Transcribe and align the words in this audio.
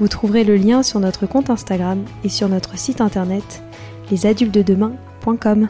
Vous 0.00 0.06
trouverez 0.06 0.44
le 0.44 0.54
lien 0.54 0.84
sur 0.84 1.00
notre 1.00 1.26
compte 1.26 1.50
Instagram 1.50 2.04
et 2.22 2.28
sur 2.28 2.48
notre 2.48 2.78
site 2.78 3.00
internet 3.00 3.64
lesadultedemain.com. 4.12 5.68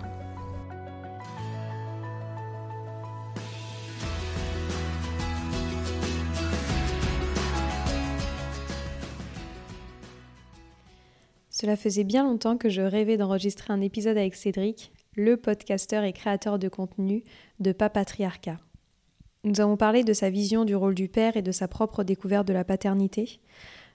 Cela 11.49 11.75
faisait 11.77 12.05
bien 12.05 12.23
longtemps 12.23 12.59
que 12.59 12.69
je 12.69 12.83
rêvais 12.83 13.17
d'enregistrer 13.17 13.73
un 13.73 13.81
épisode 13.81 14.19
avec 14.19 14.35
Cédric, 14.35 14.93
le 15.17 15.39
podcasteur 15.39 16.05
et 16.05 16.13
créateur 16.13 16.59
de 16.59 16.69
contenu 16.69 17.25
de 17.61 17.73
Papatriarcat. 17.73 18.59
Nous 19.45 19.61
avons 19.61 19.77
parlé 19.77 20.05
de 20.05 20.13
sa 20.13 20.29
vision 20.31 20.65
du 20.65 20.77
rôle 20.77 20.95
du 20.95 21.09
père 21.09 21.37
et 21.37 21.43
de 21.43 21.51
sa 21.51 21.67
propre 21.67 22.05
découverte 22.05 22.47
de 22.47 22.53
la 22.53 22.65
paternité, 22.65 23.41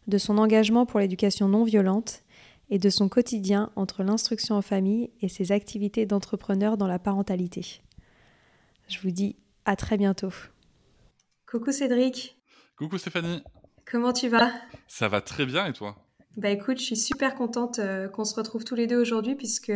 de 0.07 0.17
son 0.17 0.37
engagement 0.37 0.85
pour 0.85 0.99
l'éducation 0.99 1.47
non 1.47 1.63
violente 1.63 2.23
et 2.69 2.79
de 2.79 2.89
son 2.89 3.09
quotidien 3.09 3.71
entre 3.75 4.03
l'instruction 4.03 4.55
en 4.55 4.61
famille 4.61 5.11
et 5.21 5.29
ses 5.29 5.51
activités 5.51 6.05
d'entrepreneur 6.05 6.77
dans 6.77 6.87
la 6.87 6.99
parentalité. 6.99 7.81
Je 8.87 8.99
vous 8.99 9.11
dis 9.11 9.35
à 9.65 9.75
très 9.75 9.97
bientôt. 9.97 10.33
Coucou 11.49 11.71
Cédric. 11.71 12.37
Coucou 12.77 12.97
Stéphanie. 12.97 13.43
Comment 13.85 14.13
tu 14.13 14.27
vas? 14.27 14.51
Ça 14.87 15.07
va 15.07 15.21
très 15.21 15.45
bien 15.45 15.65
et 15.67 15.73
toi? 15.73 15.95
Bah 16.35 16.49
écoute, 16.49 16.79
je 16.79 16.83
suis 16.83 16.97
super 16.97 17.35
contente 17.35 17.77
euh, 17.77 18.07
qu'on 18.07 18.25
se 18.25 18.33
retrouve 18.33 18.63
tous 18.63 18.73
les 18.73 18.87
deux 18.87 18.99
aujourd'hui 18.99 19.35
puisque 19.35 19.71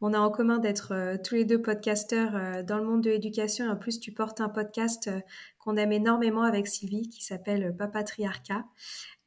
on 0.00 0.12
a 0.12 0.18
en 0.18 0.30
commun 0.30 0.58
d'être 0.58 0.92
euh, 0.92 1.16
tous 1.22 1.34
les 1.34 1.44
deux 1.44 1.60
podcasteurs 1.60 2.34
euh, 2.34 2.62
dans 2.62 2.78
le 2.78 2.84
monde 2.84 3.02
de 3.02 3.10
l'éducation 3.10 3.68
en 3.68 3.76
plus 3.76 4.00
tu 4.00 4.12
portes 4.12 4.40
un 4.40 4.48
podcast 4.48 5.10
qu'on 5.58 5.76
aime 5.76 5.92
énormément 5.92 6.42
avec 6.42 6.66
Sylvie 6.66 7.08
qui 7.08 7.22
s'appelle 7.22 7.74
Papatriarcat. 7.76 8.64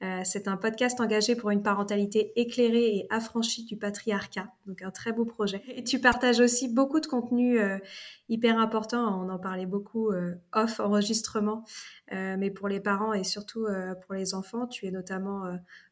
Euh, 0.04 0.22
c'est 0.24 0.48
un 0.48 0.58
podcast 0.58 1.00
engagé 1.00 1.36
pour 1.36 1.52
une 1.52 1.62
parentalité 1.62 2.34
éclairée 2.36 2.98
et 2.98 3.08
affranchie 3.12 3.66
du 3.66 3.78
patriarcat, 3.78 4.48
donc 4.66 4.82
un 4.82 4.90
très 4.90 5.12
beau 5.12 5.26
projet. 5.26 5.62
Et 5.68 5.84
tu 5.84 6.00
partages 6.00 6.40
aussi 6.40 6.68
beaucoup 6.68 7.00
de 7.00 7.06
contenu 7.06 7.60
euh, 7.60 7.78
hyper 8.28 8.58
important, 8.58 9.24
on 9.24 9.30
en 9.30 9.38
parlait 9.38 9.68
beaucoup 9.68 10.10
euh, 10.10 10.34
off 10.54 10.80
enregistrement, 10.80 11.64
mais 12.12 12.50
pour 12.50 12.68
les 12.68 12.82
parents 12.82 13.14
et 13.14 13.24
surtout 13.24 13.68
pour 14.04 14.16
les 14.16 14.34
enfants, 14.34 14.68
tu 14.68 14.86
es 14.86 14.92
notamment 14.92 15.44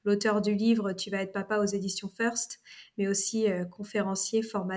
l'auteur 0.04 0.42
du 0.42 0.54
livre 0.54 0.92
Tu 0.92 1.10
vas 1.10 1.22
être 1.22 1.32
papa 1.32 1.60
aux 1.60 1.66
éditions 1.66 2.10
First, 2.10 2.60
mais 2.98 3.08
aussi 3.08 3.46
conférencier, 3.72 4.42
formateur 4.42 4.69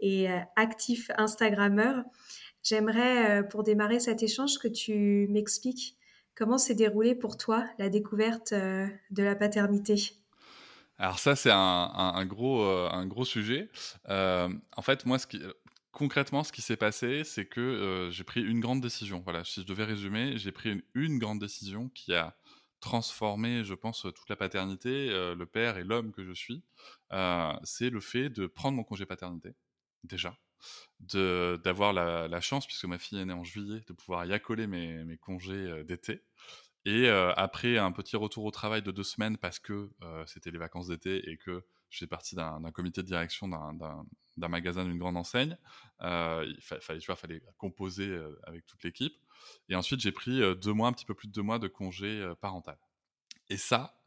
et 0.00 0.28
actif 0.56 1.10
Instagrammeur. 1.16 2.04
J'aimerais, 2.62 3.46
pour 3.48 3.62
démarrer 3.62 4.00
cet 4.00 4.22
échange, 4.22 4.58
que 4.58 4.68
tu 4.68 5.28
m'expliques 5.30 5.96
Comment 6.36 6.58
s'est 6.58 6.74
déroulée 6.74 7.14
pour 7.14 7.38
toi 7.38 7.64
la 7.78 7.88
découverte 7.88 8.52
euh, 8.52 8.86
de 9.10 9.22
la 9.22 9.34
paternité 9.34 9.94
Alors 10.98 11.18
ça, 11.18 11.34
c'est 11.34 11.50
un, 11.50 12.26
gros, 12.26 12.62
euh, 12.62 12.90
un 12.92 13.06
gros 13.06 13.24
sujet. 13.24 13.70
Euh, 14.10 14.50
en 14.76 14.82
fait, 14.82 15.06
moi, 15.06 15.16
concrètement, 15.92 16.44
ce 16.44 16.52
qui 16.52 16.60
s'est 16.60 16.76
passé, 16.76 17.24
c'est 17.24 17.46
que 17.46 18.10
j'ai 18.12 18.22
pris 18.22 18.42
une 18.42 18.60
grande 18.60 18.82
décision. 18.82 19.22
Voilà, 19.24 19.44
si 19.44 19.62
je 19.62 19.66
devais 19.66 19.84
résumer, 19.84 20.36
j'ai 20.36 20.52
pris 20.52 20.84
une, 20.94 21.18
grande 21.18 21.40
décision 21.40 21.88
qui 21.94 22.12
a 22.12 22.36
transformé, 22.86 23.64
je 23.64 23.74
pense, 23.74 24.02
toute 24.02 24.28
la 24.28 24.36
paternité, 24.36 25.08
le 25.08 25.44
père 25.44 25.76
et 25.76 25.82
l'homme 25.84 26.12
que 26.12 26.24
je 26.24 26.32
suis. 26.32 26.62
c'est 27.64 27.90
le 27.90 28.00
fait 28.00 28.30
de 28.30 28.46
prendre 28.46 28.76
mon 28.76 28.84
congé 28.84 29.06
paternité, 29.06 29.54
déjà 30.04 30.38
d'avoir 31.00 31.92
la, 31.92 32.40
chance, 32.40 32.66
puisque 32.66 32.84
ma 32.84 32.98
fille 32.98 33.18
est 33.18 33.24
née 33.24 33.32
en 33.32 33.44
juillet, 33.44 33.82
de 33.86 33.92
pouvoir 33.92 34.24
y 34.26 34.32
accoler 34.32 34.66
mes, 34.66 35.04
mes 35.04 35.18
congés 35.18 35.54
euh, 35.54 35.84
d'été. 35.84 36.22
Et 36.84 37.08
euh, 37.08 37.32
après 37.34 37.78
un 37.78 37.90
petit 37.92 38.16
retour 38.16 38.44
au 38.44 38.50
travail 38.50 38.82
de 38.82 38.90
deux 38.90 39.02
semaines, 39.02 39.36
parce 39.36 39.58
que 39.58 39.90
euh, 40.02 40.24
c'était 40.26 40.50
les 40.50 40.58
vacances 40.58 40.88
d'été 40.88 41.28
et 41.28 41.36
que 41.36 41.64
j'ai 41.90 42.06
parti 42.06 42.36
d'un 42.36 42.70
comité 42.72 43.02
de 43.02 43.06
direction 43.06 43.48
d'un 43.48 44.48
magasin 44.48 44.84
d'une 44.84 44.98
grande 44.98 45.16
enseigne, 45.16 45.56
il 46.00 46.58
fallait, 46.60 47.00
tu 47.00 47.06
vois, 47.06 47.16
fallait 47.16 47.42
composer 47.58 48.16
avec 48.42 48.66
toute 48.66 48.82
l'équipe. 48.82 49.16
Et 49.68 49.74
ensuite, 49.74 50.00
j'ai 50.00 50.12
pris 50.12 50.40
deux 50.56 50.72
mois, 50.72 50.88
un 50.88 50.92
petit 50.92 51.06
peu 51.06 51.14
plus 51.14 51.28
de 51.28 51.32
deux 51.32 51.42
mois 51.42 51.58
de 51.58 51.68
congé 51.68 52.32
parental. 52.40 52.78
Et 53.48 53.56
ça, 53.56 54.00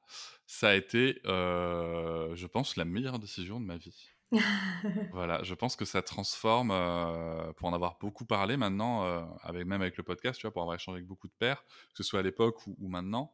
ça 0.46 0.70
a 0.70 0.76
été, 0.76 1.20
je 1.26 2.46
pense, 2.48 2.76
la 2.76 2.86
meilleure 2.86 3.20
décision 3.20 3.60
de 3.60 3.66
ma 3.66 3.78
vie. 3.78 4.10
voilà, 5.12 5.42
je 5.44 5.56
pense 5.56 5.76
que 5.76 5.86
ça 5.86 6.02
transforme, 6.02 6.72
euh, 6.72 7.52
pour 7.54 7.68
en 7.68 7.74
avoir 7.74 7.98
beaucoup 8.00 8.26
parlé 8.26 8.58
maintenant, 8.58 9.06
euh, 9.06 9.24
avec, 9.42 9.66
même 9.66 9.82
avec 9.82 9.98
le 9.98 10.04
podcast, 10.04 10.40
tu 10.40 10.46
vois, 10.46 10.54
pour 10.54 10.62
avoir 10.62 10.76
échangé 10.76 10.98
avec 10.98 11.08
beaucoup 11.08 11.28
de 11.28 11.34
pères, 11.34 11.64
que 11.64 11.98
ce 11.98 12.04
soit 12.04 12.20
à 12.20 12.24
l'époque 12.24 12.66
ou, 12.68 12.88
maintenant, 12.88 13.34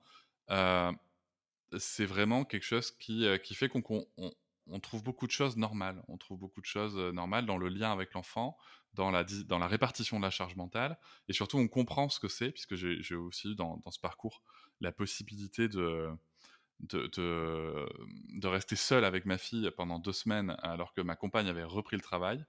c'est 1.77 2.05
vraiment 2.05 2.45
quelque 2.45 2.63
chose 2.63 2.91
qui, 2.91 3.27
qui 3.43 3.55
fait 3.55 3.67
qu'on 3.67 3.83
on, 4.67 4.79
trouve 4.79 5.03
beaucoup 5.03 5.27
de 5.27 5.31
choses 5.31 5.57
normales. 5.57 6.03
On 6.07 6.17
trouve 6.17 6.39
beaucoup 6.39 6.61
de 6.61 6.65
choses 6.65 6.95
normales 7.13 7.45
dans 7.45 7.57
le 7.57 7.69
lien 7.69 7.91
avec 7.91 8.13
l'enfant, 8.13 8.57
dans 8.93 9.11
la, 9.11 9.23
dans 9.23 9.59
la 9.59 9.67
répartition 9.67 10.17
de 10.17 10.23
la 10.23 10.29
charge 10.29 10.55
mentale, 10.55 10.97
et 11.27 11.33
surtout 11.33 11.57
on 11.57 11.67
comprend 11.67 12.09
ce 12.09 12.19
que 12.19 12.27
c'est, 12.27 12.51
puisque 12.51 12.75
j'ai 12.75 13.15
aussi 13.15 13.51
eu 13.51 13.55
dans, 13.55 13.77
dans, 13.83 13.91
ce 13.91 13.99
parcours 13.99 14.41
la 14.81 14.91
possibilité 14.91 15.67
de 15.67 16.09
de, 16.81 17.07
de, 18.33 18.47
rester 18.47 18.75
seul 18.75 19.05
avec 19.05 19.25
ma 19.25 19.37
fille 19.37 19.71
pendant 19.77 19.97
deux 19.97 20.11
semaines 20.11 20.57
alors 20.61 20.93
que 20.93 20.99
ma 20.99 21.15
compagne 21.15 21.47
avait 21.47 21.63
repris 21.63 21.95
le 21.95 22.01
travail. 22.01 22.43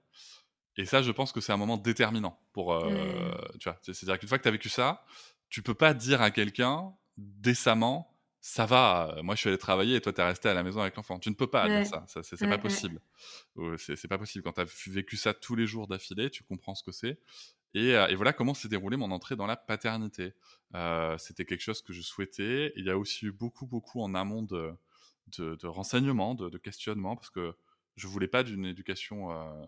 Et 0.75 0.85
ça, 0.85 1.01
je 1.01 1.11
pense 1.11 1.31
que 1.31 1.41
c'est 1.41 1.51
un 1.51 1.57
moment 1.57 1.77
déterminant 1.77 2.39
pour. 2.53 2.73
Euh, 2.73 2.89
mmh. 2.89 3.57
Tu 3.59 3.69
vois, 3.69 3.79
c'est-à-dire 3.81 4.19
qu'une 4.19 4.29
fois 4.29 4.37
que 4.37 4.43
tu 4.43 4.49
as 4.49 4.51
vécu 4.51 4.69
ça, 4.69 5.05
tu 5.49 5.63
peux 5.63 5.73
pas 5.73 5.93
dire 5.93 6.21
à 6.21 6.29
quelqu'un 6.29 6.93
décemment 7.17 8.16
ça 8.39 8.65
va, 8.65 9.17
moi 9.23 9.35
je 9.35 9.41
suis 9.41 9.49
allé 9.49 9.57
travailler 9.57 9.95
et 9.95 10.01
toi 10.01 10.13
tu 10.13 10.21
es 10.21 10.23
resté 10.23 10.47
à 10.47 10.53
la 10.53 10.63
maison 10.63 10.81
avec 10.81 10.95
l'enfant. 10.95 11.19
Tu 11.19 11.29
ne 11.29 11.35
peux 11.35 11.47
pas 11.47 11.67
dire 11.67 11.85
ça, 11.85 12.05
ça 12.07 12.23
c'est 12.23 12.47
pas 12.47 12.57
possible. 12.57 13.01
C'est 13.77 14.07
pas 14.07 14.17
possible. 14.17 14.43
Quand 14.43 14.53
tu 14.53 14.61
as 14.61 14.87
vécu 14.87 15.17
ça 15.17 15.33
tous 15.33 15.55
les 15.55 15.67
jours 15.67 15.87
d'affilée, 15.87 16.29
tu 16.29 16.43
comprends 16.43 16.75
ce 16.75 16.83
que 16.83 16.91
c'est. 16.91 17.19
Et, 17.73 18.15
voilà 18.15 18.33
comment 18.33 18.53
s'est 18.53 18.69
déroulée 18.69 18.97
mon 18.97 19.11
entrée 19.11 19.35
dans 19.35 19.45
la 19.45 19.55
paternité. 19.55 20.33
Euh, 20.75 21.17
c'était 21.17 21.45
quelque 21.45 21.61
chose 21.61 21.81
que 21.81 21.93
je 21.93 22.01
souhaitais. 22.01 22.73
Il 22.75 22.85
y 22.85 22.89
a 22.89 22.97
aussi 22.97 23.27
eu 23.27 23.31
beaucoup, 23.31 23.67
beaucoup 23.67 24.01
en 24.01 24.15
amont 24.15 24.41
de, 24.41 24.73
de, 25.37 25.67
renseignements, 25.67 26.33
de, 26.33 26.49
de, 26.49 26.57
questionnements, 26.57 27.15
parce 27.15 27.29
que 27.29 27.55
je 27.95 28.07
voulais 28.07 28.27
pas 28.27 28.43
d'une 28.43 28.65
éducation 28.65 29.31
euh, 29.31 29.65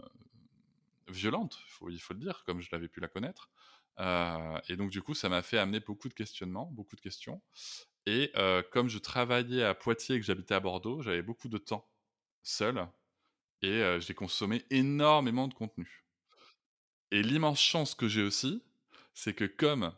violente, 1.07 1.60
il 1.89 2.00
faut 2.00 2.13
le 2.13 2.19
dire, 2.19 2.44
comme 2.45 2.62
je 2.62 2.69
l'avais 2.71 2.88
pu 2.88 3.00
la 3.00 3.07
connaître. 3.07 3.50
et 4.00 4.75
donc, 4.75 4.89
du 4.89 5.01
coup, 5.01 5.13
ça 5.13 5.30
m'a 5.30 5.42
fait 5.42 5.57
amener 5.57 5.80
beaucoup 5.80 6.10
de 6.10 6.13
questionnements, 6.13 6.66
beaucoup 6.71 6.95
de 6.95 7.01
questions. 7.01 7.42
Et 8.11 8.31
comme 8.71 8.89
je 8.89 8.97
travaillais 8.97 9.63
à 9.63 9.75
Poitiers 9.75 10.15
et 10.15 10.19
que 10.19 10.25
j'habitais 10.25 10.56
à 10.56 10.59
Bordeaux, 10.59 11.03
j'avais 11.03 11.21
beaucoup 11.21 11.47
de 11.47 11.59
temps 11.59 11.88
seul 12.41 12.88
et 13.61 13.83
j'ai 14.00 14.15
consommé 14.15 14.65
énormément 14.71 15.47
de 15.47 15.53
contenu. 15.53 16.06
Et 17.11 17.21
l'immense 17.21 17.61
chance 17.61 17.94
que 17.94 18.07
j'ai 18.07 18.23
aussi, 18.23 18.63
c'est 19.13 19.35
que 19.35 19.45
comme 19.45 19.94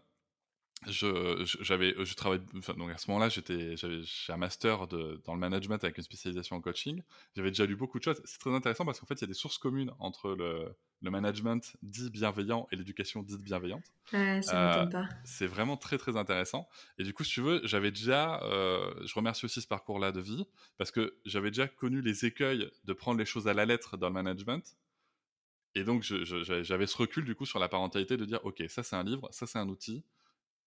je, 0.87 1.43
j'avais, 1.61 1.93
je 2.03 2.13
travaille, 2.15 2.41
donc 2.77 2.91
à 2.91 2.97
ce 2.97 3.09
moment-là, 3.11 3.29
j'étais, 3.29 3.77
j'avais, 3.77 4.01
j'ai 4.01 4.33
un 4.33 4.37
master 4.37 4.87
de, 4.87 5.21
dans 5.25 5.33
le 5.33 5.39
management 5.39 5.83
avec 5.83 5.97
une 5.97 6.03
spécialisation 6.03 6.55
en 6.55 6.61
coaching. 6.61 7.03
J'avais 7.35 7.51
déjà 7.51 7.65
lu 7.65 7.75
beaucoup 7.75 7.99
de 7.99 8.03
choses. 8.03 8.21
C'est 8.25 8.39
très 8.39 8.53
intéressant 8.53 8.83
parce 8.83 8.99
qu'en 8.99 9.05
fait, 9.05 9.15
il 9.15 9.21
y 9.21 9.25
a 9.25 9.27
des 9.27 9.33
sources 9.33 9.59
communes 9.59 9.91
entre 9.99 10.31
le, 10.33 10.75
le 11.01 11.11
management 11.11 11.75
dit 11.83 12.09
bienveillant 12.09 12.67
et 12.71 12.75
l'éducation 12.75 13.21
dite 13.21 13.43
bienveillante. 13.43 13.83
Ouais, 14.13 14.41
ça 14.41 14.81
euh, 14.81 14.85
pas. 14.87 15.07
C'est 15.23 15.45
vraiment 15.45 15.77
très 15.77 15.99
très 15.99 16.17
intéressant. 16.17 16.67
Et 16.97 17.03
du 17.03 17.13
coup, 17.13 17.23
si 17.23 17.33
tu 17.33 17.41
veux, 17.41 17.61
j'avais 17.63 17.91
déjà, 17.91 18.41
euh, 18.43 18.91
je 19.05 19.13
remercie 19.13 19.45
aussi 19.45 19.61
ce 19.61 19.67
parcours-là 19.67 20.11
de 20.11 20.21
vie 20.21 20.45
parce 20.77 20.89
que 20.89 21.15
j'avais 21.25 21.51
déjà 21.51 21.67
connu 21.67 22.01
les 22.01 22.25
écueils 22.25 22.71
de 22.85 22.93
prendre 22.93 23.19
les 23.19 23.25
choses 23.25 23.47
à 23.47 23.53
la 23.53 23.65
lettre 23.65 23.97
dans 23.97 24.07
le 24.07 24.13
management. 24.13 24.77
Et 25.75 25.83
donc, 25.83 26.03
j'avais 26.03 26.87
ce 26.87 26.97
recul 26.97 27.23
du 27.23 27.35
coup 27.35 27.45
sur 27.45 27.59
la 27.59 27.69
parentalité 27.69 28.17
de 28.17 28.25
dire, 28.25 28.39
ok, 28.43 28.63
ça 28.67 28.83
c'est 28.83 28.95
un 28.95 29.03
livre, 29.03 29.29
ça 29.31 29.47
c'est 29.47 29.59
un 29.59 29.69
outil 29.69 30.03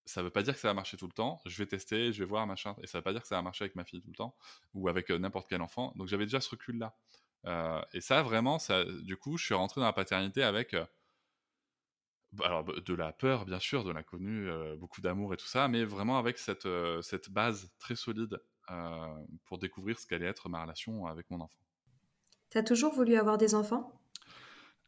ça 0.07 0.23
veut 0.23 0.31
pas 0.31 0.43
dire 0.43 0.55
que 0.55 0.61
ça 0.61 0.69
va 0.69 0.75
marcher 0.75 0.97
tout 0.97 1.07
le 1.07 1.13
temps. 1.13 1.41
Je 1.47 1.57
vais 1.57 1.67
tester, 1.67 2.13
je 2.13 2.19
vais 2.19 2.29
voir, 2.29 2.47
machin. 2.47 2.77
Et 2.83 2.87
ça 2.87 2.99
veut 2.99 3.03
pas 3.03 3.13
dire 3.13 3.23
que 3.23 3.29
ça 3.29 3.37
va 3.37 3.43
marcher 3.43 3.65
avec 3.65 3.75
ma 3.75 3.85
fille 3.85 4.03
tout 4.03 4.11
le 4.11 4.17
temps 4.17 4.37
ou 4.75 4.89
avec 4.89 5.11
euh, 5.11 5.19
n'importe 5.19 5.49
quel 5.49 5.63
enfant. 5.63 5.93
Donc 5.97 6.09
j'avais 6.09 6.25
déjà 6.25 6.41
ce 6.41 6.51
recul-là. 6.51 6.95
Euh, 7.47 7.81
et 7.93 8.01
ça, 8.01 8.23
vraiment, 8.23 8.59
ça, 8.59 8.85
du 8.85 9.17
coup, 9.17 9.37
je 9.39 9.45
suis 9.45 9.55
rentré 9.55 9.81
dans 9.81 9.87
la 9.87 9.93
paternité 9.93 10.43
avec 10.43 10.75
euh, 10.75 10.85
bah, 12.33 12.47
alors, 12.47 12.65
de 12.65 12.95
la 12.95 13.13
peur, 13.13 13.47
bien 13.47 13.61
sûr, 13.61 13.85
de 13.85 13.93
l'inconnu, 13.93 14.49
beaucoup 14.79 15.01
d'amour 15.01 15.33
et 15.33 15.37
tout 15.37 15.47
ça, 15.47 15.69
mais 15.69 15.85
vraiment 15.85 16.19
avec 16.19 16.39
cette, 16.39 16.69
cette 17.03 17.31
base 17.31 17.71
très 17.79 17.95
solide 17.95 18.41
pour 19.45 19.59
découvrir 19.59 19.99
ce 20.01 20.07
qu'allait 20.07 20.27
être 20.27 20.49
ma 20.49 20.63
relation 20.63 21.07
avec 21.07 21.31
mon 21.31 21.41
enfant. 21.41 21.61
Tu 22.51 22.59
as 22.59 22.63
toujours 22.63 22.93
voulu 22.93 23.17
avoir 23.17 23.39
des 23.39 23.55
enfants? 23.55 24.01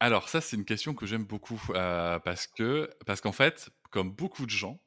Alors 0.00 0.28
ça 0.28 0.42
c'est 0.42 0.56
une 0.56 0.64
question 0.64 0.94
que 0.94 1.06
j'aime 1.06 1.24
beaucoup 1.24 1.60
parce 1.72 2.46
que 2.46 2.90
parce 3.06 3.22
qu'en 3.22 3.32
fait 3.32 3.70
comme 3.90 4.12
beaucoup 4.12 4.44
de 4.44 4.50
gens 4.50 4.78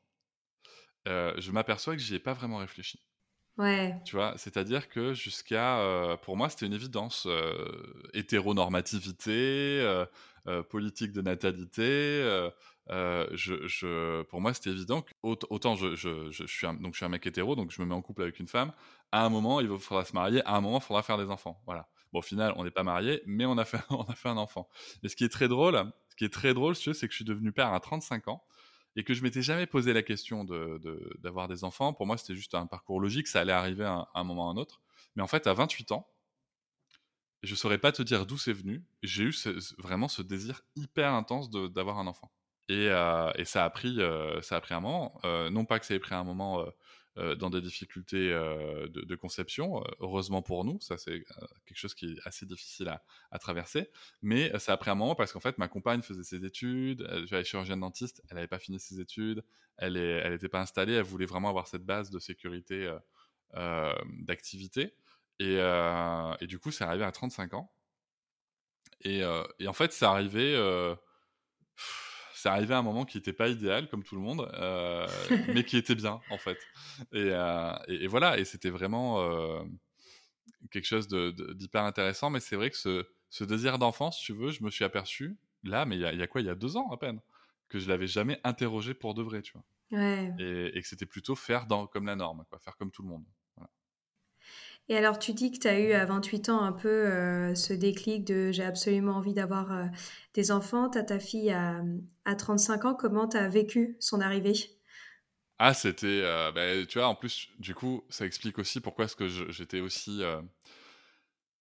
euh, 1.08 1.34
je 1.38 1.52
m'aperçois 1.52 1.96
que 1.96 2.02
j'y 2.02 2.16
ai 2.16 2.20
pas 2.20 2.34
vraiment 2.34 2.58
réfléchi. 2.58 3.00
Ouais. 3.58 3.96
Tu 4.06 4.16
vois, 4.16 4.34
c'est-à-dire 4.38 4.88
que 4.88 5.14
jusqu'à, 5.14 5.80
euh, 5.80 6.16
pour 6.16 6.38
moi, 6.38 6.50
c'était 6.50 6.66
une 6.66 6.74
évidence. 6.74 7.26
Euh, 7.28 8.04
hétéronormativité, 8.14 10.06
politique 10.70 11.12
de 11.12 11.22
natalité. 11.22 12.50
Je, 12.90 13.68
je, 13.68 14.24
pour 14.24 14.42
moi, 14.42 14.54
c'était 14.54 14.70
évident 14.70 15.02
que 15.02 15.14
autant 15.24 15.76
je, 15.76 15.96
je, 15.96 16.32
je, 16.32 16.46
suis 16.46 16.66
un, 16.66 16.74
donc 16.74 16.94
je 16.94 16.98
suis 16.98 17.06
un 17.06 17.10
mec 17.10 17.26
hétéro, 17.28 17.56
donc 17.56 17.72
je 17.72 17.82
me 17.82 17.88
mets 17.88 17.94
en 17.94 18.02
couple 18.02 18.24
avec 18.24 18.40
une 18.40 18.48
femme. 18.48 18.72
À 19.12 19.26
un 19.26 19.30
moment, 19.30 19.60
il 19.60 19.68
faudra 19.78 20.06
se 20.06 20.14
marier. 20.14 20.42
À 20.46 20.56
un 20.56 20.62
moment, 20.62 20.78
il 20.78 20.84
faudra 20.84 21.04
faire 21.04 21.18
des 21.18 21.30
enfants. 21.30 21.62
Voilà. 21.66 21.88
Bon, 22.14 22.20
au 22.20 22.24
final, 22.24 22.54
on 22.56 22.64
n'est 22.64 22.72
pas 22.72 22.84
mariés, 22.84 23.22
mais 23.26 23.46
on 23.46 23.58
a 23.58 23.66
fait, 23.66 23.80
on 23.90 24.04
a 24.04 24.16
fait 24.16 24.30
un 24.30 24.38
enfant. 24.38 24.70
Mais 25.04 25.10
ce 25.10 25.16
qui 25.16 25.26
est 25.26 25.30
très 25.30 25.48
drôle, 25.48 25.76
ce 26.10 26.16
qui 26.16 26.26
est 26.26 26.34
très 26.34 26.54
drôle, 26.54 26.76
c'est 26.76 26.94
que 26.94 27.12
je 27.12 27.16
suis 27.16 27.26
devenu 27.26 27.52
père 27.52 27.74
à 27.74 27.80
35 27.80 28.30
ans 28.30 28.44
et 28.96 29.04
que 29.04 29.14
je 29.14 29.24
m'étais 29.24 29.42
jamais 29.42 29.66
posé 29.66 29.94
la 29.94 30.02
question 30.02 30.44
d'avoir 30.44 31.48
de, 31.48 31.54
des 31.54 31.64
enfants. 31.64 31.94
Pour 31.94 32.06
moi, 32.06 32.18
c'était 32.18 32.36
juste 32.36 32.56
un 32.56 32.66
parcours 32.66 33.00
logique, 33.00 33.28
ça 33.28 33.42
allait 33.42 33.54
arriver 33.54 33.86
à 33.86 34.08
un, 34.14 34.24
moment 34.24 34.48
ou 34.48 34.50
à 34.50 34.52
un 34.52 34.58
autre. 34.58 34.82
Mais 35.16 35.24
en 35.24 35.28
fait, 35.28 35.48
à 35.48 35.54
28 35.54 35.92
ans, 35.92 36.08
je 37.44 37.56
saurais 37.56 37.78
pas 37.78 37.92
te 37.92 38.02
dire 38.02 38.26
d'où 38.26 38.38
c'est 38.38 38.54
venu. 38.54 38.84
J'ai 39.02 39.24
eu 39.24 39.36
vraiment 39.78 40.08
ce 40.08 40.22
désir 40.22 40.62
hyper 40.76 41.14
intense 41.14 41.50
d'avoir 41.50 42.00
un 42.00 42.08
enfant. 42.08 42.32
Et, 42.68 42.90
euh, 42.90 43.32
ça 43.46 43.66
a 43.66 43.70
pris, 43.70 44.00
euh, 44.00 44.42
ça 44.42 44.58
a 44.58 44.62
pris 44.62 44.74
un 44.74 44.80
moment. 44.80 45.20
Euh, 45.26 45.50
non 45.50 45.66
pas 45.66 45.80
que 45.80 45.86
ça 45.86 45.96
ait 45.96 46.00
pris 46.00 46.16
un 46.16 46.24
moment 46.24 46.66
dans 47.16 47.50
des 47.50 47.62
difficultés 47.62 48.32
euh, 48.32 48.88
de, 48.88 49.16
conception. 49.16 49.82
Euh, 49.82 49.88
heureusement 50.00 50.42
pour 50.42 50.64
nous, 50.64 50.80
ça 50.80 50.98
c'est 50.98 51.24
quelque 51.66 51.78
chose 51.78 51.94
qui 51.94 52.14
est 52.14 52.18
assez 52.26 52.46
difficile 52.46 52.88
à, 53.32 53.40
traverser. 53.40 53.90
Mais 54.22 54.58
ça 54.60 54.74
a 54.74 54.78
pris 54.78 54.90
un 54.90 54.96
moment 54.96 55.16
parce 55.16 55.34
qu'en 55.34 55.40
fait, 55.40 55.58
ma 55.58 55.68
compagne 55.68 56.02
faisait 56.02 56.24
ses 56.24 56.46
études, 56.46 57.08
j'avais 57.26 57.44
chirurgienne 57.44 57.80
dentiste, 57.80 58.22
elle 58.30 58.36
n'avait 58.36 58.48
pas 58.48 58.60
fini 58.60 58.80
ses 58.80 59.00
études, 59.00 59.44
elle 59.78 59.94
n'était 59.94 60.46
elle 60.46 60.50
pas 60.50 60.62
installée, 60.62 60.94
elle 60.94 61.04
voulait 61.04 61.26
vraiment 61.26 61.50
avoir 61.50 61.68
cette 61.68 61.84
base 61.84 62.10
de 62.10 62.20
sécurité 62.20 62.90
d'activité. 63.54 64.96
Et, 65.40 65.58
du 66.48 66.60
coup, 66.60 66.72
c'est 66.72 66.84
arrivé 66.84 67.04
à 67.04 67.12
35 67.12 67.54
ans. 67.54 67.72
Et 69.02 69.24
en 69.26 69.74
fait, 69.74 69.92
c'est 69.92 70.06
arrivé 70.06 70.56
c'est 72.40 72.48
arrivé 72.48 72.74
à 72.74 72.78
un 72.78 72.84
moment 72.84 73.04
qui 73.04 73.18
n'était 73.18 73.34
pas 73.34 73.50
idéal, 73.50 73.90
comme 73.90 74.02
tout 74.02 74.16
le 74.16 74.22
monde, 74.22 74.50
euh, 74.54 75.06
mais 75.54 75.66
qui 75.66 75.76
était 75.76 75.96
bien, 75.96 76.22
en 76.30 76.38
fait. 76.38 76.58
Et, 77.12 77.32
euh, 77.34 77.74
voilà, 78.08 78.40
et 78.40 78.46
c'était 78.46 78.70
vraiment 78.70 79.20
euh, 79.20 79.62
quelque 80.72 80.86
chose 80.86 81.10
d'hyper 81.10 81.84
intéressant. 81.84 82.30
Mais 82.30 82.40
c'est 82.40 82.56
vrai 82.56 82.70
que 82.70 82.78
ce, 82.78 83.44
désir 83.44 83.78
d'enfance, 83.78 84.20
tu 84.20 84.32
veux, 84.32 84.52
je 84.52 84.64
me 84.64 84.70
suis 84.70 84.86
aperçu, 84.86 85.38
là, 85.64 85.86
mais 85.86 85.98
il 85.98 86.02
y, 86.02 86.06
a 86.06 86.28
quoi 86.28 86.40
Il 86.40 86.48
y 86.48 86.50
a 86.50 86.56
deux 86.56 86.78
ans 86.78 86.90
à 86.92 86.98
peine, 86.98 87.20
que 87.68 87.78
je 87.78 87.90
l'avais 87.90 88.08
jamais 88.08 88.40
interrogé 88.46 88.94
pour 88.94 89.16
de 89.16 89.22
vrai, 89.22 89.42
tu 89.42 89.52
vois. 89.52 89.66
Et, 90.40 90.78
et, 90.78 90.82
que 90.82 90.88
c'était 90.88 91.06
plutôt 91.06 91.36
faire 91.36 91.66
dans, 91.66 91.88
comme 91.88 92.06
la 92.06 92.16
norme, 92.16 92.46
quoi, 92.50 92.60
faire 92.60 92.78
comme 92.78 92.92
tout 92.92 93.02
le 93.02 93.10
monde. 93.10 93.26
Et 94.92 94.98
alors, 94.98 95.20
tu 95.20 95.34
dis 95.34 95.52
que 95.52 95.60
tu 95.60 95.68
as 95.68 95.80
eu 95.80 95.94
à 95.94 96.04
28 96.06 96.50
ans 96.50 96.62
un 96.64 96.72
peu 96.72 96.90
euh, 96.90 97.54
ce 97.54 97.74
déclic 97.74 98.26
de 98.26 98.52
j'ai 98.52 98.64
absolument 98.64 99.14
envie 99.14 99.36
d'avoir 99.36 99.72
euh, 99.72 99.86
des 100.34 100.52
enfants. 100.52 100.90
Tu 100.90 100.98
as 100.98 101.04
ta 101.04 101.20
fille 101.20 101.52
à, 101.52 101.84
à 102.26 102.36
35 102.36 102.86
ans. 102.86 102.96
Comment 102.96 103.28
tu 103.28 103.38
as 103.38 103.48
vécu 103.48 103.98
son 104.00 104.20
arrivée? 104.20 104.56
Ah, 105.60 105.76
c'était. 105.76 106.22
Euh, 106.24 106.52
bah, 106.52 106.86
tu 106.88 106.98
vois, 106.98 107.08
en 107.08 107.14
plus, 107.14 107.50
du 107.60 107.76
coup, 107.76 108.04
ça 108.10 108.26
explique 108.26 108.58
aussi 108.58 108.82
pourquoi 108.82 109.06
est-ce 109.06 109.16
que 109.16 109.28
j'étais 109.28 109.80
aussi 109.80 110.24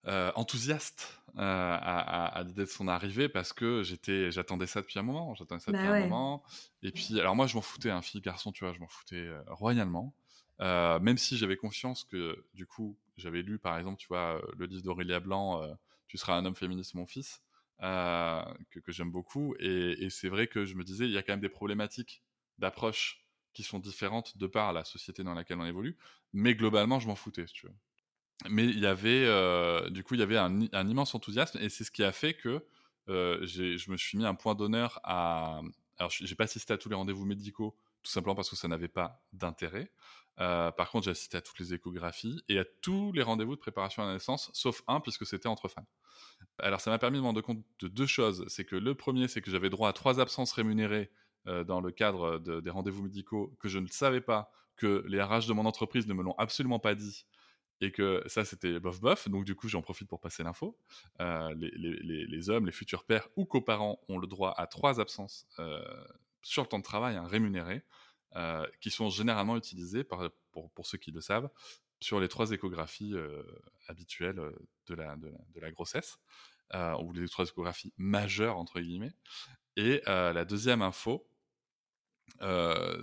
enthousiaste 0.06 1.20
à, 1.36 2.28
à, 2.28 2.42
l'idée 2.44 2.64
de 2.64 2.70
son 2.70 2.88
arrivée 2.88 3.28
parce 3.28 3.52
que 3.52 3.82
j'étais, 3.82 4.30
j'attendais 4.30 4.66
ça 4.66 4.80
depuis 4.80 4.98
un 4.98 5.02
moment. 5.02 5.34
J'attendais 5.34 5.60
ça 5.60 5.70
bah 5.70 5.76
depuis 5.82 5.90
un 5.90 6.00
moment. 6.00 6.42
Et 6.82 6.92
puis, 6.92 7.20
alors 7.20 7.36
moi, 7.36 7.46
je 7.46 7.56
m'en 7.56 7.60
foutais, 7.60 7.90
un 7.90 7.98
hein, 7.98 8.02
fille, 8.02 8.22
garçon, 8.22 8.52
tu 8.52 8.64
vois, 8.64 8.72
je 8.72 8.78
m'en 8.78 8.88
foutais 8.88 9.28
royalement. 9.48 10.14
Même 10.60 11.18
si 11.18 11.36
j'avais 11.36 11.56
conscience 11.56 12.04
que, 12.04 12.44
du 12.54 12.66
coup, 12.66 12.98
j'avais 13.18 13.42
lu, 13.42 13.58
par 13.58 13.76
exemple, 13.76 13.98
tu 13.98 14.08
vois, 14.08 14.36
euh, 14.36 14.52
le 14.56 14.66
livre 14.66 14.82
d'Aurélia 14.82 15.20
Blanc, 15.20 15.62
euh, 15.62 15.74
Tu 16.06 16.16
seras 16.16 16.36
un 16.36 16.44
homme 16.46 16.54
féministe, 16.54 16.94
mon 16.94 17.06
fils, 17.06 17.42
euh, 17.82 18.42
que, 18.70 18.92
j'aime 18.92 19.10
beaucoup. 19.10 19.54
Et, 19.58 20.08
c'est 20.10 20.28
vrai 20.28 20.46
que 20.46 20.64
je 20.64 20.74
me 20.74 20.84
disais, 20.84 21.04
il 21.04 21.10
y 21.10 21.18
a 21.18 21.22
quand 21.22 21.34
même 21.34 21.40
des 21.40 21.50
problématiques 21.50 22.22
d'approche 22.58 23.26
qui 23.52 23.62
sont 23.62 23.78
différentes 23.78 24.38
de 24.38 24.46
par 24.46 24.72
la 24.72 24.84
société 24.84 25.22
dans 25.22 25.34
laquelle 25.34 25.58
on 25.60 25.66
évolue. 25.66 25.98
Mais 26.32 26.54
globalement, 26.54 27.00
je 27.00 27.08
m'en 27.08 27.16
foutais, 27.16 27.44
tu 27.46 27.66
veux. 27.66 27.74
Mais 28.48 28.64
il 28.64 28.78
y 28.78 28.86
avait, 28.86 29.26
du 29.90 30.04
coup, 30.04 30.14
il 30.14 30.20
y 30.20 30.22
avait 30.22 30.38
un, 30.38 30.62
un, 30.72 30.88
immense 30.88 31.14
enthousiasme. 31.14 31.58
Et 31.60 31.68
c'est 31.68 31.84
ce 31.84 31.90
qui 31.90 32.04
a 32.04 32.12
fait 32.12 32.34
que 32.34 32.64
je 33.08 33.90
me 33.90 33.96
suis 33.96 34.16
mis 34.16 34.24
un 34.24 34.34
point 34.34 34.54
d'honneur 34.54 35.00
à. 35.04 35.60
Alors, 35.98 36.12
j'ai 36.12 36.36
pas 36.36 36.44
assisté 36.44 36.72
à 36.72 36.78
tous 36.78 36.88
les 36.88 36.94
rendez-vous 36.94 37.26
médicaux, 37.26 37.76
tout 38.04 38.12
simplement 38.12 38.36
parce 38.36 38.48
que 38.48 38.54
ça 38.54 38.68
n'avait 38.68 38.88
pas 38.88 39.20
d'intérêt. 39.32 39.90
Euh, 40.40 40.70
par 40.70 40.90
contre, 40.90 41.04
j'ai 41.06 41.10
assisté 41.10 41.36
à 41.36 41.40
toutes 41.40 41.58
les 41.58 41.74
échographies 41.74 42.42
et 42.48 42.58
à 42.58 42.64
tous 42.82 43.12
les 43.12 43.22
rendez-vous 43.22 43.56
de 43.56 43.60
préparation 43.60 44.02
à 44.02 44.06
la 44.06 44.12
naissance, 44.14 44.50
sauf 44.54 44.82
un, 44.86 45.00
puisque 45.00 45.26
c'était 45.26 45.48
entre 45.48 45.68
femmes. 45.68 45.86
Alors, 46.58 46.80
ça 46.80 46.90
m'a 46.90 46.98
permis 46.98 47.16
de 47.16 47.22
me 47.22 47.26
rendre 47.26 47.40
compte 47.40 47.64
de 47.80 47.88
deux 47.88 48.06
choses. 48.06 48.44
C'est 48.48 48.64
que 48.64 48.76
le 48.76 48.94
premier, 48.94 49.28
c'est 49.28 49.40
que 49.40 49.50
j'avais 49.50 49.70
droit 49.70 49.88
à 49.88 49.92
trois 49.92 50.20
absences 50.20 50.52
rémunérées 50.52 51.10
euh, 51.46 51.64
dans 51.64 51.80
le 51.80 51.90
cadre 51.90 52.38
des 52.38 52.70
rendez-vous 52.70 53.02
médicaux, 53.02 53.56
que 53.58 53.68
je 53.68 53.78
ne 53.78 53.88
savais 53.88 54.20
pas, 54.20 54.50
que 54.76 55.04
les 55.08 55.20
RH 55.20 55.46
de 55.48 55.52
mon 55.52 55.66
entreprise 55.66 56.06
ne 56.06 56.14
me 56.14 56.22
l'ont 56.22 56.36
absolument 56.38 56.78
pas 56.78 56.94
dit, 56.94 57.26
et 57.80 57.90
que 57.90 58.22
ça, 58.26 58.44
c'était 58.44 58.78
bof 58.78 59.00
bof. 59.00 59.28
Donc, 59.28 59.44
du 59.44 59.56
coup, 59.56 59.68
j'en 59.68 59.82
profite 59.82 60.08
pour 60.08 60.20
passer 60.20 60.44
l'info. 60.44 60.78
Euh, 61.20 61.52
les, 61.56 62.50
hommes, 62.50 62.66
les 62.66 62.72
futurs 62.72 63.04
pères 63.04 63.28
ou 63.34 63.44
coparents 63.44 64.00
ont 64.08 64.18
le 64.18 64.28
droit 64.28 64.54
à 64.56 64.68
trois 64.68 65.00
absences 65.00 65.48
sur 66.42 66.62
le 66.62 66.68
temps 66.68 66.78
de 66.78 66.84
travail 66.84 67.16
hein, 67.16 67.26
rémunérées. 67.26 67.82
Euh, 68.36 68.66
qui 68.82 68.90
sont 68.90 69.08
généralement 69.08 69.56
utilisés, 69.56 70.04
pour, 70.04 70.86
ceux 70.86 70.98
qui 70.98 71.12
le 71.12 71.22
savent, 71.22 71.48
sur 71.98 72.20
les 72.20 72.28
trois 72.28 72.50
échographies 72.50 73.14
euh, 73.14 73.42
habituelles 73.86 74.38
euh, 74.38 74.52
de 74.86 74.94
la, 74.94 75.70
grossesse, 75.70 76.18
ou 77.00 77.12
les 77.14 77.26
trois 77.28 77.46
échographies 77.46 77.94
majeures, 77.96 78.58
entre 78.58 78.80
guillemets. 78.80 79.14
Et 79.76 80.02
la 80.06 80.44
deuxième 80.44 80.82
info, 80.82 81.26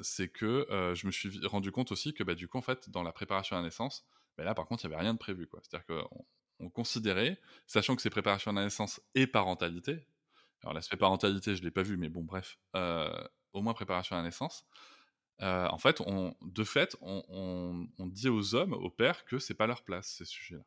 c'est 0.04 0.30
que 0.30 0.68
je 0.94 1.08
me 1.08 1.12
suis 1.12 1.46
rendu 1.48 1.72
compte 1.72 1.92
aussi 1.92 2.14
que 2.14 2.24
bah, 2.24 2.36
du 2.36 2.48
coup, 2.48 2.60
en 2.60 2.62
fait, 2.62 2.90
dans 2.92 3.02
la 3.02 3.12
préparation 3.12 3.56
à 3.56 3.60
la 3.60 3.66
naissance, 3.66 4.06
bah, 4.38 4.44
là, 4.44 4.54
par 4.54 4.68
contre, 4.68 4.86
il 4.86 4.90
n'y 4.90 4.94
avait 4.94 5.02
rien 5.02 5.14
de 5.16 5.20
prévu. 5.20 5.50
C'est-à-dire 5.64 5.88
qu'on 5.88 6.26
on 6.60 6.70
considérait, 6.70 7.40
sachant 7.66 7.96
que 7.96 8.04
c'est 8.04 8.12
préparation 8.12 8.52
à 8.52 8.54
la 8.54 8.64
naissance 8.66 9.02
et 9.16 9.26
parentalité, 9.26 10.06
alors 10.62 10.74
l'aspect 10.74 10.98
parentalité, 10.98 11.56
je 11.56 11.62
ne 11.62 11.66
l'ai 11.66 11.72
pas 11.72 11.84
vu, 11.84 11.98
mais 11.98 12.10
bon, 12.10 12.24
bref, 12.24 12.60
au 13.54 13.62
moins 13.64 13.74
préparation 13.74 14.16
à 14.16 14.20
la 14.20 14.26
naissance, 14.26 14.68
en 15.42 15.78
fait, 15.78 16.02
on, 16.02 16.36
de 16.42 16.64
fait, 16.64 16.96
on, 17.02 17.88
dit 18.00 18.30
aux 18.30 18.56
hommes, 18.56 18.74
aux 18.74 18.90
pères, 18.90 19.26
que 19.26 19.40
c'est 19.40 19.54
pas 19.54 19.68
leur 19.68 19.84
place 19.84 20.08
ces 20.18 20.26
sujets-là. 20.26 20.64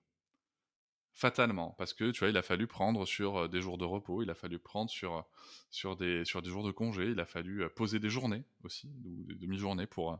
Fatalement, 1.14 1.74
parce 1.78 1.94
que 1.94 2.12
tu 2.12 2.20
vois, 2.20 2.28
il 2.28 2.36
a 2.36 2.42
fallu 2.42 2.68
prendre 2.68 3.04
sur 3.04 3.48
des 3.48 3.60
jours 3.60 3.76
de 3.76 3.84
repos, 3.84 4.22
il 4.22 4.30
a 4.30 4.36
fallu 4.36 4.60
prendre 4.60 4.88
sur 4.88 5.26
sur 5.68 5.96
des 5.96 6.24
sur 6.24 6.42
des 6.42 6.48
jours 6.48 6.62
de 6.64 6.70
congé, 6.70 7.06
il 7.06 7.18
a 7.18 7.26
fallu 7.26 7.68
poser 7.70 7.98
des 7.98 8.08
journées 8.08 8.44
aussi, 8.62 8.88
ou 9.04 9.24
des 9.24 9.34
demi-journées 9.34 9.88
pour 9.88 10.16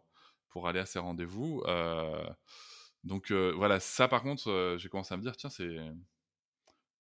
pour 0.49 0.67
aller 0.67 0.81
à 0.81 0.87
ces 0.87 0.99
rendez-vous. 0.99 1.63
donc 3.05 3.31
voilà, 3.33 3.79
ça 3.81 4.09
par 4.09 4.23
contre, 4.23 4.77
j'ai 4.79 4.89
commencé 4.89 5.15
à 5.15 5.17
me 5.19 5.23
dire, 5.23 5.37
tiens, 5.37 5.51
c'est 5.51 5.77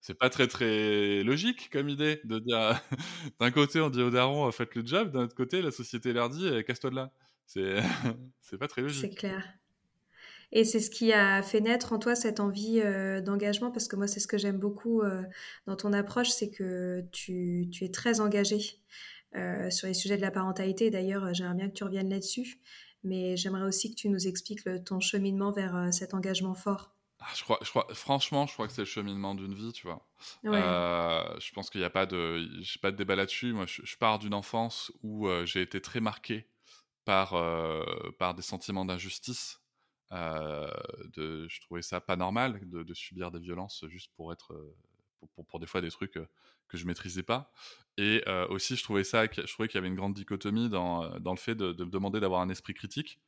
c'est 0.00 0.14
pas 0.14 0.30
très 0.30 0.46
très 0.46 1.22
logique 1.24 1.70
comme 1.70 1.88
idée 1.88 2.20
de 2.24 2.38
dire 2.38 2.80
d'un 3.40 3.50
côté 3.50 3.80
on 3.80 3.90
dit 3.90 4.02
aux 4.02 4.10
darons 4.10 4.50
faites 4.52 4.74
le 4.74 4.86
job, 4.86 5.10
d'un 5.10 5.22
autre 5.24 5.34
côté 5.34 5.60
la 5.62 5.70
société 5.72 6.12
leur 6.12 6.30
dit 6.30 6.48
casse-toi 6.64 6.90
de 6.90 6.96
là. 6.96 7.12
C'est 7.48 7.80
c'est 8.40 8.58
pas 8.58 8.68
très 8.68 8.82
logique. 8.82 9.00
C'est 9.00 9.16
clair. 9.16 9.42
Et 10.52 10.64
c'est 10.64 10.80
ce 10.80 10.90
qui 10.90 11.12
a 11.12 11.42
fait 11.42 11.60
naître 11.60 11.92
en 11.92 11.98
toi 11.98 12.14
cette 12.14 12.40
envie 12.40 12.80
d'engagement, 13.22 13.70
parce 13.70 13.86
que 13.86 13.96
moi, 13.96 14.06
c'est 14.06 14.18
ce 14.18 14.26
que 14.26 14.38
j'aime 14.38 14.56
beaucoup 14.56 15.02
dans 15.66 15.76
ton 15.76 15.92
approche, 15.92 16.30
c'est 16.30 16.48
que 16.48 17.04
tu, 17.12 17.68
tu, 17.70 17.84
es 17.84 17.90
très 17.90 18.20
engagé 18.20 18.80
sur 19.68 19.86
les 19.86 19.92
sujets 19.92 20.16
de 20.16 20.22
la 20.22 20.30
parentalité. 20.30 20.88
D'ailleurs, 20.88 21.34
j'aimerais 21.34 21.54
bien 21.54 21.68
que 21.68 21.74
tu 21.74 21.84
reviennes 21.84 22.08
là-dessus, 22.08 22.62
mais 23.04 23.36
j'aimerais 23.36 23.66
aussi 23.66 23.90
que 23.90 24.00
tu 24.00 24.08
nous 24.08 24.26
expliques 24.26 24.62
ton 24.86 25.00
cheminement 25.00 25.52
vers 25.52 25.92
cet 25.92 26.14
engagement 26.14 26.54
fort. 26.54 26.94
Ah, 27.20 27.26
je 27.34 27.42
crois, 27.42 27.58
je 27.62 27.70
crois, 27.70 27.86
franchement, 27.94 28.46
je 28.46 28.52
crois 28.52 28.68
que 28.68 28.72
c'est 28.72 28.82
le 28.82 28.86
cheminement 28.86 29.34
d'une 29.34 29.54
vie, 29.54 29.72
tu 29.72 29.86
vois. 29.86 30.06
Euh, 30.44 31.40
je 31.40 31.52
pense 31.52 31.68
qu'il 31.68 31.80
n'y 31.80 31.84
a 31.84 31.90
pas 31.90 32.06
de, 32.06 32.46
pas 32.80 32.92
de 32.92 32.96
débat 32.96 33.16
là-dessus. 33.16 33.52
Moi, 33.52 33.66
je, 33.66 33.96
pars 33.96 34.20
d'une 34.20 34.34
enfance 34.34 34.92
où 35.02 35.26
euh, 35.26 35.44
j'ai 35.44 35.62
été 35.62 35.80
très 35.80 36.00
marqué 36.00 36.46
par, 37.08 37.32
euh, 37.32 37.82
par 38.18 38.34
des 38.34 38.42
sentiments 38.42 38.84
d'injustice. 38.84 39.62
de, 40.12 41.48
je 41.48 41.60
trouvais 41.62 41.80
ça 41.80 42.02
pas 42.02 42.16
normal 42.16 42.60
de, 42.68 42.94
subir 42.94 43.30
des 43.30 43.38
violences 43.38 43.82
juste 43.88 44.12
pour 44.14 44.30
être, 44.30 44.54
pour, 45.34 45.46
pour, 45.46 45.58
des 45.58 45.66
fois 45.66 45.80
des 45.80 45.90
trucs 45.90 46.12
que 46.12 46.76
je 46.76 46.84
maîtrisais 46.84 47.22
pas. 47.22 47.50
Et 47.96 48.22
aussi, 48.50 48.76
je 48.76 48.82
trouvais 48.82 49.04
ça, 49.04 49.24
je 49.24 49.50
trouvais 49.50 49.68
qu'il 49.68 49.76
y 49.76 49.78
avait 49.78 49.88
une 49.88 49.94
grande 49.94 50.12
dichotomie 50.12 50.68
dans, 50.68 51.10
le 51.14 51.36
fait 51.38 51.54
de, 51.54 51.72
me 51.82 51.90
demander 51.90 52.20
d'avoir 52.20 52.42
un 52.42 52.50
esprit 52.50 52.74
critique 52.74 53.18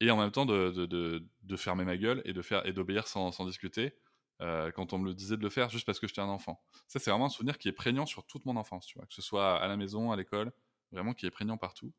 et 0.00 0.10
en 0.10 0.18
même 0.18 0.30
temps 0.30 0.44
de, 0.44 1.56
fermer 1.56 1.86
ma 1.86 1.96
gueule 1.96 2.20
et 2.26 2.34
de 2.34 2.42
faire 2.42 2.66
et 2.66 2.74
d'obéir 2.74 3.06
sans, 3.06 3.46
discuter 3.46 3.94
euh, 4.42 4.70
quand 4.72 4.92
on 4.92 4.98
me 4.98 5.06
le 5.06 5.14
disait 5.14 5.38
de 5.38 5.42
le 5.42 5.48
faire 5.48 5.70
juste 5.70 5.86
parce 5.86 5.98
que 6.00 6.06
j'étais 6.06 6.20
un 6.20 6.28
enfant. 6.28 6.62
Ça, 6.86 6.98
c'est 6.98 7.10
vraiment 7.10 7.26
un 7.26 7.30
souvenir 7.30 7.56
qui 7.56 7.68
est 7.68 7.72
prégnant 7.72 8.04
sur 8.04 8.26
toute 8.26 8.44
mon 8.44 8.56
enfance, 8.56 8.92
que 8.92 9.14
ce 9.14 9.22
soit 9.22 9.56
à 9.56 9.68
la 9.68 9.78
maison, 9.78 10.12
à 10.12 10.16
l'école, 10.16 10.52
vraiment 10.92 11.14
qui 11.14 11.26
est 11.26 11.30
prégnant 11.30 11.56
partout. 11.56 11.92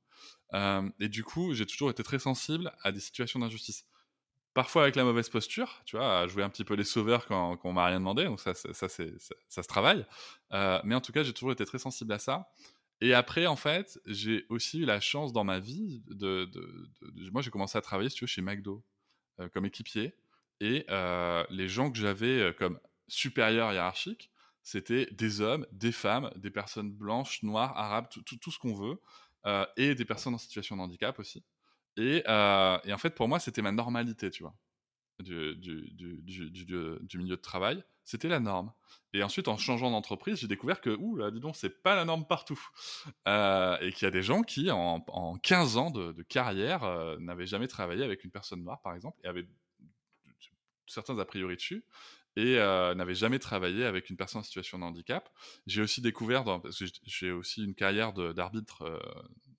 Euh, 0.53 0.89
et 0.99 1.09
du 1.09 1.23
coup, 1.23 1.53
j'ai 1.53 1.65
toujours 1.65 1.89
été 1.89 2.03
très 2.03 2.19
sensible 2.19 2.71
à 2.83 2.91
des 2.91 2.99
situations 2.99 3.39
d'injustice. 3.39 3.85
Parfois 4.53 4.83
avec 4.83 4.95
la 4.95 5.03
mauvaise 5.03 5.29
posture, 5.29 5.81
tu 5.85 5.97
vois, 5.97 6.19
à 6.19 6.27
jouer 6.27 6.43
un 6.43 6.49
petit 6.49 6.63
peu 6.63 6.75
les 6.75 6.83
sauveurs 6.83 7.25
quand, 7.25 7.57
quand 7.57 7.69
on 7.69 7.73
m'a 7.73 7.87
rien 7.87 7.99
demandé, 7.99 8.25
donc 8.25 8.39
ça, 8.39 8.53
ça, 8.53 8.73
ça, 8.73 8.87
ça 8.87 9.63
se 9.63 9.67
travaille. 9.67 10.05
Euh, 10.51 10.79
mais 10.83 10.93
en 10.93 11.01
tout 11.01 11.11
cas, 11.11 11.23
j'ai 11.23 11.33
toujours 11.33 11.51
été 11.51 11.65
très 11.65 11.79
sensible 11.79 12.13
à 12.13 12.19
ça. 12.19 12.51
Et 13.01 13.15
après, 13.15 13.47
en 13.47 13.55
fait, 13.55 13.99
j'ai 14.05 14.45
aussi 14.49 14.81
eu 14.81 14.85
la 14.85 14.99
chance 14.99 15.33
dans 15.33 15.43
ma 15.43 15.59
vie 15.59 16.03
de. 16.07 16.49
moi, 17.31 17.41
j'ai 17.41 17.49
commencé 17.49 17.77
à 17.77 17.81
travailler, 17.81 18.09
tu 18.11 18.23
veux, 18.23 18.27
chez 18.27 18.41
McDo 18.41 18.85
euh, 19.39 19.49
comme 19.49 19.65
équipier. 19.65 20.15
Et 20.61 20.85
les 21.49 21.67
gens 21.67 21.91
que 21.91 21.97
j'avais 21.97 22.53
comme 22.57 22.79
supérieurs 23.09 23.73
hiérarchiques, 23.73 24.31
c'était 24.63 25.07
des 25.11 25.41
hommes, 25.41 25.67
des 25.71 25.91
femmes, 25.91 26.31
des 26.35 26.49
personnes 26.49 26.91
blanches, 26.91 27.43
noires, 27.43 27.77
arabes, 27.77 28.07
tout, 28.09 28.51
ce 28.51 28.59
qu'on 28.59 28.73
veut, 28.73 28.99
et 29.77 29.93
des 29.95 30.05
personnes 30.05 30.33
en 30.33 30.37
situation 30.37 30.77
de 30.77 30.81
handicap 30.81 31.19
aussi. 31.19 31.43
Et, 31.97 32.23
et 32.25 32.93
en 32.93 32.97
fait, 32.97 33.13
pour 33.15 33.27
moi, 33.27 33.39
c'était 33.39 33.61
ma 33.61 33.71
normalité, 33.71 34.31
tu 34.31 34.43
vois 34.43 34.55
du, 35.23 35.57
milieu 37.15 37.35
de 37.35 37.41
travail, 37.41 37.83
c'était 38.03 38.27
la 38.27 38.39
norme. 38.39 38.71
Et 39.13 39.23
ensuite, 39.23 39.47
en 39.47 39.57
changeant 39.57 39.91
d'entreprise, 39.91 40.39
j'ai 40.39 40.47
découvert 40.47 40.81
que, 40.81 40.89
ouh 40.89 41.15
là, 41.15 41.31
dis 41.31 41.39
donc, 41.39 41.55
c'est 41.55 41.81
pas 41.81 41.95
la 41.95 42.05
norme 42.05 42.25
partout. 42.25 42.59
Euh, 43.27 43.77
et 43.81 43.91
qu'il 43.91 44.05
y 44.05 44.07
a 44.07 44.11
des 44.11 44.23
gens 44.23 44.41
qui, 44.41 44.71
en, 44.71 45.03
en 45.07 45.37
15 45.37 45.77
ans 45.77 45.91
de, 45.91 46.21
carrière, 46.23 46.83
euh, 46.83 47.17
n'avaient 47.19 47.45
jamais 47.45 47.67
travaillé 47.67 48.03
avec 48.03 48.23
une 48.23 48.31
personne 48.31 48.63
noire, 48.63 48.81
par 48.81 48.95
exemple, 48.95 49.19
et 49.23 49.27
avaient 49.27 49.47
certains 50.87 51.17
a 51.17 51.25
priori 51.25 51.55
dessus, 51.55 51.85
et 52.35 52.57
euh, 52.57 52.95
n'avaient 52.95 53.15
jamais 53.15 53.39
travaillé 53.39 53.85
avec 53.85 54.09
une 54.09 54.17
personne 54.17 54.39
en 54.39 54.43
situation 54.43 54.79
de 54.79 54.83
handicap. 54.83 55.29
J'ai 55.67 55.81
aussi 55.81 56.01
découvert, 56.01 56.43
parce 56.43 56.77
que 56.77 56.85
j'ai 57.03 57.31
aussi 57.31 57.63
une 57.63 57.75
carrière 57.75 58.13
d'arbitre 58.13 58.99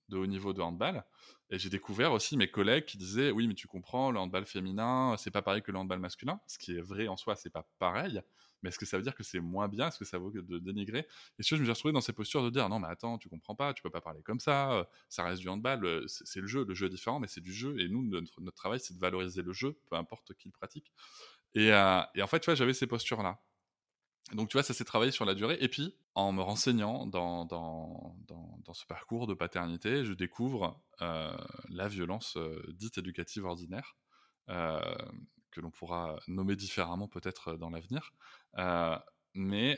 de 0.09 0.17
haut 0.17 0.27
niveau 0.27 0.53
de 0.53 0.61
handball, 0.61 1.03
et 1.49 1.59
j'ai 1.59 1.69
découvert 1.69 2.11
aussi 2.11 2.37
mes 2.37 2.49
collègues 2.49 2.85
qui 2.85 2.97
disaient 2.97 3.31
oui, 3.31 3.47
mais 3.47 3.53
tu 3.53 3.67
comprends, 3.67 4.11
le 4.11 4.19
handball 4.19 4.45
féminin, 4.45 5.15
c'est 5.17 5.31
pas 5.31 5.41
pareil 5.41 5.61
que 5.61 5.71
le 5.71 5.77
handball 5.77 5.99
masculin, 5.99 6.39
ce 6.47 6.57
qui 6.57 6.75
est 6.75 6.81
vrai 6.81 7.07
en 7.07 7.17
soi, 7.17 7.35
c'est 7.35 7.51
pas 7.51 7.67
pareil. 7.79 8.21
Mais 8.63 8.69
est-ce 8.69 8.79
que 8.79 8.85
ça 8.87 8.97
veut 8.97 9.03
dire 9.03 9.13
que 9.13 9.21
c'est 9.21 9.39
moins 9.39 9.67
bien? 9.67 9.89
Est-ce 9.89 9.99
que 9.99 10.05
ça 10.05 10.17
vaut 10.17 10.31
de 10.31 10.57
dénigrer? 10.57 11.07
Et 11.37 11.43
je 11.43 11.55
me 11.55 11.63
suis 11.63 11.71
retrouvé 11.71 11.91
dans 11.91 12.01
ces 12.01 12.13
postures 12.13 12.43
de 12.43 12.49
dire 12.49 12.67
non, 12.67 12.79
mais 12.79 12.87
attends, 12.87 13.19
tu 13.19 13.29
comprends 13.29 13.53
pas, 13.53 13.75
tu 13.75 13.83
peux 13.83 13.91
pas 13.91 14.01
parler 14.01 14.23
comme 14.23 14.39
ça, 14.39 14.89
ça 15.07 15.23
reste 15.23 15.41
du 15.41 15.49
handball, 15.49 16.03
c'est 16.07 16.41
le 16.41 16.47
jeu, 16.47 16.65
le 16.65 16.73
jeu 16.73 16.87
est 16.87 16.89
différent, 16.89 17.19
mais 17.19 17.27
c'est 17.27 17.41
du 17.41 17.53
jeu. 17.53 17.79
Et 17.79 17.87
nous, 17.89 18.03
notre 18.03 18.55
travail, 18.55 18.79
c'est 18.79 18.95
de 18.95 18.99
valoriser 18.99 19.43
le 19.43 19.53
jeu, 19.53 19.77
peu 19.87 19.97
importe 19.97 20.33
qui 20.33 20.47
le 20.47 20.51
pratique. 20.51 20.91
Et, 21.55 21.71
euh, 21.71 22.01
et 22.13 22.21
en 22.21 22.27
fait, 22.27 22.39
tu 22.41 22.45
vois, 22.45 22.55
j'avais 22.55 22.73
ces 22.73 22.85
postures-là. 22.85 23.41
Donc, 24.33 24.49
tu 24.49 24.53
vois, 24.53 24.63
ça 24.63 24.73
s'est 24.73 24.85
travaillé 24.85 25.11
sur 25.11 25.25
la 25.25 25.33
durée. 25.33 25.57
Et 25.61 25.69
puis, 25.69 25.95
en 26.13 26.31
me 26.31 26.41
renseignant 26.41 27.07
dans, 27.07 27.47
ce 28.73 28.85
parcours 28.85 29.25
de 29.27 29.33
paternité, 29.33 30.03
je 30.03 30.13
découvre 30.13 30.83
euh, 31.01 31.35
la 31.69 31.87
violence 31.87 32.35
euh, 32.37 32.61
dite 32.73 32.97
éducative 32.97 33.45
ordinaire, 33.45 33.95
que 34.47 35.61
l'on 35.61 35.71
pourra 35.71 36.19
nommer 36.27 36.55
différemment 36.55 37.07
peut-être 37.07 37.55
dans 37.55 37.69
l'avenir. 37.69 38.11
mais 39.33 39.77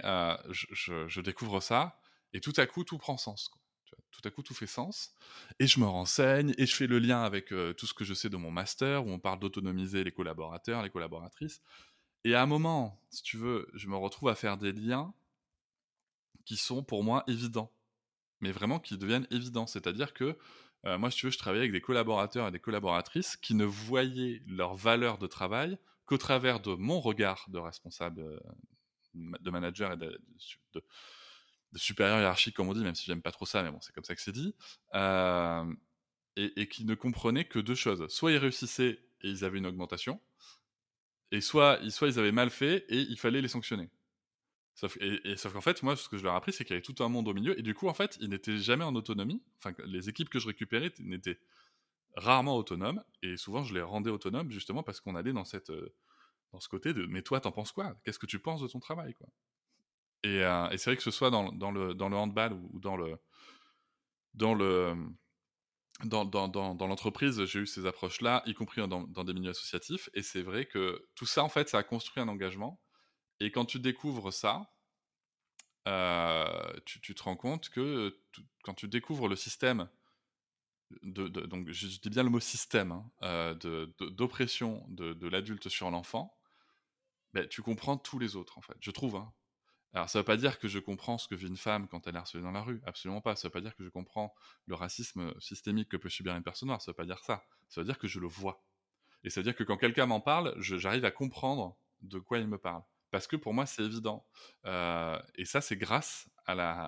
je, 0.50 1.22
découvre 1.22 1.60
ça, 1.62 2.00
et 2.34 2.42
tout 2.42 2.54
à 2.58 2.66
coup, 2.66 2.84
tout 2.84 2.98
prend 2.98 3.18
sens. 3.18 3.52
Tout 4.12 4.22
à 4.26 4.32
coup, 4.32 4.42
tout 4.42 4.54
fait 4.54 4.68
sens. 4.68 5.14
Et 5.60 5.68
je 5.68 5.80
me 5.80 5.86
renseigne, 5.86 6.54
et 6.58 6.66
je 6.66 6.76
fais 6.76 6.88
le 6.88 7.00
lien 7.00 7.22
avec 7.22 7.48
tout 7.50 7.86
ce 7.86 7.94
que 7.94 8.04
je 8.04 8.14
sais 8.14 8.30
de 8.30 8.38
mon 8.38 8.52
master, 8.52 9.06
où 9.06 9.10
on 9.10 9.20
parle 9.20 9.40
d'autonomiser 9.40 10.04
les 10.04 10.12
collaborateurs, 10.12 10.84
les 10.84 10.90
collaboratrices. 10.90 11.62
Et 12.24 12.36
à 12.36 12.42
un 12.42 12.46
moment, 12.46 13.02
si 13.10 13.24
tu 13.24 13.38
veux, 13.38 13.70
je 13.74 13.88
me 13.88 13.96
retrouve 13.96 14.30
à 14.30 14.36
faire 14.36 14.58
des 14.58 14.72
liens 14.72 15.14
qui 16.46 16.58
sont 16.58 16.84
pour 16.84 17.04
moi 17.04 17.24
évidents, 17.28 17.72
mais 18.40 18.52
vraiment 18.52 18.80
qui 18.80 18.98
deviennent 18.98 19.28
évidents. 19.32 19.68
C'est-à-dire 19.68 20.14
que 20.14 20.38
euh, 20.86 20.98
moi, 20.98 21.12
si 21.12 21.18
tu 21.18 21.26
veux, 21.26 21.32
je 21.32 21.38
travaillais 21.38 21.64
avec 21.64 21.74
des 21.74 21.82
collaborateurs 21.82 22.48
et 22.48 22.52
des 22.52 22.60
collaboratrices 22.60 23.36
qui 23.36 23.54
ne 23.54 23.66
voyaient 23.66 24.42
leur 24.48 24.76
valeur 24.76 25.18
de 25.18 25.28
travail 25.28 25.78
qu'au 26.06 26.18
travers 26.18 26.60
de 26.60 26.74
mon 26.74 27.00
regard 27.00 27.46
de 27.50 27.58
responsable, 27.58 28.22
euh, 28.22 28.40
de 29.14 29.50
manager 29.50 29.92
et 29.92 29.98
de, 29.98 30.22
supérieur 31.76 32.20
hiérarchique, 32.20 32.56
comme 32.56 32.70
on 32.70 32.74
dit, 32.74 32.84
même 32.84 32.96
si 32.96 33.06
j'aime 33.06 33.22
pas 33.22 33.32
trop 33.32 33.46
ça, 33.46 33.64
mais 33.64 33.72
bon, 33.72 33.80
c'est 33.82 33.94
comme 33.94 34.04
ça 34.04 34.16
que 34.16 34.22
c'est 34.22 34.32
dit, 34.32 34.56
euh, 34.96 35.66
et, 36.36 36.62
et 36.62 36.68
qui 36.70 36.86
ne 36.86 36.96
comprenaient 36.96 37.46
que 37.46 37.60
deux 37.60 37.76
choses. 37.76 38.08
Soit 38.10 38.32
ils 38.32 38.38
réussissaient 38.38 39.00
et 39.22 39.30
ils 39.30 39.44
avaient 39.44 39.58
une 39.58 39.66
augmentation, 39.66 40.22
et 41.32 41.42
soit, 41.42 41.80
soit 41.90 42.08
ils 42.08 42.20
avaient 42.20 42.32
mal 42.32 42.50
fait 42.50 42.86
et 42.90 43.00
il 43.02 43.18
fallait 43.20 43.42
les 43.42 43.48
sanctionner. 43.48 43.90
Sauf, 44.76 44.96
et, 45.02 45.36
sauf 45.38 45.54
qu'en 45.54 45.62
fait, 45.62 45.82
moi, 45.82 45.96
ce 45.96 46.08
que 46.08 46.18
je 46.18 46.24
leur 46.24 46.34
ai 46.34 46.38
appris, 46.38 46.54
c'est 46.54 46.64
qu'il 46.64 46.76
y 46.76 46.78
avait 46.78 46.84
tout 46.84 47.04
un 47.04 47.10
monde 47.10 47.28
au 47.28 47.34
milieu, 47.34 47.58
et 47.60 47.64
du 47.64 47.74
coup, 47.74 47.88
en 47.88 47.96
fait, 47.96 48.18
ils 48.22 48.30
n'étaient 48.30 48.60
jamais 48.60 48.84
en 48.84 48.94
autonomie. 48.96 49.42
Enfin, 49.58 49.76
les 49.86 50.08
équipes 50.08 50.30
que 50.30 50.40
je 50.40 50.48
récupérais 50.48 50.94
n'étaient 51.00 51.40
rarement 52.16 52.56
autonomes, 52.56 53.04
et 53.24 53.38
souvent, 53.38 53.64
je 53.64 53.74
les 53.74 53.82
rendais 53.82 54.12
autonomes 54.12 54.52
justement 54.52 54.84
parce 54.84 55.02
qu'on 55.02 55.16
allait 55.16 55.34
dans 55.34 55.46
cette, 55.46 55.72
euh, 55.72 55.96
dans 56.52 56.60
ce 56.60 56.70
côté 56.70 56.94
de, 56.94 57.06
mais 57.08 57.24
toi, 57.24 57.42
t'en 57.42 57.52
penses 57.52 57.72
quoi? 57.72 57.96
Qu'est-ce 58.04 58.20
que 58.20 58.28
tu 58.28 58.40
penses 58.40 58.62
de 58.62 58.68
ton 58.68 58.80
travail, 58.80 59.16
quoi? 59.16 59.28
Et, 60.24 60.44
euh, 60.44 60.70
et 60.70 60.78
c'est 60.78 60.90
vrai 60.90 60.98
que 60.98 61.04
ce 61.04 61.12
soit 61.12 61.30
dans, 61.30 61.52
le, 61.72 61.94
handball 62.02 62.54
ou 62.54 62.80
dans 62.80 62.98
le, 62.98 63.18
dans 64.34 64.54
le, 64.54 64.96
dans, 66.04 66.26
dans, 66.26 66.48
dans, 66.48 66.88
l'entreprise, 66.88 67.44
j'ai 67.46 67.60
eu 67.60 67.68
ces 67.68 67.86
approches-là, 67.86 68.44
y 68.46 68.54
compris 68.54 68.88
dans, 68.88 69.04
des 69.06 69.34
milieux 69.34 69.52
associatifs. 69.52 70.10
Et 70.14 70.22
c'est 70.22 70.42
vrai 70.42 70.66
que 70.66 71.08
tout 71.16 71.26
ça, 71.26 71.44
en 71.44 71.50
fait, 71.50 71.70
ça 71.70 71.80
a 71.80 71.84
construit 71.84 72.22
un 72.22 72.28
engagement. 72.28 72.82
Et 73.40 73.52
quand 73.52 73.66
tu 73.66 73.80
découvres 73.80 74.34
ça, 74.34 74.72
euh, 75.88 76.74
tu, 76.86 77.16
te 77.16 77.24
rends 77.24 77.38
compte 77.38 77.70
que 77.70 78.20
quand 78.64 78.74
tu 78.74 78.88
découvres 78.88 79.28
le 79.28 79.36
système, 79.36 79.90
de, 81.04 81.28
donc 81.28 81.70
je, 81.70 81.88
dis 81.88 82.10
bien 82.10 82.24
le 82.24 82.30
mot 82.30 82.40
système, 82.40 82.92
hein, 82.92 83.12
euh, 83.24 83.88
d'oppression 84.00 84.86
de, 84.90 85.14
de, 85.14 85.28
l'adulte 85.28 85.70
sur 85.70 85.90
l'enfant, 85.92 86.38
ben, 87.34 87.48
tu 87.48 87.62
comprends 87.62 87.98
tous 87.98 88.20
les 88.20 88.36
autres, 88.36 88.58
en 88.58 88.62
fait. 88.62 88.78
Je 88.82 88.92
trouve. 88.92 89.16
Hein. 89.16 89.34
Alors, 89.98 90.12
ça 90.12 90.20
ne 90.20 90.22
veut 90.22 90.28
pas 90.28 90.38
dire 90.38 90.60
que 90.60 90.68
je 90.68 90.78
comprends 90.78 91.18
ce 91.18 91.28
que 91.28 91.34
vit 91.34 91.48
une 91.48 91.58
femme 91.58 91.88
quand 91.88 92.06
elle 92.06 92.14
est 92.14 92.20
harcelée 92.20 92.44
dans 92.44 92.52
la 92.52 92.62
rue, 92.62 92.80
absolument 92.86 93.20
pas. 93.20 93.36
Ça 93.36 93.48
ne 93.48 93.50
veut 93.50 93.54
pas 93.54 93.62
dire 93.62 93.76
que 93.76 93.84
je 93.84 93.90
comprends 93.90 94.32
le 94.68 94.76
racisme 94.76 95.34
systémique 95.40 95.90
que 95.90 95.98
peut 95.98 96.08
subir 96.08 96.36
une 96.36 96.44
personne 96.44 96.68
noire, 96.68 96.80
ça 96.80 96.92
ne 96.92 96.94
veut 96.94 96.98
pas 96.98 97.06
dire 97.06 97.18
ça. 97.24 97.44
Ça 97.68 97.82
veut 97.82 97.86
dire 97.86 97.98
que 97.98 98.08
je 98.08 98.20
le 98.20 98.28
vois. 98.28 98.64
Et 99.24 99.32
ça 99.32 99.40
veut 99.40 99.44
dire 99.44 99.56
que 99.56 99.64
quand 99.64 99.76
quelqu'un 99.76 100.06
m'en 100.06 100.22
parle, 100.22 100.54
j'arrive 100.60 101.04
à 101.04 101.10
comprendre 101.10 101.80
de 102.02 102.20
quoi 102.20 102.38
il 102.38 102.48
me 102.48 102.60
parle. 102.60 102.84
Parce 103.10 103.26
que 103.26 103.36
pour 103.36 103.56
moi, 103.56 103.66
c'est 103.66 103.82
évident. 103.82 104.24
Euh, 104.68 105.20
et 105.34 105.46
ça, 105.46 105.62
c'est 105.62 105.78
grâce 105.78 106.30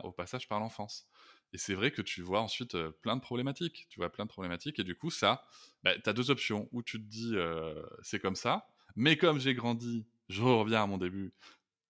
au 0.03 0.11
passage 0.11 0.47
par 0.47 0.59
l'enfance. 0.59 1.07
Et 1.51 1.57
c'est 1.57 1.73
vrai 1.73 1.89
que 1.89 2.03
tu 2.03 2.21
vois 2.21 2.41
ensuite 2.41 2.75
euh, 2.75 2.91
plein 3.01 3.15
de 3.15 3.21
problématiques. 3.21 3.87
Tu 3.89 3.99
vois 3.99 4.11
plein 4.11 4.25
de 4.25 4.29
problématiques. 4.29 4.77
Et 4.77 4.83
du 4.83 4.93
coup, 4.93 5.09
ça, 5.09 5.43
bah, 5.81 5.97
tu 5.97 6.07
as 6.07 6.13
deux 6.13 6.29
options. 6.29 6.69
Où 6.73 6.83
tu 6.83 7.01
te 7.01 7.07
dis, 7.09 7.31
euh, 7.33 7.73
c'est 8.03 8.19
comme 8.19 8.35
ça. 8.35 8.67
Mais 8.95 9.17
comme 9.17 9.39
j'ai 9.39 9.55
grandi, 9.55 10.05
je 10.27 10.43
reviens 10.43 10.83
à 10.83 10.85
mon 10.85 10.99
début, 10.99 11.33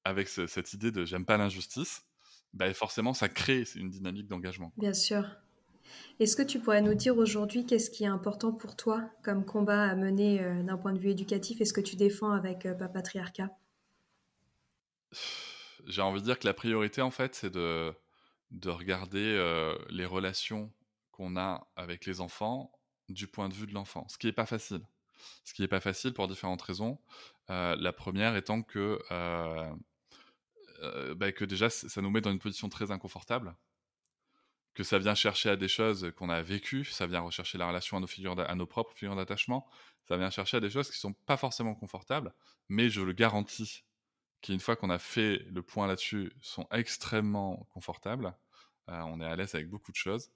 avec 0.09 0.27
cette 0.27 0.73
idée 0.73 0.91
de 0.91 1.05
j'aime 1.05 1.25
pas 1.25 1.37
l'injustice, 1.37 2.03
bah 2.53 2.73
forcément 2.73 3.13
ça 3.13 3.29
crée 3.29 3.63
une 3.75 3.89
dynamique 3.89 4.27
d'engagement. 4.27 4.73
Bien 4.77 4.93
sûr. 4.93 5.23
Est-ce 6.19 6.35
que 6.35 6.43
tu 6.43 6.59
pourrais 6.59 6.81
nous 6.81 6.93
dire 6.93 7.17
aujourd'hui 7.17 7.65
qu'est-ce 7.65 7.89
qui 7.89 8.03
est 8.03 8.07
important 8.07 8.51
pour 8.51 8.75
toi 8.75 9.09
comme 9.23 9.45
combat 9.45 9.83
à 9.83 9.95
mener 9.95 10.41
euh, 10.41 10.63
d'un 10.63 10.77
point 10.77 10.93
de 10.93 10.99
vue 10.99 11.11
éducatif 11.11 11.61
et 11.61 11.65
ce 11.65 11.73
que 11.73 11.81
tu 11.81 11.95
défends 11.95 12.31
avec 12.31 12.65
euh, 12.65 12.73
Papatriarcat 12.73 13.49
J'ai 15.87 16.01
envie 16.01 16.19
de 16.19 16.25
dire 16.25 16.37
que 16.37 16.45
la 16.45 16.53
priorité, 16.53 17.01
en 17.01 17.09
fait, 17.09 17.35
c'est 17.35 17.49
de, 17.49 17.93
de 18.51 18.69
regarder 18.69 19.23
euh, 19.37 19.73
les 19.89 20.05
relations 20.05 20.71
qu'on 21.11 21.37
a 21.37 21.67
avec 21.75 22.05
les 22.05 22.21
enfants 22.21 22.71
du 23.07 23.25
point 23.25 23.49
de 23.49 23.53
vue 23.53 23.65
de 23.65 23.73
l'enfant, 23.73 24.05
ce 24.09 24.17
qui 24.17 24.27
n'est 24.27 24.33
pas 24.33 24.45
facile. 24.45 24.81
Ce 25.45 25.53
qui 25.53 25.61
n'est 25.61 25.67
pas 25.67 25.79
facile 25.79 26.13
pour 26.13 26.27
différentes 26.27 26.61
raisons. 26.61 26.99
la 27.49 27.93
première 27.93 28.35
étant 28.35 28.61
que, 28.61 28.99
bah, 31.15 31.31
que 31.31 31.45
déjà, 31.45 31.69
ça 31.69 32.01
nous 32.01 32.09
met 32.09 32.21
dans 32.21 32.31
une 32.31 32.39
position 32.39 32.69
très 32.69 32.91
inconfortable 32.91 33.55
que 34.79 34.83
ça 34.83 34.97
vient 34.97 35.15
chercher 35.15 35.49
à 35.49 35.57
des 35.57 35.67
choses 35.67 36.11
qu'on 36.15 36.29
a 36.29 36.41
vécues, 36.41 36.85
ça 36.85 37.05
vient 37.05 37.19
rechercher 37.19 37.57
la 37.57 37.67
relation 37.67 37.97
à 37.97 37.99
nos, 37.99 38.07
figures 38.07 38.39
à 38.39 38.55
nos 38.55 38.65
propres 38.65 38.93
figures 38.93 39.15
d'attachement, 39.15 39.67
ça 40.07 40.15
vient 40.15 40.29
chercher 40.29 40.55
à 40.57 40.59
des 40.61 40.69
choses 40.69 40.89
qui 40.89 40.97
sont 40.97 41.11
pas 41.11 41.35
forcément 41.35 41.75
confortables, 41.75 42.33
mais 42.69 42.89
je 42.89 43.01
le 43.01 43.11
garantis 43.11 43.83
qu'une 44.41 44.59
fois 44.61 44.75
qu'on 44.75 44.89
a 44.89 44.99
fait 44.99 45.45
le 45.51 45.61
point 45.61 45.85
là-dessus, 45.85 46.31
sont 46.41 46.65
extrêmement 46.71 47.67
confortables. 47.73 48.33
Euh, 48.89 49.01
on 49.01 49.19
est 49.19 49.25
à 49.25 49.35
l'aise 49.35 49.53
avec 49.53 49.69
beaucoup 49.69 49.91
de 49.91 49.97
choses. 49.97 50.31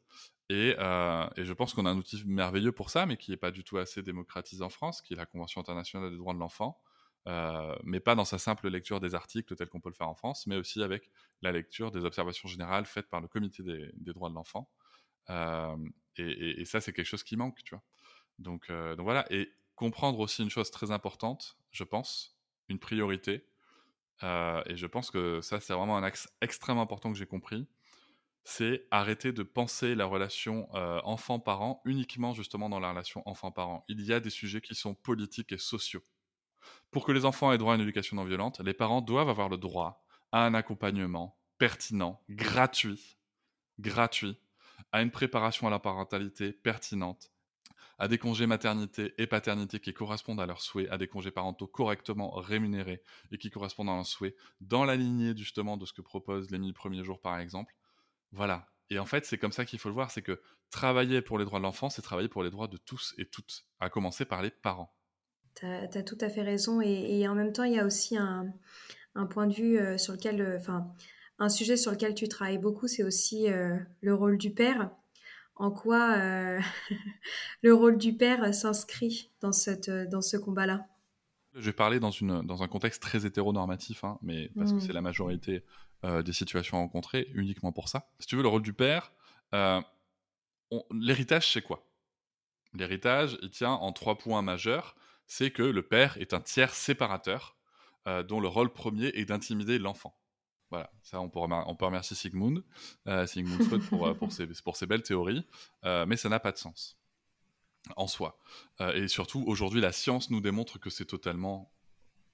Et, 0.50 0.76
euh, 0.78 1.26
et 1.38 1.46
je 1.46 1.54
pense 1.54 1.74
qu'on 1.74 1.86
a 1.86 1.90
un 1.90 1.98
outil 1.98 2.22
merveilleux 2.26 2.74
pour 2.74 2.90
ça, 2.90 3.06
mais 3.06 3.16
qui 3.16 3.32
n'est 3.32 3.38
pas 3.38 3.52
du 3.52 3.64
tout 3.64 3.78
assez 3.78 4.04
démocratisé 4.04 4.62
en 4.62 4.70
France, 4.70 5.02
qui 5.02 5.14
est 5.14 5.18
la 5.18 5.26
Convention 5.26 5.62
internationale 5.62 6.12
des 6.12 6.18
droits 6.18 6.34
de 6.34 6.40
l'enfant, 6.40 6.82
euh, 7.26 7.76
mais 7.84 8.02
pas 8.02 8.16
dans 8.16 8.26
sa 8.26 8.38
simple 8.38 8.68
lecture 8.68 9.00
des 9.00 9.16
articles 9.16 9.56
tels 9.56 9.70
qu'on 9.70 9.80
peut 9.80 9.90
le 9.90 9.96
faire 9.96 10.10
en 10.10 10.16
France, 10.16 10.46
mais 10.48 10.58
aussi 10.58 10.84
avec 10.84 11.10
la 11.42 11.52
lecture 11.52 11.92
des 11.92 12.04
observations 12.04 12.50
générales 12.50 12.86
faites 12.86 13.10
par 13.10 13.22
le 13.22 13.28
Comité 13.28 13.64
des, 13.64 14.14
droits 14.14 14.30
de 14.30 14.36
l'enfant. 14.36 14.70
Euh, 15.30 15.78
et, 16.18 16.66
ça, 16.66 16.82
c'est 16.82 16.92
quelque 16.92 17.08
chose 17.08 17.24
qui 17.24 17.38
manque, 17.38 17.64
tu 17.64 17.76
vois. 17.76 17.84
Euh, 18.70 18.96
donc 18.96 19.02
voilà, 19.02 19.26
et 19.32 19.54
comprendre 19.76 20.20
aussi 20.20 20.44
une 20.44 20.50
chose 20.50 20.70
très 20.70 20.92
importante, 20.92 21.58
je 21.72 21.84
pense, 21.84 22.38
une 22.68 22.80
priorité, 22.80 23.48
et 24.22 24.78
je 24.78 24.86
pense 24.86 25.12
que 25.12 25.42
ça, 25.42 25.60
c'est 25.60 25.74
vraiment 25.74 25.98
un 25.98 26.04
axe 26.04 26.30
extrêmement 26.40 26.84
important 26.84 27.12
que 27.12 27.18
j'ai 27.18 27.26
compris, 27.26 27.68
c'est 28.46 28.88
arrêter 28.90 29.34
de 29.34 29.44
penser 29.44 29.96
la 29.96 30.06
relation 30.06 30.70
enfant-parent 31.06 31.82
uniquement 31.84 32.34
justement 32.34 32.70
dans 32.70 32.80
la 32.80 32.92
relation 32.92 33.22
enfant-parent. 33.26 33.84
Il 33.90 34.02
y 34.02 34.14
a 34.14 34.22
des 34.22 34.30
sujets 34.30 34.62
qui 34.62 34.76
sont 34.76 34.96
politiques 34.96 35.52
et 35.52 35.58
sociaux. 35.58 36.04
Pour 36.92 37.06
que 37.06 37.12
les 37.12 37.26
enfants 37.26 37.52
aient 37.52 37.58
droit 37.58 37.74
à 37.74 37.76
une 37.76 37.82
éducation 37.82 38.16
non 38.16 38.26
violente, 38.26 38.60
les 38.60 38.74
parents 38.74 39.02
doivent 39.02 39.30
avoir 39.30 39.50
le 39.50 39.58
droit 39.58 40.06
à 40.32 40.46
un 40.46 40.54
accompagnement 40.54 41.38
pertinent, 41.58 42.22
gratuit, 42.30 43.18
gratuit, 43.80 44.38
à 44.92 45.02
une 45.02 45.12
préparation 45.12 45.68
à 45.68 45.70
la 45.70 45.80
parentalité 45.80 46.52
pertinente, 46.52 47.32
à 48.00 48.08
des 48.08 48.18
congés 48.18 48.48
maternité 48.48 49.14
et 49.18 49.28
paternité 49.28 49.80
qui 49.80 49.94
correspondent 49.94 50.42
à 50.42 50.46
leurs 50.46 50.62
souhaits, 50.62 50.90
à 50.92 50.98
des 50.98 51.08
congés 51.08 51.32
parentaux 51.32 51.68
correctement 51.68 52.32
rémunérés 52.32 53.02
et 53.32 53.38
qui 53.38 53.50
correspondent 53.50 53.90
à 53.90 53.96
leurs 53.96 54.06
souhaits, 54.06 54.36
dans 54.62 54.86
la 54.86 54.96
lignée 54.96 55.36
justement 55.36 55.78
de 55.78 55.86
ce 55.86 55.94
que 55.94 56.02
propose 56.02 56.50
les 56.52 56.60
1000 56.60 56.74
premiers 56.74 57.04
jours 57.04 57.22
par 57.22 57.40
exemple. 57.40 57.74
Voilà. 58.32 58.68
Et 58.90 59.00
en 59.00 59.06
fait, 59.06 59.26
c'est 59.26 59.38
comme 59.38 59.52
ça 59.52 59.66
qu'il 59.66 59.80
faut 59.80 59.90
le 59.90 59.96
voir, 59.96 60.12
c'est 60.12 60.22
que 60.22 60.42
travailler 60.70 61.22
pour 61.22 61.38
les 61.38 61.46
droits 61.46 61.60
de 61.60 61.64
l'enfant, 61.64 61.90
c'est 61.90 62.02
travailler 62.02 62.28
pour 62.28 62.44
les 62.44 62.50
droits 62.50 62.68
de 62.68 62.78
tous 62.78 63.16
et 63.18 63.26
toutes, 63.26 63.66
à 63.80 63.90
commencer 63.90 64.26
par 64.26 64.42
les 64.42 64.52
parents. 64.52 64.94
Tu 65.56 65.66
as, 65.66 66.04
tout 66.04 66.18
à 66.22 66.30
fait 66.30 66.42
raison. 66.42 66.82
Et, 66.82 67.28
en 67.28 67.36
même 67.36 67.54
temps, 67.54 67.64
il 67.64 67.74
y 67.74 67.80
a 67.80 67.86
aussi 67.86 68.18
un, 68.18 68.54
point 69.30 69.48
de 69.48 69.54
vue 69.54 69.78
euh, 69.78 69.98
sur 69.98 70.14
lequel, 70.14 70.42
euh, 70.42 70.58
enfin, 70.58 70.88
un 71.40 71.50
sujet 71.50 71.78
sur 71.78 71.92
lequel 71.92 72.16
tu 72.16 72.28
travailles 72.28 72.58
beaucoup, 72.58 72.88
c'est 72.88 73.04
aussi 73.04 73.50
euh, 73.50 73.78
le 74.02 74.14
rôle 74.14 74.38
du 74.38 74.52
père. 74.52 74.90
En 75.56 75.70
quoi 75.70 76.18
le 77.62 77.74
rôle 77.74 77.98
du 77.98 78.18
père 78.18 78.54
s'inscrit 78.56 79.30
dans, 79.42 79.52
cette, 79.52 79.90
dans 79.90 80.22
ce 80.22 80.36
combat-là? 80.36 80.88
Je 81.54 81.62
vais 81.62 81.74
parler 81.74 82.00
dans, 82.00 82.10
une, 82.10 82.42
dans 82.42 82.64
un 82.64 82.68
contexte 82.68 83.04
très 83.04 83.28
hétéronormatif, 83.28 84.04
hein, 84.04 84.18
mais 84.24 84.50
parce 84.56 84.72
que 84.72 84.78
mmh. 84.78 84.82
c'est 84.82 84.94
la 84.94 85.02
majorité 85.02 85.64
des 86.26 86.34
situations 86.34 86.78
rencontrées, 86.78 87.30
uniquement 87.34 87.72
pour 87.72 87.88
ça. 87.88 88.10
Si 88.20 88.26
tu 88.26 88.36
veux, 88.36 88.42
le 88.42 88.48
rôle 88.48 88.64
du 88.64 88.74
père, 88.74 89.14
l'héritage, 90.92 91.54
c'est 91.54 91.62
quoi? 91.62 91.88
L'héritage, 92.74 93.38
il 93.42 93.52
tient 93.52 93.72
en 93.72 93.92
trois 93.92 94.18
points 94.18 94.42
majeurs 94.42 94.96
c'est 95.34 95.50
que 95.50 95.64
le 95.64 95.82
père 95.82 96.16
est 96.18 96.36
un 96.36 96.42
tiers 96.42 96.76
séparateur 96.76 97.58
euh, 98.08 98.22
dont 98.22 98.40
le 98.40 98.48
rôle 98.48 98.72
premier 98.72 99.08
est 99.16 99.26
d'intimider 99.26 99.80
l'enfant. 99.80 100.16
Voilà, 100.70 100.92
ça 101.02 101.20
on 101.22 101.30
peut, 101.30 101.40
on 101.40 101.76
peut 101.76 101.86
remercier 101.86 102.16
Sigmund, 102.16 102.64
euh, 103.08 103.26
Sigmund 103.26 103.64
Freud 103.64 103.84
pour, 103.90 104.06
euh, 104.06 104.14
pour, 104.14 104.32
ses, 104.32 104.46
pour, 104.64 104.78
belles 104.88 105.02
théories, 105.02 105.44
mais 105.84 106.18
ça 106.18 106.30
n'a 106.30 106.40
pas 106.40 106.52
de 106.52 106.58
sens 106.58 107.00
en 107.96 108.06
soi. 108.08 108.40
et 108.94 109.08
surtout, 109.08 109.44
aujourd'hui, 109.48 109.82
la 109.82 109.92
science 109.92 110.30
nous 110.30 110.40
démontre 110.40 110.80
que 110.80 110.90
c'est 110.92 111.06
totalement 111.06 111.74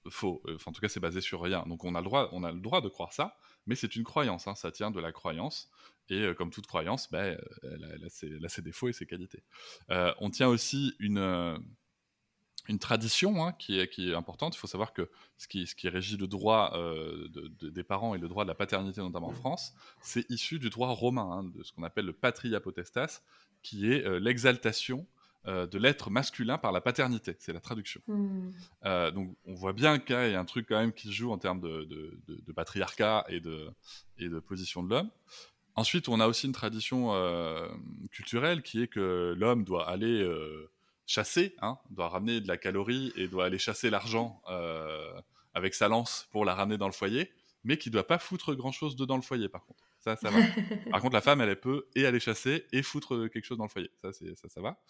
faux. 0.08 0.42
Enfin, 0.54 0.70
en 0.70 0.72
tout 0.72 0.80
cas, 0.80 0.88
c'est 0.88 1.00
basé 1.00 1.22
sur 1.22 1.40
rien. 1.40 1.64
Donc 1.66 1.84
on 1.84 1.94
a 1.94 2.00
le 2.00 2.04
droit, 2.04 2.28
on 2.32 2.44
a 2.44 2.52
le 2.52 2.60
droit 2.60 2.82
de 2.82 2.88
croire 2.88 3.12
ça, 3.12 3.36
mais 3.66 3.74
c'est 3.76 3.96
une 3.96 4.04
croyance, 4.04 4.46
hein. 4.46 4.54
ça 4.54 4.70
tient 4.70 4.90
de 4.90 5.00
la 5.00 5.10
croyance. 5.10 5.70
Et 6.10 6.34
comme 6.36 6.50
toute 6.50 6.66
croyance, 6.66 7.10
ben, 7.10 7.38
elle, 7.62 8.04
a, 8.44 8.48
ses, 8.48 8.62
défauts 8.62 8.88
et 8.88 8.92
ses 8.92 9.06
qualités. 9.06 9.42
on 9.88 10.28
tient 10.30 10.48
aussi 10.48 10.94
une 10.98 11.58
une 12.68 12.78
tradition 12.78 13.44
hein, 13.44 13.52
qui, 13.52 13.78
est, 13.78 13.88
qui, 13.88 14.10
est, 14.10 14.14
importante. 14.14 14.54
Il 14.54 14.58
faut 14.58 14.66
savoir 14.66 14.92
que 14.92 15.08
ce 15.38 15.48
qui, 15.48 15.66
ce 15.66 15.74
qui 15.74 15.88
régit 15.88 16.16
le 16.16 16.26
droit 16.26 16.72
euh, 16.74 17.28
des 17.62 17.82
parents 17.82 18.14
et 18.14 18.18
le 18.18 18.28
droit 18.28 18.44
de 18.44 18.48
la 18.48 18.54
paternité, 18.54 19.00
notamment 19.00 19.28
en 19.28 19.32
France, 19.32 19.74
c'est 20.00 20.28
issu 20.30 20.58
du 20.58 20.70
droit 20.70 20.88
romain, 20.88 21.28
hein, 21.30 21.44
de 21.44 21.62
ce 21.62 21.72
qu'on 21.72 21.82
appelle 21.82 22.06
le 22.06 22.12
patria 22.12 22.60
potestas, 22.60 23.22
qui 23.62 23.92
est 23.92 24.04
euh, 24.04 24.18
l'exaltation 24.18 25.06
euh, 25.46 25.66
de 25.66 25.78
l'être 25.78 26.10
masculin 26.10 26.58
par 26.58 26.72
la 26.72 26.80
paternité. 26.80 27.36
C'est 27.38 27.52
la 27.52 27.60
traduction. 27.60 28.00
Hmm. 28.06 28.50
donc 29.14 29.36
on 29.46 29.54
voit 29.54 29.72
bien 29.72 29.98
qu'il 29.98 30.14
y 30.14 30.34
a 30.34 30.40
un 30.40 30.44
truc 30.44 30.66
quand 30.68 30.78
même 30.78 30.92
qui 30.92 31.08
se 31.08 31.12
joue 31.12 31.32
en 31.32 31.38
termes 31.38 31.60
de, 31.60 31.88
de 32.26 32.52
patriarcat 32.52 33.24
et 33.28 33.40
de, 33.40 33.70
et 34.18 34.28
de 34.28 34.38
position 34.38 34.82
de 34.82 34.90
l'homme. 34.90 35.10
Ensuite, 35.76 36.08
on 36.08 36.20
a 36.20 36.26
aussi 36.26 36.46
une 36.46 36.52
tradition 36.52 37.12
culturelle 38.10 38.60
qui 38.62 38.82
est 38.82 38.88
que 38.88 39.34
l'homme 39.38 39.64
doit 39.64 39.88
aller 39.88 40.28
chasser, 41.10 41.56
hein, 41.60 41.76
doit 41.90 42.08
ramener 42.08 42.40
de 42.40 42.46
la 42.46 42.56
calorie 42.56 43.12
et 43.16 43.26
doit 43.26 43.46
aller 43.46 43.58
chasser 43.58 43.90
l'argent 43.90 44.40
euh, 44.48 45.20
avec 45.54 45.74
sa 45.74 45.88
lance 45.88 46.28
pour 46.30 46.44
la 46.44 46.54
ramener 46.54 46.78
dans 46.78 46.86
le 46.86 46.92
foyer, 46.92 47.32
mais 47.64 47.78
qui 47.78 47.90
doit 47.90 48.06
pas 48.06 48.20
foutre 48.20 48.54
grand 48.54 48.70
chose 48.70 48.94
dedans 48.94 49.16
le 49.16 49.22
foyer 49.22 49.48
par 49.48 49.66
contre. 49.66 49.82
Ça, 49.98 50.14
ça 50.14 50.30
va. 50.30 50.38
par 50.90 51.00
contre, 51.00 51.14
la 51.14 51.20
femme, 51.20 51.40
elle, 51.40 51.58
peut 51.58 51.88
et 51.96 52.06
aller 52.06 52.20
chasser 52.20 52.64
et 52.70 52.84
foutre 52.84 53.28
quelque 53.28 53.44
chose 53.44 53.58
dans 53.58 53.64
le 53.64 53.70
foyer. 53.70 53.90
Ça, 54.00 54.12
ça, 54.12 54.48
ça 54.48 54.60
va. 54.60 54.80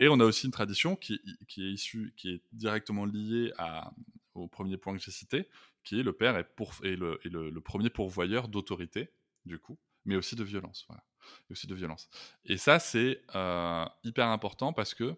Et 0.00 0.08
on 0.08 0.18
a 0.18 0.24
aussi 0.24 0.46
une 0.46 0.52
tradition 0.52 0.96
qui, 0.96 1.20
qui 1.46 1.66
est 1.66 1.70
issue, 1.70 2.14
qui 2.16 2.30
est 2.30 2.42
directement 2.52 3.04
liée 3.04 3.52
à, 3.58 3.92
au 4.34 4.48
premier 4.48 4.78
point 4.78 4.96
que 4.96 5.02
j'ai 5.02 5.10
cité, 5.10 5.46
qui 5.84 6.00
est 6.00 6.02
le 6.02 6.14
père 6.14 6.38
est, 6.38 6.44
pour, 6.56 6.72
est, 6.84 6.96
le, 6.96 7.20
le, 7.22 7.60
premier 7.60 7.90
pourvoyeur 7.90 8.48
d'autorité, 8.48 9.10
du 9.44 9.58
coup, 9.58 9.78
mais 10.06 10.16
aussi 10.16 10.36
de 10.36 10.42
violence. 10.42 10.86
Voilà. 10.88 11.04
Et 11.50 11.52
aussi 11.52 11.66
de 11.66 11.74
violence. 11.74 12.08
Et 12.46 12.56
ça, 12.56 12.78
c'est 12.78 13.22
euh, 13.34 13.84
hyper 14.04 14.28
important 14.28 14.72
parce 14.72 14.94
que 14.94 15.14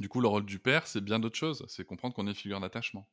du 0.00 0.08
coup, 0.08 0.20
le 0.20 0.28
rôle 0.28 0.44
du 0.44 0.58
père, 0.58 0.86
c'est 0.86 1.00
bien 1.00 1.18
d'autres 1.18 1.36
choses. 1.36 1.64
C'est 1.68 1.84
comprendre 1.84 2.14
qu'on 2.14 2.26
est 2.26 2.34
figure 2.34 2.60
d'attachement. 2.60 3.08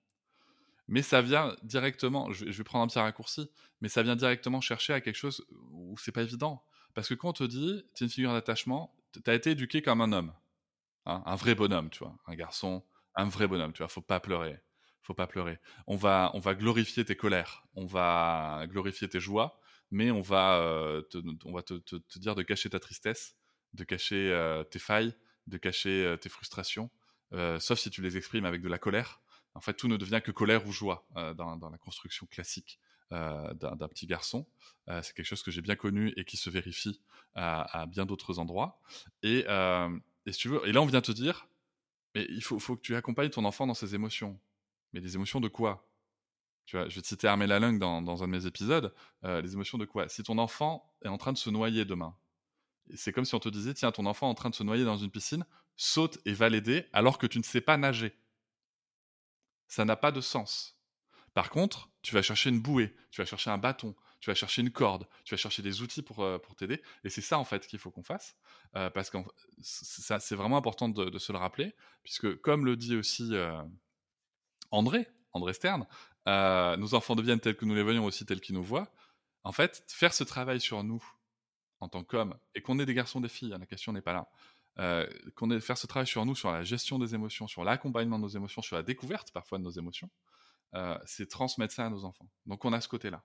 Mais 0.87 1.01
ça 1.01 1.21
vient 1.21 1.55
directement, 1.63 2.31
je 2.31 2.45
vais, 2.45 2.63
prendre 2.63 2.83
un 2.83 2.87
petit 2.87 2.99
raccourci, 2.99 3.49
mais 3.81 3.89
ça 3.89 4.03
vient 4.03 4.15
directement 4.15 4.61
chercher 4.61 4.93
à 4.93 5.01
quelque 5.01 5.15
chose 5.15 5.45
où 5.71 5.97
c'est 5.97 6.11
pas 6.11 6.21
évident. 6.21 6.63
Parce 6.93 7.09
que 7.09 7.15
quand 7.15 7.29
on 7.29 7.33
te 7.33 7.43
dit, 7.43 7.83
tu 7.95 8.03
es 8.03 8.07
une 8.07 8.11
figure 8.11 8.33
d'attachement, 8.33 8.95
tu 9.11 9.29
as 9.29 9.33
été 9.33 9.51
éduqué 9.51 9.81
comme 9.81 10.01
un 10.01 10.11
homme. 10.11 10.33
Hein, 11.07 11.23
un 11.25 11.35
vrai 11.35 11.55
bonhomme, 11.55 11.89
tu 11.89 11.99
vois. 11.99 12.15
Un 12.27 12.35
garçon, 12.35 12.83
un 13.15 13.25
vrai 13.25 13.47
bonhomme, 13.47 13.73
tu 13.73 13.79
vois. 13.79 13.87
Faut 13.87 14.01
pas 14.01 14.19
pleurer. 14.19 14.59
Faut 15.01 15.13
pas 15.13 15.27
pleurer. 15.27 15.59
On 15.87 15.95
va, 15.95 16.31
on 16.35 16.39
va 16.39 16.53
glorifier 16.53 17.03
tes 17.03 17.15
colères. 17.15 17.65
On 17.75 17.85
va 17.85 18.65
glorifier 18.67 19.07
tes 19.07 19.19
joies. 19.19 19.59
Mais 19.91 20.11
on 20.11 20.21
va, 20.21 20.57
euh, 20.57 21.01
te, 21.03 21.17
on 21.45 21.53
va 21.53 21.61
te, 21.63 21.75
dire 22.17 22.35
de 22.35 22.43
cacher 22.43 22.69
ta 22.69 22.79
tristesse, 22.79 23.35
de 23.73 23.83
cacher 23.83 24.31
euh, 24.31 24.63
tes 24.63 24.79
failles, 24.79 25.15
de 25.47 25.57
cacher 25.57 26.05
euh, 26.05 26.17
tes 26.17 26.29
frustrations, 26.29 26.89
euh, 27.33 27.59
sauf 27.59 27.79
si 27.79 27.89
tu 27.89 28.01
les 28.01 28.17
exprimes 28.17 28.45
avec 28.45 28.61
de 28.61 28.67
la 28.67 28.77
colère. 28.77 29.21
En 29.53 29.61
fait, 29.61 29.73
tout 29.73 29.87
ne 29.87 29.97
devient 29.97 30.21
que 30.23 30.31
colère 30.31 30.67
ou 30.67 30.71
joie 30.71 31.07
euh, 31.15 31.33
dans, 31.33 31.69
la 31.69 31.77
construction 31.77 32.25
classique 32.25 32.79
d'un 33.11 33.87
petit 33.87 34.07
garçon. 34.07 34.47
c'est 34.87 35.13
quelque 35.13 35.27
chose 35.27 35.43
que 35.43 35.51
j'ai 35.51 35.61
bien 35.61 35.75
connu 35.75 36.11
et 36.17 36.25
qui 36.25 36.37
se 36.37 36.49
vérifie 36.49 36.99
à, 37.35 37.85
bien 37.87 38.05
d'autres 38.05 38.39
endroits. 38.39 38.81
Et, 39.21 39.45
si 40.27 40.37
tu 40.37 40.49
veux, 40.49 40.67
et 40.67 40.73
là, 40.73 40.81
on 40.81 40.85
vient 40.85 41.01
te 41.01 41.11
dire, 41.11 41.47
mais 42.15 42.25
il 42.29 42.43
faut, 42.43 42.57
que 42.57 42.81
tu 42.81 42.95
accompagnes 42.95 43.29
ton 43.29 43.45
enfant 43.45 43.67
dans 43.67 43.75
ses 43.75 43.93
émotions. 43.93 44.37
Mais 44.91 45.01
des 45.01 45.15
émotions 45.15 45.39
de 45.39 45.47
quoi? 45.47 45.87
Tu 46.65 46.75
vois, 46.75 46.89
je 46.89 46.95
vais 46.95 47.01
te 47.03 47.07
citer 47.07 47.27
Armé 47.27 47.45
Lalang 47.45 47.77
dans, 47.77 48.01
dans 48.01 48.23
un 48.23 48.27
de 48.27 48.31
mes 48.31 48.47
épisodes. 48.47 48.93
les 49.23 49.53
émotions 49.53 49.77
de 49.77 49.85
quoi? 49.85 50.09
Si 50.09 50.23
ton 50.23 50.39
enfant 50.39 50.91
est 51.03 51.07
en 51.07 51.17
train 51.19 51.31
de 51.31 51.37
se 51.37 51.51
noyer 51.51 51.85
demain, 51.85 52.17
c'est 52.93 53.11
comme 53.11 53.25
si 53.25 53.35
on 53.35 53.39
te 53.39 53.49
disait, 53.49 53.73
tiens, 53.73 53.91
ton 53.91 54.05
enfant 54.05 54.27
est 54.27 54.31
en 54.31 54.35
train 54.35 54.49
de 54.49 54.55
se 54.55 54.63
noyer 54.63 54.85
dans 54.85 54.97
une 54.97 55.11
piscine, 55.11 55.45
saute 55.75 56.19
et 56.25 56.33
va 56.33 56.49
l'aider 56.49 56.87
alors 56.93 57.17
que 57.17 57.27
tu 57.27 57.37
ne 57.37 57.43
sais 57.43 57.61
pas 57.61 57.77
nager. 57.77 58.15
Ça 59.67 59.85
n'a 59.85 59.95
pas 59.95 60.11
de 60.11 60.21
sens. 60.21 60.77
Par 61.33 61.49
contre, 61.49 61.89
tu 62.01 62.13
vas 62.13 62.21
chercher 62.21 62.49
une 62.49 62.61
bouée, 62.61 62.95
tu 63.11 63.19
vas 63.19 63.25
chercher 63.25 63.49
un 63.49 63.57
bâton, 63.57 63.95
tu 64.21 64.29
vas 64.29 64.35
chercher 64.35 64.61
une 64.61 64.71
corde, 64.71 65.07
tu 65.25 65.33
vas 65.33 65.37
chercher 65.37 65.61
des 65.61 65.81
outils 65.81 66.01
pour, 66.01 66.23
euh, 66.23 66.37
pour 66.37 66.55
t'aider. 66.55 66.81
Et 67.03 67.09
c'est 67.09 67.21
ça, 67.21 67.37
en 67.37 67.43
fait, 67.43 67.67
qu'il 67.67 67.79
faut 67.79 67.91
qu'on 67.91 68.03
fasse. 68.03 68.37
Euh, 68.75 68.89
parce 68.89 69.09
que 69.09 69.17
c'est 69.61 70.35
vraiment 70.35 70.57
important 70.57 70.87
de, 70.87 71.17
se 71.17 71.31
le 71.31 71.37
rappeler, 71.37 71.75
puisque, 72.03 72.39
comme 72.41 72.65
le 72.65 72.77
dit 72.77 72.95
aussi 72.95 73.29
euh, 73.33 73.61
André, 74.71 75.07
André 75.33 75.53
Stern, 75.53 75.85
nos 76.25 76.93
enfants 76.93 77.15
deviennent 77.15 77.39
tels 77.39 77.57
que 77.57 77.65
nous 77.65 77.75
les 77.75 77.83
voyons 77.83 78.05
aussi 78.05 78.25
tels 78.25 78.39
qu'ils 78.39 78.55
nous 78.55 78.63
voient. 78.63 78.91
En 79.43 79.51
fait, 79.51 79.83
faire 79.87 80.13
ce 80.13 80.23
travail 80.23 80.61
sur 80.61 80.83
nous, 80.83 81.03
en 81.79 81.89
tant 81.89 82.03
qu'hommes, 82.03 82.35
et 82.53 82.61
qu'on 82.61 82.79
ait 82.79 82.85
des 82.85 82.93
garçons, 82.93 83.21
des 83.21 83.29
filles, 83.29 83.53
hein, 83.53 83.59
la 83.59 83.65
question 83.65 83.93
n'est 83.93 84.01
pas 84.01 84.13
là, 84.13 85.09
qu'on 85.35 85.51
ait 85.51 85.59
faire 85.59 85.77
ce 85.77 85.87
travail 85.87 86.07
sur 86.07 86.25
nous, 86.25 86.35
sur 86.35 86.51
la 86.51 86.63
gestion 86.63 86.99
des 86.99 87.15
émotions, 87.15 87.47
sur 87.47 87.63
l'accompagnement 87.63 88.17
de 88.17 88.23
nos 88.23 88.29
émotions, 88.29 88.61
sur 88.61 88.75
la 88.75 88.83
découverte 88.83 89.31
parfois 89.31 89.57
de 89.57 89.63
nos 89.63 89.71
émotions, 89.71 90.09
c'est 91.05 91.29
transmettre 91.29 91.73
ça 91.73 91.85
à 91.85 91.89
nos 91.89 92.03
enfants. 92.03 92.29
Donc 92.45 92.65
on 92.65 92.73
a 92.73 92.81
ce 92.81 92.87
côté-là 92.87 93.23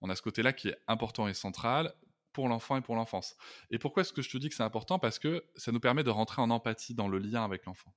on 0.00 0.10
a 0.10 0.16
ce 0.16 0.22
côté-là 0.22 0.52
qui 0.52 0.68
est 0.68 0.78
important 0.88 1.28
et 1.28 1.34
central 1.34 1.94
pour 2.32 2.48
l'enfant 2.48 2.76
et 2.76 2.80
pour 2.80 2.94
l'enfance. 2.94 3.36
Et 3.70 3.78
pourquoi 3.78 4.02
est-ce 4.02 4.12
que 4.12 4.22
je 4.22 4.30
te 4.30 4.38
dis 4.38 4.48
que 4.48 4.54
c'est 4.54 4.62
important? 4.62 4.98
Parce 4.98 5.18
que 5.18 5.44
ça 5.56 5.72
nous 5.72 5.80
permet 5.80 6.04
de 6.04 6.10
rentrer 6.10 6.40
en 6.40 6.50
empathie 6.50 6.94
dans 6.94 7.08
le 7.08 7.18
lien 7.18 7.44
avec 7.44 7.66
l'enfant. 7.66 7.94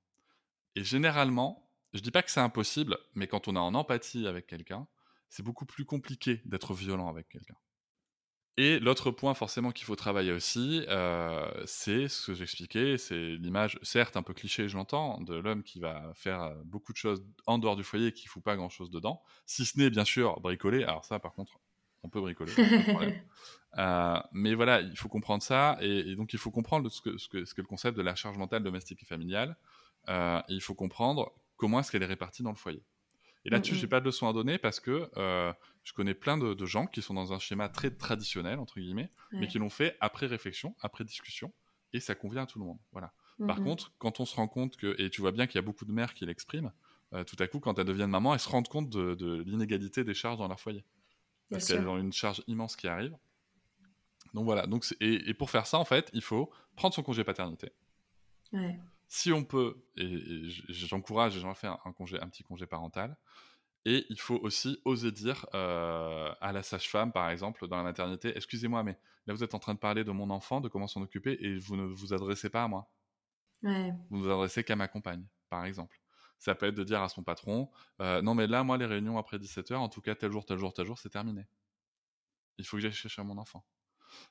Et 0.74 0.84
généralement, 0.84 1.70
je 1.92 2.00
dis 2.00 2.10
pas 2.10 2.22
que 2.22 2.30
c'est 2.30 2.40
impossible, 2.40 2.98
mais 3.14 3.28
quand 3.28 3.46
on 3.48 3.54
est 3.54 3.60
en 3.60 3.74
empathie 3.74 4.26
avec 4.26 4.46
quelqu'un, 4.46 4.88
c'est 5.28 5.44
beaucoup 5.44 5.66
plus 5.66 5.84
compliqué 5.84 6.42
d'être 6.44 6.74
violent 6.74 7.08
avec 7.08 7.28
quelqu'un. 7.28 7.56
Et 8.56 8.78
l'autre 8.78 9.10
point 9.10 9.34
forcément 9.34 9.72
qu'il 9.72 9.84
faut 9.84 9.96
travailler 9.96 10.30
aussi, 10.30 10.84
euh, 10.88 11.50
c'est 11.66 12.06
ce 12.06 12.26
que 12.26 12.34
j'expliquais, 12.34 12.98
c'est 12.98 13.34
l'image, 13.36 13.80
certes 13.82 14.16
un 14.16 14.22
peu 14.22 14.32
cliché, 14.32 14.68
je 14.68 14.76
l'entends, 14.76 15.20
de 15.20 15.34
l'homme 15.34 15.64
qui 15.64 15.80
va 15.80 16.12
faire 16.14 16.42
euh, 16.42 16.54
beaucoup 16.64 16.92
de 16.92 16.96
choses 16.96 17.24
en 17.46 17.58
dehors 17.58 17.74
du 17.74 17.82
foyer 17.82 18.08
et 18.08 18.12
qui 18.12 18.28
fout 18.28 18.44
pas 18.44 18.54
grand-chose 18.54 18.90
dedans, 18.90 19.22
si 19.44 19.64
ce 19.64 19.76
n'est 19.78 19.90
bien 19.90 20.04
sûr 20.04 20.38
bricoler. 20.40 20.84
Alors 20.84 21.04
ça, 21.04 21.18
par 21.18 21.32
contre, 21.32 21.58
on 22.04 22.08
peut 22.08 22.20
bricoler. 22.20 22.52
Euh, 23.76 24.20
mais 24.30 24.54
voilà, 24.54 24.82
il 24.82 24.96
faut 24.96 25.08
comprendre 25.08 25.42
ça, 25.42 25.76
et, 25.80 26.14
donc 26.14 26.32
il 26.32 26.38
faut 26.38 26.52
comprendre 26.52 26.88
ce 26.88 27.00
que, 27.00 27.18
ce, 27.18 27.28
que, 27.28 27.44
ce 27.44 27.54
que, 27.54 27.60
le 27.60 27.66
concept 27.66 27.96
de 27.96 28.02
la 28.02 28.14
charge 28.14 28.38
mentale 28.38 28.62
domestique 28.62 29.02
et 29.02 29.04
familiale, 29.04 29.56
euh, 30.08 30.38
et 30.48 30.52
il 30.54 30.60
faut 30.60 30.76
comprendre 30.76 31.32
comment 31.56 31.80
est-ce 31.80 31.90
qu'elle 31.90 32.04
est 32.04 32.06
répartie 32.06 32.44
dans 32.44 32.50
le 32.50 32.56
foyer. 32.56 32.84
Et 33.44 33.50
là-dessus, 33.50 33.74
je 33.74 33.82
n'ai 33.82 33.88
pas 33.88 34.00
de 34.00 34.06
leçon 34.06 34.26
à 34.26 34.32
donner 34.32 34.58
parce 34.58 34.80
que 34.80 35.10
euh, 35.16 35.52
je 35.82 35.92
connais 35.92 36.14
plein 36.14 36.38
de, 36.38 36.64
gens 36.64 36.86
qui 36.86 37.02
sont 37.02 37.14
dans 37.14 37.32
un 37.32 37.38
schéma 37.38 37.68
très 37.68 37.90
traditionnel, 37.90 38.58
entre 38.58 38.80
guillemets, 38.80 39.10
mais 39.32 39.48
qui 39.48 39.58
l'ont 39.58 39.70
fait 39.70 39.96
après 40.00 40.26
réflexion, 40.26 40.74
après 40.80 41.04
discussion, 41.04 41.52
et 41.92 42.00
ça 42.00 42.14
convient 42.14 42.44
à 42.44 42.46
tout 42.46 42.58
le 42.58 42.64
monde. 42.64 42.78
Voilà. 42.92 43.12
Par 43.46 43.62
contre, 43.62 43.92
quand 43.98 44.20
on 44.20 44.24
se 44.24 44.36
rend 44.36 44.48
compte 44.48 44.76
que, 44.76 44.94
et 44.98 45.10
tu 45.10 45.20
vois 45.20 45.32
bien 45.32 45.46
qu'il 45.46 45.56
y 45.56 45.58
a 45.58 45.62
beaucoup 45.62 45.84
de 45.84 45.92
mères 45.92 46.14
qui 46.14 46.24
l'expriment, 46.24 46.72
tout 47.26 47.36
à 47.38 47.46
coup, 47.46 47.60
quand 47.60 47.78
elles 47.78 47.84
deviennent 47.84 48.10
maman, 48.10 48.32
elles 48.34 48.40
se 48.40 48.48
rendent 48.48 48.68
compte 48.68 48.88
de, 48.88 49.14
de 49.14 49.42
l'inégalité 49.42 50.04
des 50.04 50.14
charges 50.14 50.38
dans 50.38 50.48
leur 50.48 50.58
foyer 50.58 50.84
parce 51.50 51.68
qu'elles 51.68 51.88
ont 51.88 51.98
une 51.98 52.12
charge 52.12 52.42
immense 52.46 52.76
qui 52.76 52.88
arrive. 52.88 53.16
Donc 54.32 54.44
voilà, 54.44 54.66
donc 54.66 54.84
et, 55.00 55.34
pour 55.34 55.50
faire 55.50 55.66
ça, 55.66 55.78
en 55.78 55.84
fait, 55.84 56.10
il 56.12 56.22
faut 56.22 56.50
prendre 56.76 56.94
son 56.94 57.02
congé 57.02 57.24
paternité. 57.24 57.72
Si 59.14 59.32
on 59.32 59.44
peut, 59.44 59.76
et, 59.96 60.48
j'encourage 60.70 61.36
les 61.36 61.40
gens 61.40 61.52
à 61.52 61.54
faire 61.54 61.78
un, 61.84 61.92
congé, 61.92 62.20
un 62.20 62.28
petit 62.28 62.42
congé 62.42 62.66
parental, 62.66 63.16
et 63.84 64.04
il 64.10 64.18
faut 64.18 64.40
aussi 64.42 64.80
oser 64.84 65.12
dire 65.12 65.46
euh, 65.54 66.34
à 66.40 66.50
la 66.50 66.64
sage-femme, 66.64 67.12
par 67.12 67.30
exemple, 67.30 67.68
dans 67.68 67.76
la 67.76 67.84
maternité, 67.84 68.32
excusez-moi, 68.36 68.82
mais 68.82 68.98
là 69.28 69.32
vous 69.32 69.44
êtes 69.44 69.54
en 69.54 69.60
train 69.60 69.74
de 69.74 69.78
parler 69.78 70.02
de 70.02 70.10
mon 70.10 70.30
enfant, 70.30 70.60
de 70.60 70.66
comment 70.66 70.88
s'en 70.88 71.00
occuper, 71.00 71.38
et 71.40 71.56
vous 71.58 71.76
ne 71.76 71.84
vous 71.84 72.12
adressez 72.12 72.50
pas 72.50 72.64
à 72.64 72.68
moi. 72.68 72.90
Vous 73.62 73.70
ne 73.70 74.22
vous 74.24 74.30
adressez 74.30 74.64
qu'à 74.64 74.74
ma 74.74 74.88
compagne, 74.88 75.24
par 75.48 75.64
exemple. 75.64 76.00
Ça 76.40 76.56
peut 76.56 76.66
être 76.66 76.74
de 76.74 76.82
dire 76.82 77.00
à 77.00 77.08
son 77.08 77.22
patron 77.22 77.70
euh, 78.00 78.20
Non, 78.20 78.34
mais 78.34 78.48
là, 78.48 78.64
moi, 78.64 78.78
les 78.78 78.86
réunions 78.86 79.16
après 79.16 79.38
17h, 79.38 79.76
en 79.76 79.88
tout 79.88 80.00
cas, 80.00 80.16
tel 80.16 80.32
jour, 80.32 80.44
tel 80.44 80.58
jour, 80.58 80.74
tel 80.74 80.86
jour, 80.86 80.98
c'est 80.98 81.10
terminé. 81.10 81.46
Il 82.58 82.66
faut 82.66 82.78
que 82.78 82.80
j'aille 82.82 82.92
chercher 82.92 83.22
mon 83.22 83.38
enfant. 83.38 83.64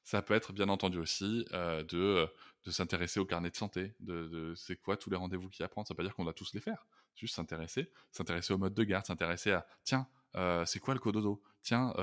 Ça 0.03 0.21
peut 0.21 0.33
être 0.33 0.51
bien 0.51 0.67
entendu 0.67 0.97
aussi 0.97 1.45
euh, 1.53 1.83
de, 1.83 2.27
de 2.65 2.71
s'intéresser 2.71 3.19
au 3.19 3.25
carnet 3.25 3.49
de 3.49 3.55
santé, 3.55 3.93
de, 3.99 4.53
c'est 4.55 4.75
quoi 4.75 4.97
tous 4.97 5.09
les 5.09 5.17
rendez-vous 5.17 5.49
qu'il 5.49 5.61
y 5.61 5.63
a 5.63 5.65
à 5.65 5.69
prendre. 5.69 5.87
Ça 5.87 5.93
veut 5.93 5.97
pas 5.97 6.03
dire 6.03 6.15
qu'on 6.15 6.23
doit 6.23 6.33
tous 6.33 6.53
les 6.53 6.61
faire. 6.61 6.87
Juste 7.15 7.35
s'intéresser, 7.35 7.91
s'intéresser 8.11 8.53
au 8.53 8.57
mode 8.57 8.73
de 8.73 8.83
garde, 8.83 9.05
s'intéresser 9.05 9.51
à 9.51 9.67
tiens, 9.83 10.07
euh, 10.35 10.65
c'est 10.65 10.79
quoi 10.79 10.93
le 10.93 10.99
cododo? 10.99 11.43
Tiens, 11.61 11.93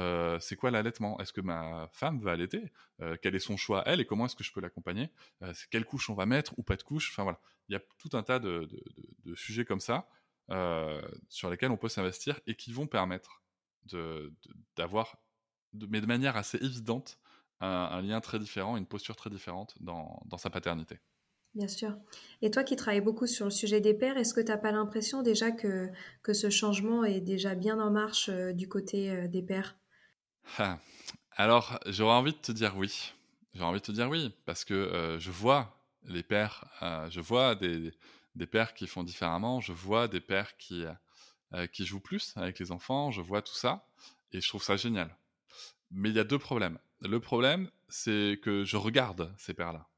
c'est 0.41 0.57
quoi 0.57 0.71
l'allaitement? 0.71 1.21
Est-ce 1.21 1.35
que 1.35 1.43
ma 1.43 1.89
femme 1.93 2.21
va 2.21 2.33
allaiter? 2.33 2.73
Quel 3.21 3.35
est 3.35 3.41
son 3.41 3.59
choix 3.59 3.83
elle 3.85 4.01
et 4.01 4.07
comment 4.07 4.25
est-ce 4.25 4.37
que 4.37 4.45
je 4.45 4.53
peux 4.53 4.61
l'accompagner? 4.61 5.11
Quelle 5.71 5.85
couche 5.85 6.09
on 6.09 6.15
va 6.15 6.25
mettre 6.25 6.59
ou 6.59 6.63
pas 6.63 6.77
de 6.77 6.83
couche? 6.83 7.11
Enfin 7.11 7.25
voilà, 7.25 7.41
il 7.71 7.75
y 7.75 7.77
a 7.77 7.81
tout 7.99 8.17
un 8.17 8.23
tas 8.25 8.41
de, 8.41 8.69
sujets 9.35 9.65
comme 9.65 9.81
ça 9.81 10.09
euh, 10.51 11.01
sur 11.29 11.49
lesquels 11.49 11.71
on 11.71 11.77
peut 11.77 11.89
s'investir 11.89 12.41
et 12.49 12.57
qui 12.57 12.73
vont 12.73 12.89
permettre 12.89 13.43
d'avoir, 14.77 15.17
mais 15.73 16.01
de 16.01 16.07
manière 16.07 16.37
assez 16.37 16.59
évidente, 16.59 17.20
un, 17.61 18.01
lien 18.03 18.21
très 18.21 18.39
différent, 18.39 18.77
une 18.77 18.87
posture 18.87 19.17
très 19.17 19.31
différente 19.31 19.75
dans, 19.81 20.23
sa 20.39 20.51
paternité. 20.51 20.99
Bien 21.55 21.69
sûr. 21.69 21.97
Et 22.43 22.51
toi 22.51 22.63
qui 22.63 22.77
travailles 22.77 23.01
beaucoup 23.01 23.27
sur 23.27 23.45
le 23.47 23.51
sujet 23.51 23.81
des 23.81 23.93
pères, 23.93 24.17
est-ce 24.17 24.35
que 24.35 24.41
tu 24.41 24.49
n'as 24.53 24.57
pas 24.57 24.71
l'impression 24.71 25.23
déjà 25.23 25.51
que, 25.51 25.89
que 26.23 26.33
ce 26.33 26.49
changement 26.49 27.05
est 27.05 27.21
déjà 27.21 27.55
bien 27.57 27.81
en 27.81 27.91
marche 27.91 28.29
euh, 28.29 28.53
du 28.53 28.69
côté 28.69 29.11
euh, 29.11 29.27
des 29.27 29.43
pères? 29.43 29.77
Ah, 30.59 30.79
Alors, 31.33 31.81
j'aurais 31.87 32.15
envie 32.15 32.33
de 32.33 32.39
te 32.39 32.53
dire 32.53 32.77
oui. 32.77 33.13
J'aurais 33.55 33.71
envie 33.71 33.81
de 33.81 33.85
te 33.85 33.93
dire 33.93 34.09
oui, 34.09 34.33
parce 34.47 34.65
que 34.65 35.17
je 35.19 35.31
vois 35.33 35.81
les 36.05 36.23
pères, 36.23 36.65
euh, 36.83 37.11
je 37.11 37.21
vois 37.21 37.55
des, 37.55 37.93
des, 38.35 38.47
pères 38.47 38.75
qui 38.75 38.87
font 38.87 39.03
différemment, 39.03 39.61
je 39.61 39.73
vois 39.73 40.09
des 40.09 40.21
pères 40.21 40.57
qui, 40.57 40.85
euh, 41.55 41.67
qui 41.67 41.85
jouent 41.85 42.01
plus 42.01 42.33
avec 42.37 42.59
les 42.59 42.73
enfants, 42.73 43.11
je 43.11 43.21
vois 43.21 43.43
tout 43.43 43.55
ça, 43.55 43.87
et 44.33 44.41
je 44.41 44.49
trouve 44.49 44.63
ça 44.63 44.77
génial. 44.77 45.17
Mais 45.91 46.11
il 46.11 46.17
y 46.17 46.21
a 46.21 46.25
deux 46.25 46.39
problèmes. 46.39 46.79
Le 47.01 47.19
problème, 47.21 47.71
c'est 47.89 48.39
que 48.43 48.65
je 48.65 48.77
regarde 48.77 49.33
ces 49.39 49.55
pères-là. 49.55 49.89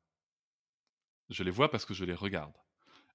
Je 1.30 1.42
les 1.42 1.50
vois 1.50 1.70
parce 1.70 1.84
que 1.84 1.94
je 1.94 2.04
les 2.04 2.14
regarde. 2.14 2.54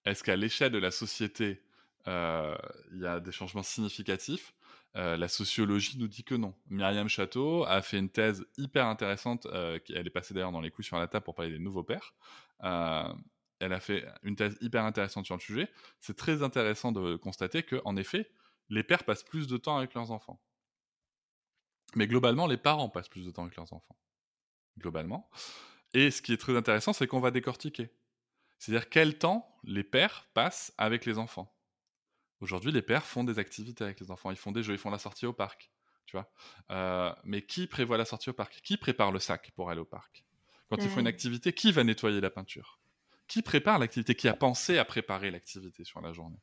Est-ce 0.05 0.23
qu'à 0.23 0.35
l'échelle 0.35 0.71
de 0.71 0.77
la 0.77 0.91
société, 0.91 1.63
euh, 2.07 2.57
il 2.91 2.99
y 2.99 3.05
a 3.05 3.19
des 3.19 3.31
changements 3.31 3.63
significatifs? 3.63 4.53
La 4.95 5.27
sociologie 5.27 5.99
nous 5.99 6.07
dit 6.07 6.23
que 6.23 6.33
non. 6.33 6.55
Myriam 6.71 7.07
Château 7.07 7.65
a 7.65 7.83
fait 7.83 7.99
une 7.99 8.09
thèse 8.09 8.43
hyper 8.57 8.87
intéressante, 8.87 9.45
elle 9.53 10.07
est 10.07 10.09
passée 10.09 10.33
d'ailleurs 10.33 10.51
dans 10.51 10.59
les 10.59 10.71
coups 10.71 10.87
sur 10.87 10.97
la 10.97 11.07
table 11.07 11.23
pour 11.23 11.35
parler 11.35 11.51
des 11.51 11.59
nouveaux 11.59 11.83
pères, 11.83 12.15
euh, 12.63 13.13
elle 13.59 13.73
a 13.73 13.79
fait 13.79 14.05
une 14.23 14.35
thèse 14.35 14.57
hyper 14.61 14.83
intéressante 14.83 15.25
sur 15.25 15.35
le 15.35 15.41
sujet. 15.41 15.69
C'est 15.99 16.15
très 16.15 16.43
intéressant 16.43 16.91
de 16.91 17.15
constater 17.15 17.63
que, 17.63 17.81
en 17.85 17.95
effet, 17.95 18.29
les 18.69 18.83
pères 18.83 19.03
passent 19.03 19.23
plus 19.23 19.47
de 19.47 19.57
temps 19.57 19.77
avec 19.77 19.93
leurs 19.93 20.11
enfants. 20.11 20.41
Mais 21.95 22.07
globalement, 22.07 22.47
les 22.47 22.57
parents 22.57 22.89
passent 22.89 23.09
plus 23.09 23.25
de 23.25 23.31
temps 23.31 23.43
avec 23.43 23.55
leurs 23.55 23.73
enfants. 23.73 23.97
Globalement. 24.77 25.29
Et 25.93 26.11
ce 26.11 26.21
qui 26.21 26.33
est 26.33 26.37
très 26.37 26.55
intéressant, 26.55 26.93
c'est 26.93 27.07
qu'on 27.07 27.19
va 27.19 27.31
décortiquer. 27.31 27.89
C'est-à-dire 28.59 28.89
quel 28.89 29.17
temps 29.17 29.57
les 29.63 29.83
pères 29.83 30.27
passent 30.33 30.73
avec 30.77 31.05
les 31.05 31.17
enfants. 31.17 31.55
Aujourd'hui, 32.39 32.71
les 32.71 32.81
pères 32.81 33.05
font 33.05 33.23
des 33.23 33.39
activités 33.39 33.83
avec 33.83 33.99
les 33.99 34.11
enfants. 34.11 34.31
Ils 34.31 34.37
font 34.37 34.51
des 34.51 34.63
jeux, 34.63 34.73
ils 34.73 34.79
font 34.79 34.89
la 34.89 34.99
sortie 34.99 35.25
au 35.25 35.33
parc. 35.33 35.71
Tu 36.05 36.15
vois 36.15 36.31
euh, 36.71 37.13
mais 37.23 37.41
qui 37.45 37.67
prévoit 37.67 37.97
la 37.97 38.05
sortie 38.05 38.29
au 38.29 38.33
parc? 38.33 38.61
Qui 38.61 38.77
prépare 38.77 39.11
le 39.11 39.19
sac 39.19 39.51
pour 39.55 39.69
aller 39.69 39.81
au 39.81 39.85
parc? 39.85 40.23
Quand 40.69 40.77
il 40.77 40.89
faut 40.89 40.99
une 40.99 41.07
activité, 41.07 41.53
qui 41.53 41.71
va 41.71 41.83
nettoyer 41.83 42.19
la 42.19 42.29
peinture? 42.29 42.79
Qui 43.27 43.41
prépare 43.41 43.79
l'activité? 43.79 44.15
Qui 44.15 44.27
a 44.27 44.33
pensé 44.33 44.77
à 44.77 44.85
préparer 44.85 45.31
l'activité 45.31 45.83
sur 45.83 46.01
la 46.01 46.11
journée? 46.11 46.39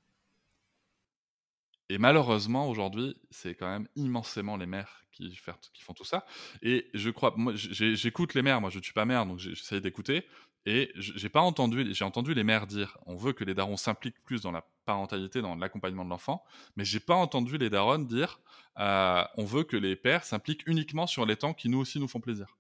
Et 1.88 1.98
malheureusement, 1.98 2.68
aujourd'hui, 2.68 3.16
c'est 3.30 3.54
quand 3.54 3.68
même 3.68 3.88
immensément 3.94 4.56
les 4.56 4.66
mères 4.66 5.04
qui, 5.12 5.34
font 5.36 5.94
tout 5.94 6.04
ça. 6.04 6.24
Et 6.62 6.90
je 6.94 7.10
crois, 7.10 7.34
moi, 7.36 7.52
j'écoute 7.54 8.34
les 8.34 8.42
mères, 8.42 8.60
moi 8.60 8.70
je 8.70 8.78
ne 8.78 8.82
suis 8.82 8.92
pas 8.92 9.04
mère, 9.04 9.26
donc 9.26 9.38
j'essaye 9.38 9.80
d'écouter. 9.80 10.26
Et 10.66 10.90
j'ai 10.96 11.28
pas 11.28 11.42
entendu, 11.42 11.92
j'ai 11.92 12.04
entendu 12.04 12.32
les 12.32 12.42
mères 12.42 12.66
dire, 12.66 12.96
on 13.04 13.16
veut 13.16 13.34
que 13.34 13.44
les 13.44 13.52
darons 13.52 13.76
s'impliquent 13.76 14.22
plus 14.24 14.40
dans 14.40 14.50
la 14.50 14.66
parentalité, 14.86 15.42
dans 15.42 15.56
l'accompagnement 15.56 16.06
de 16.06 16.10
l'enfant, 16.10 16.42
mais 16.76 16.86
j'ai 16.86 17.00
pas 17.00 17.14
entendu 17.14 17.58
les 17.58 17.68
darons 17.68 17.98
dire, 17.98 18.40
euh, 18.78 19.22
on 19.36 19.44
veut 19.44 19.64
que 19.64 19.76
les 19.76 19.94
pères 19.94 20.24
s'impliquent 20.24 20.66
uniquement 20.66 21.06
sur 21.06 21.26
les 21.26 21.36
temps 21.36 21.52
qui 21.52 21.68
nous 21.68 21.78
aussi 21.78 22.00
nous 22.00 22.08
font 22.08 22.20
plaisir. 22.20 22.56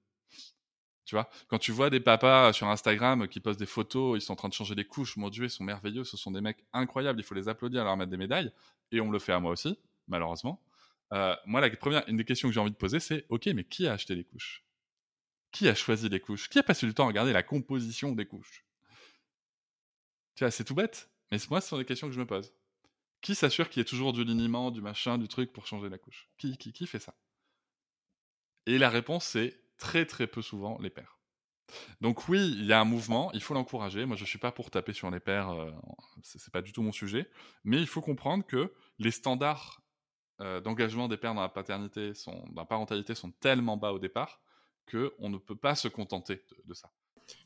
Tu 1.04 1.14
vois, 1.14 1.28
quand 1.48 1.58
tu 1.58 1.70
vois 1.70 1.90
des 1.90 2.00
papas 2.00 2.52
sur 2.54 2.68
Instagram 2.68 3.28
qui 3.28 3.40
postent 3.40 3.58
des 3.58 3.66
photos, 3.66 4.16
ils 4.16 4.24
sont 4.24 4.32
en 4.32 4.36
train 4.36 4.48
de 4.48 4.54
changer 4.54 4.74
des 4.74 4.86
couches, 4.86 5.16
mon 5.16 5.28
Dieu, 5.28 5.44
ils 5.44 5.50
sont 5.50 5.64
merveilleux, 5.64 6.04
ce 6.04 6.16
sont 6.16 6.30
des 6.30 6.40
mecs 6.40 6.64
incroyables, 6.72 7.20
il 7.20 7.24
faut 7.24 7.34
les 7.34 7.48
applaudir, 7.48 7.84
leur 7.84 7.96
mettre 7.96 8.10
des 8.10 8.16
médailles, 8.16 8.50
et 8.90 9.00
on 9.00 9.10
le 9.10 9.18
fait 9.18 9.32
à 9.32 9.40
moi 9.40 9.52
aussi, 9.52 9.78
malheureusement. 10.08 10.62
Euh, 11.12 11.36
moi, 11.44 11.60
la 11.60 11.68
première, 11.70 12.08
une 12.08 12.16
des 12.16 12.24
questions 12.24 12.48
que 12.48 12.54
j'ai 12.54 12.60
envie 12.60 12.70
de 12.70 12.76
poser, 12.76 13.00
c'est 13.00 13.26
ok, 13.28 13.46
mais 13.48 13.64
qui 13.64 13.86
a 13.86 13.92
acheté 13.92 14.14
les 14.14 14.24
couches? 14.24 14.64
Qui 15.52 15.68
a 15.68 15.74
choisi 15.74 16.08
les 16.08 16.20
couches? 16.20 16.48
Qui 16.48 16.58
a 16.58 16.62
passé 16.62 16.86
du 16.86 16.94
temps 16.94 17.04
à 17.04 17.08
regarder 17.08 17.32
la 17.32 17.42
composition 17.42 18.12
des 18.12 18.24
couches? 18.24 18.64
Tu 20.34 20.42
vois, 20.42 20.50
c'est 20.50 20.64
tout 20.64 20.74
bête, 20.74 21.10
mais 21.30 21.38
moi, 21.50 21.60
ce 21.60 21.68
sont 21.68 21.78
des 21.78 21.84
questions 21.84 22.08
que 22.08 22.14
je 22.14 22.18
me 22.18 22.26
pose. 22.26 22.52
Qui 23.20 23.34
s'assure 23.34 23.68
qu'il 23.68 23.80
y 23.80 23.82
ait 23.82 23.84
toujours 23.84 24.12
du 24.12 24.24
liniment, 24.24 24.70
du 24.70 24.80
machin, 24.80 25.18
du 25.18 25.28
truc 25.28 25.52
pour 25.52 25.66
changer 25.66 25.88
la 25.88 25.98
couche? 25.98 26.28
Qui, 26.38 26.56
qui, 26.56 26.72
qui 26.72 26.86
fait 26.86 26.98
ça? 26.98 27.14
Et 28.66 28.78
la 28.78 28.90
réponse, 28.90 29.26
c'est 29.26 29.63
très 29.78 30.06
très 30.06 30.26
peu 30.26 30.42
souvent 30.42 30.78
les 30.80 30.90
pères. 30.90 31.18
Donc 32.00 32.28
oui, 32.28 32.54
il 32.58 32.66
y 32.66 32.72
a 32.72 32.80
un 32.80 32.84
mouvement, 32.84 33.32
il 33.32 33.42
faut 33.42 33.54
l'encourager. 33.54 34.04
Moi, 34.04 34.16
je 34.16 34.22
ne 34.22 34.26
suis 34.26 34.38
pas 34.38 34.52
pour 34.52 34.70
taper 34.70 34.92
sur 34.92 35.10
les 35.10 35.20
pères, 35.20 35.50
euh, 35.50 35.70
ce 36.22 36.38
c'est 36.38 36.52
pas 36.52 36.62
du 36.62 36.72
tout 36.72 36.82
mon 36.82 36.92
sujet. 36.92 37.28
Mais 37.64 37.78
il 37.78 37.86
faut 37.86 38.02
comprendre 38.02 38.44
que 38.46 38.72
les 38.98 39.10
standards 39.10 39.80
d'engagement 40.64 41.06
des 41.06 41.16
pères 41.16 41.32
dans 41.32 41.42
la 41.42 41.48
paternité, 41.48 42.12
dans 42.26 42.44
la 42.56 42.64
parentalité 42.64 43.14
sont 43.14 43.30
tellement 43.30 43.76
bas 43.76 43.92
au 43.92 44.00
départ 44.00 44.42
qu'on 44.90 45.28
ne 45.28 45.38
peut 45.38 45.56
pas 45.56 45.76
se 45.76 45.86
contenter 45.86 46.42
de, 46.64 46.74
ça. 46.74 46.90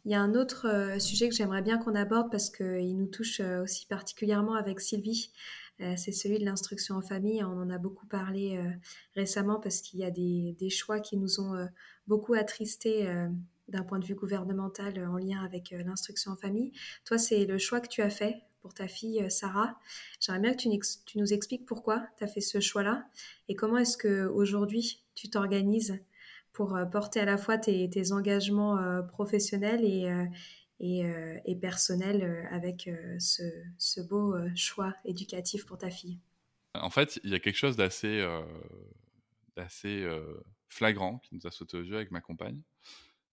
Il 0.06 0.10
y 0.10 0.14
a 0.14 0.20
un 0.22 0.34
autre 0.34 0.96
sujet 0.98 1.28
que 1.28 1.34
j'aimerais 1.34 1.60
bien 1.60 1.76
qu'on 1.76 1.94
aborde 1.94 2.30
parce 2.30 2.48
qu'il 2.50 2.96
nous 2.96 3.06
touche 3.06 3.40
aussi 3.40 3.86
particulièrement 3.86 4.54
avec 4.54 4.80
Sylvie. 4.80 5.30
C'est 5.96 6.12
celui 6.12 6.38
de 6.38 6.44
l'instruction 6.44 6.96
en 6.96 7.02
famille. 7.02 7.42
On 7.44 7.60
en 7.60 7.70
a 7.70 7.78
beaucoup 7.78 8.06
parlé 8.06 8.60
récemment 9.14 9.60
parce 9.60 9.80
qu'il 9.80 10.00
y 10.00 10.04
a 10.04 10.10
des, 10.10 10.70
choix 10.70 11.00
qui 11.00 11.16
nous 11.16 11.40
ont 11.40 11.68
beaucoup 12.06 12.34
attristés 12.34 13.06
d'un 13.68 13.82
point 13.84 13.98
de 13.98 14.04
vue 14.04 14.14
gouvernemental 14.14 15.06
en 15.06 15.16
lien 15.16 15.44
avec 15.44 15.70
l'instruction 15.70 16.32
en 16.32 16.36
famille. 16.36 16.72
Toi, 17.04 17.18
c'est 17.18 17.44
le 17.44 17.58
choix 17.58 17.80
que 17.80 17.88
tu 17.88 18.02
as 18.02 18.10
fait 18.10 18.42
pour 18.60 18.74
ta 18.74 18.88
fille 18.88 19.22
euh, 19.22 19.28
Sarah. 19.28 19.78
J'aimerais 20.20 20.40
bien 20.40 20.54
que 20.54 20.86
tu, 21.06 21.18
nous 21.18 21.32
expliques 21.32 21.66
pourquoi 21.66 22.06
tu 22.16 22.24
as 22.24 22.26
fait 22.26 22.40
ce 22.40 22.60
choix-là 22.60 23.04
et 23.48 23.54
comment 23.54 23.78
est-ce 23.78 23.96
qu'aujourd'hui 23.96 25.02
tu 25.14 25.30
t'organises 25.30 25.98
pour 26.52 26.76
euh, 26.76 26.84
porter 26.84 27.20
à 27.20 27.24
la 27.24 27.38
fois 27.38 27.58
tes, 27.58 28.12
engagements 28.12 28.78
euh, 28.78 29.02
professionnels 29.02 29.84
et, 29.84 30.10
et, 30.80 31.56
personnels 31.60 32.48
avec 32.50 32.90
ce, 33.18 34.00
beau 34.00 34.36
choix 34.54 34.94
éducatif 35.04 35.66
pour 35.66 35.78
ta 35.78 35.90
fille. 35.90 36.18
En 36.74 36.90
fait, 36.90 37.20
il 37.24 37.30
y 37.30 37.34
a 37.34 37.40
quelque 37.40 37.56
chose 37.56 37.76
d'assez 37.76 38.24
flagrant 40.68 41.18
qui 41.18 41.34
nous 41.34 41.46
a 41.46 41.50
sauté 41.50 41.76
aux 41.76 41.82
yeux 41.82 41.96
avec 41.96 42.10
ma 42.10 42.20
compagne. 42.20 42.60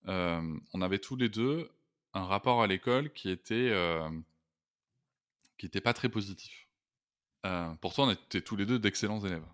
on 0.05 0.81
avait 0.81 0.99
tous 0.99 1.15
les 1.15 1.29
deux 1.29 1.69
un 2.13 2.23
rapport 2.23 2.63
à 2.63 2.67
l'école 2.67 3.12
qui 3.12 3.29
était 3.29 3.71
qui 5.58 5.65
n'était 5.65 5.81
pas 5.81 5.93
très 5.93 6.10
positif. 6.10 6.67
Euh, 7.45 7.73
pourtant, 7.81 8.08
on 8.08 8.12
était 8.12 8.41
tous 8.41 8.55
les 8.55 8.65
deux 8.65 8.79
d'excellents 8.79 9.23
élèves. 9.23 9.45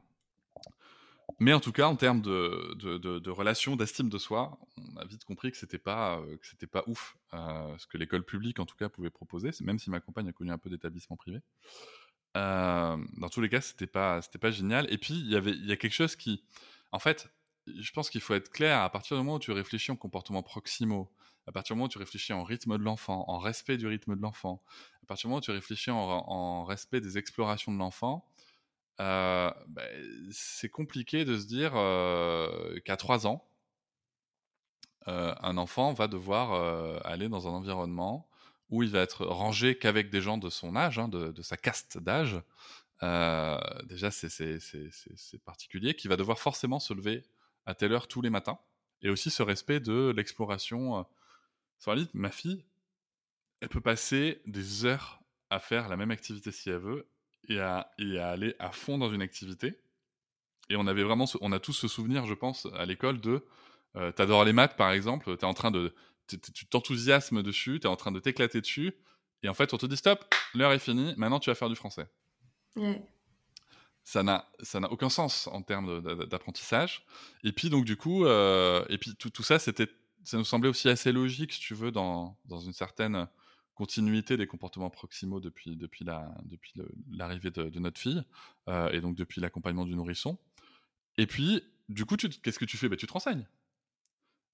Mais 1.39 1.53
en 1.53 1.60
tout 1.60 1.71
cas, 1.71 1.88
en 1.88 1.95
termes 1.95 2.21
de, 2.21 2.75
de, 2.75 3.75
d'estime 3.75 4.10
de 4.10 4.17
soi, 4.17 4.60
on 4.77 4.97
a 4.97 5.05
vite 5.05 5.23
compris 5.23 5.51
que 5.51 5.57
c'était 5.57 5.79
pas 5.79 6.19
euh, 6.19 6.38
pas 6.71 6.84
ouf 6.88 7.17
euh, 7.34 7.77
ce 7.77 7.88
que 7.88 7.97
l'école 7.97 8.23
publique, 8.23 8.60
en 8.60 8.65
tout 8.65 8.75
cas, 8.75 8.89
pouvait 8.89 9.10
proposer. 9.10 9.49
Même 9.62 9.79
si 9.79 9.89
ma 9.89 9.99
compagne 9.99 10.27
a 10.27 10.34
connu 10.34 10.51
un 10.51 10.57
peu 10.57 10.69
d'établissements 10.69 11.17
privés, 11.17 11.41
dans 12.36 13.29
tous 13.31 13.41
les 13.41 13.49
cas, 13.49 13.62
c'était 13.62 13.88
pas 13.88 14.21
pas 14.39 14.51
génial. 14.51 14.91
Et 14.93 14.97
puis 14.97 15.15
y 15.15 15.36
il 15.36 15.65
y 15.65 15.71
a 15.71 15.77
quelque 15.77 15.93
chose 15.93 16.15
qui, 16.15 16.43
en 16.91 16.99
fait, 16.99 17.29
je 17.67 17.91
pense 17.91 18.10
qu'il 18.10 18.21
faut 18.21 18.34
être 18.34 18.49
clair 18.49 18.81
à 18.81 18.89
partir 18.89 19.17
du 19.17 19.23
moment 19.23 19.36
où 19.36 19.39
tu 19.39 19.51
réfléchis 19.51 19.91
en 19.91 19.95
comportement 19.95 20.43
proximaux, 20.43 21.12
à 21.47 21.51
partir 21.51 21.75
du 21.75 21.77
moment 21.77 21.86
où 21.86 21.89
tu 21.89 21.97
réfléchis 21.97 22.34
en 22.34 22.43
rythme 22.43 22.77
de 22.77 22.84
l'enfant, 22.84 23.25
en 23.27 23.39
respect 23.39 23.77
du 23.77 23.88
rythme 23.88 24.15
de 24.15 24.21
l'enfant, 24.21 24.62
à 25.03 25.05
partir 25.05 25.27
du 25.27 25.29
moment 25.29 25.38
où 25.39 25.41
tu 25.41 25.51
réfléchis 25.51 25.91
en, 25.91 26.63
respect 26.65 27.01
des 27.01 27.17
explorations 27.17 27.71
de 27.71 27.77
l'enfant, 27.77 28.25
euh, 28.25 28.30
bah, 29.67 29.83
c'est 30.31 30.69
compliqué 30.69 31.25
de 31.25 31.37
se 31.37 31.47
dire 31.47 31.73
euh, 31.75 32.79
qu'à 32.85 32.97
3 32.97 33.27
ans, 33.27 33.47
euh, 35.07 35.33
un 35.41 35.57
enfant 35.57 35.93
va 35.93 36.07
devoir 36.07 36.53
aller 37.05 37.29
dans 37.29 37.47
un 37.47 37.51
environnement 37.51 38.29
où 38.69 38.83
il 38.83 38.89
va 38.89 38.99
être 38.99 39.25
rangé 39.25 39.77
qu'avec 39.77 40.09
des 40.09 40.21
gens 40.21 40.37
de 40.37 40.49
son 40.49 40.75
âge, 40.75 40.99
hein, 40.99 41.07
de, 41.07 41.41
sa 41.41 41.57
caste 41.57 41.97
d'âge. 41.97 42.41
déjà, 43.85 44.11
c'est 44.11 45.43
particulier, 45.43 45.95
qui 45.95 46.07
va 46.07 46.17
devoir 46.17 46.39
forcément 46.39 46.79
se 46.79 46.93
lever 46.93 47.23
à 47.65 47.75
telle 47.75 47.93
heure 47.93 48.07
tous 48.07 48.21
les 48.21 48.29
matins. 48.29 48.59
Et 49.01 49.09
aussi 49.09 49.31
ce 49.31 49.43
respect 49.43 49.79
de 49.79 50.13
l'exploration 50.15 51.05
ma 52.13 52.31
fille, 52.31 52.63
elle 53.59 53.69
peut 53.69 53.81
passer 53.81 54.41
des 54.45 54.85
heures 54.85 55.21
à 55.49 55.59
faire 55.59 55.89
la 55.89 55.97
même 55.97 56.11
activité 56.11 56.51
si 56.51 56.69
elle 56.69 56.77
veut 56.77 57.07
et 57.47 57.60
à, 57.60 57.91
et 57.97 58.19
à 58.19 58.30
aller 58.30 58.56
à 58.60 58.71
fond 58.71 58.97
dans 58.97 59.12
une 59.12 59.21
activité. 59.21 59.80
Et 60.69 60.75
on 60.75 60.88
avait 60.88 61.04
vraiment, 61.04 61.25
on 61.41 61.51
a 61.51 61.60
tous 61.60 61.73
ce 61.73 61.88
souvenir, 61.88 62.25
je 62.25 62.34
pense, 62.34 62.67
à 62.75 62.86
l'école 62.86 63.19
de, 63.19 63.45
euh, 63.95 64.12
t'adores 64.12 64.45
les 64.45 64.54
maths 64.54 64.77
par 64.77 64.91
exemple, 64.91 65.36
t'es 65.38 65.45
en 65.45 65.54
train 65.54 65.71
de, 65.71 65.93
tu 66.27 66.65
t'enthousiasmes 66.67 67.43
dessus, 67.43 67.80
t'es 67.80 67.88
en 67.88 67.97
train 67.97 68.12
de 68.12 68.19
t'éclater 68.19 68.62
dessus, 68.62 68.93
et 69.43 69.49
en 69.49 69.54
fait 69.54 69.73
on 69.73 69.77
te 69.77 69.86
dit 69.86 69.97
stop, 69.97 70.23
l'heure 70.54 70.71
est 70.71 70.80
finie, 70.80 71.13
maintenant 71.17 71.39
tu 71.39 71.49
vas 71.49 71.56
faire 71.56 71.69
du 71.69 71.75
français. 71.75 72.08
Ça 74.04 74.23
n'a, 74.23 74.49
ça 74.62 74.80
n'a 74.80 74.91
aucun 74.91 75.10
sens 75.10 75.47
en 75.47 75.62
termes 75.62 76.01
d'apprentissage. 76.25 77.06
Et 77.43 77.51
puis 77.51 77.69
donc 77.69 77.86
du 77.86 77.97
coup, 77.97 78.25
euh, 78.25 78.84
et 78.89 78.97
puis 78.97 79.15
tout, 79.15 79.30
tout 79.30 79.43
ça, 79.43 79.60
c'était 79.60 79.88
ça 80.23 80.38
nous 80.38 80.45
semblait 80.45 80.69
aussi 80.69 80.88
assez 80.89 81.12
logique, 81.12 81.54
si 81.54 81.60
tu 81.60 81.73
veux, 81.73 81.91
dans, 81.91 82.38
dans 82.45 82.60
une 82.60 82.73
certaine 82.73 83.27
continuité 83.75 84.38
des 84.38 84.47
comportements 84.47 84.89
proximaux 84.89 85.39
depuis, 85.39 85.75
depuis, 85.75 86.05
la, 86.05 86.34
depuis 86.43 86.73
l'arrivée 87.12 87.51
de, 87.51 87.79
notre 87.79 87.99
fille, 87.99 88.23
euh, 88.67 88.89
et 88.91 89.01
donc 89.01 89.15
depuis 89.15 89.41
l'accompagnement 89.41 89.86
du 89.86 89.95
nourrisson. 89.95 90.38
Et 91.17 91.25
puis, 91.25 91.63
du 91.89 92.05
coup, 92.05 92.15
qu'est-ce 92.15 92.60
que 92.60 92.65
tu 92.65 92.77
fais? 92.77 92.89
Bah, 92.89 92.95
Tu 92.95 93.07
te 93.07 93.13
renseignes. 93.13 93.47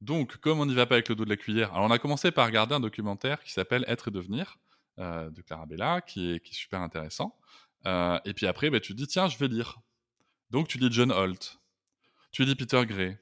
Donc, 0.01 0.37
comme 0.37 0.59
on 0.59 0.65
n'y 0.65 0.75
va 0.75 0.85
pas 0.85 0.95
avec 0.95 1.09
le 1.09 1.15
dos 1.15 1.25
de 1.25 1.29
la 1.29 1.37
cuillère, 1.37 1.73
alors 1.73 1.85
on 1.85 1.91
a 1.91 1.99
commencé 1.99 2.31
par 2.31 2.45
regarder 2.45 2.75
un 2.75 2.79
documentaire 2.79 3.43
qui 3.43 3.51
s'appelle 3.51 3.83
Être 3.87 4.09
et 4.09 4.11
devenir, 4.11 4.59
euh, 4.99 5.29
de 5.29 5.41
Clara 5.41 5.65
Bella, 5.65 6.01
qui 6.01 6.31
est, 6.31 6.39
qui 6.39 6.51
est 6.51 6.57
super 6.57 6.81
intéressant. 6.81 7.37
Euh, 7.85 8.19
et 8.25 8.33
puis 8.33 8.47
après, 8.47 8.69
bah, 8.69 8.79
tu 8.79 8.93
te 8.93 8.97
dis, 8.97 9.07
tiens, 9.07 9.27
je 9.27 9.37
vais 9.37 9.47
lire. 9.47 9.79
Donc, 10.51 10.67
tu 10.67 10.77
lis 10.77 10.89
John 10.91 11.11
Holt, 11.11 11.59
tu 12.31 12.45
lis 12.45 12.55
Peter 12.55 12.85
Gray, 12.85 13.17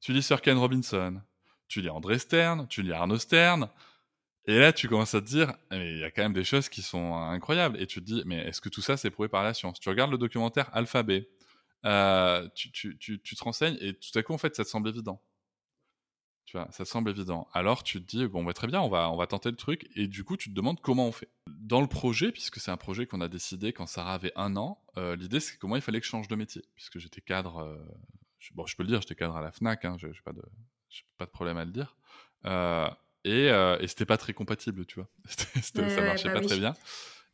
tu 0.00 0.12
lis 0.12 0.22
Sir 0.22 0.40
Ken 0.40 0.56
Robinson, 0.56 1.20
tu 1.68 1.80
lis 1.80 1.90
André 1.90 2.18
Stern, 2.18 2.66
tu 2.68 2.82
lis 2.82 2.92
Arnaud 2.92 3.18
Stern, 3.18 3.68
et 4.46 4.58
là 4.58 4.72
tu 4.72 4.88
commences 4.88 5.14
à 5.14 5.20
te 5.20 5.26
dire, 5.26 5.54
il 5.70 5.98
y 5.98 6.04
a 6.04 6.10
quand 6.10 6.22
même 6.22 6.32
des 6.32 6.44
choses 6.44 6.68
qui 6.68 6.82
sont 6.82 7.14
incroyables, 7.14 7.80
et 7.80 7.86
tu 7.86 8.00
te 8.00 8.04
dis, 8.04 8.22
mais 8.26 8.38
est-ce 8.38 8.60
que 8.60 8.68
tout 8.68 8.82
ça 8.82 8.96
c'est 8.96 9.10
prouvé 9.10 9.28
par 9.28 9.42
la 9.42 9.54
science? 9.54 9.78
Tu 9.78 9.88
regardes 9.88 10.10
le 10.10 10.18
documentaire 10.18 10.68
Alphabet, 10.72 11.28
euh, 11.84 12.48
tu, 12.54 12.98
te 12.98 13.44
renseignes, 13.44 13.76
et 13.80 13.94
tout 13.94 14.16
à 14.18 14.22
coup 14.22 14.32
en 14.32 14.38
fait 14.38 14.54
ça 14.56 14.64
te 14.64 14.68
semble 14.68 14.88
évident. 14.88 15.22
Tu 16.44 16.56
vois, 16.56 16.68
ça 16.72 16.84
te 16.84 16.88
semble 16.88 17.08
évident. 17.10 17.48
Alors 17.52 17.84
tu 17.84 18.04
te 18.04 18.16
dis, 18.16 18.26
bon, 18.26 18.42
bah, 18.44 18.52
très 18.52 18.66
bien, 18.66 18.80
on 18.80 18.88
va, 18.88 19.26
tenter 19.28 19.50
le 19.50 19.56
truc, 19.56 19.88
et 19.94 20.08
du 20.08 20.24
coup 20.24 20.36
tu 20.36 20.50
te 20.50 20.54
demandes 20.54 20.80
comment 20.80 21.06
on 21.06 21.12
fait. 21.12 21.28
Dans 21.46 21.80
le 21.80 21.86
projet, 21.86 22.32
puisque 22.32 22.58
c'est 22.58 22.72
un 22.72 22.76
projet 22.76 23.06
qu'on 23.06 23.20
a 23.20 23.28
décidé 23.28 23.72
quand 23.72 23.86
Sarah 23.86 24.14
avait 24.14 24.32
un 24.34 24.56
an, 24.56 24.82
euh, 24.96 25.14
l'idée 25.16 25.40
c'est 25.40 25.62
moi 25.62 25.78
il 25.78 25.82
fallait 25.82 26.00
que 26.00 26.06
je 26.06 26.10
change 26.10 26.28
de 26.28 26.34
métier, 26.34 26.64
puisque 26.74 26.98
j'étais 26.98 27.20
cadre, 27.20 27.58
euh, 27.58 27.78
je, 28.40 28.52
bon 28.54 28.66
je 28.66 28.76
peux 28.76 28.82
le 28.82 28.88
dire, 28.88 29.00
j'étais 29.00 29.14
cadre 29.14 29.36
à 29.36 29.40
la 29.40 29.52
FNAC, 29.52 29.84
hein, 29.84 29.96
de 30.00 30.12
j'ai 30.90 31.04
pas 31.16 31.24
de 31.24 31.30
problème 31.30 31.56
à 31.56 31.64
le 31.64 31.70
dire. 31.70 31.96
Et, 33.24 33.50
euh, 33.50 33.78
et 33.80 33.86
c'était 33.86 34.06
pas 34.06 34.16
très 34.16 34.32
compatible, 34.32 34.84
tu 34.86 34.96
vois. 34.96 35.08
ça 35.26 36.02
marchait 36.02 36.28
bah 36.28 36.40
pas 36.40 36.46
très 36.46 36.58
bien. 36.58 36.74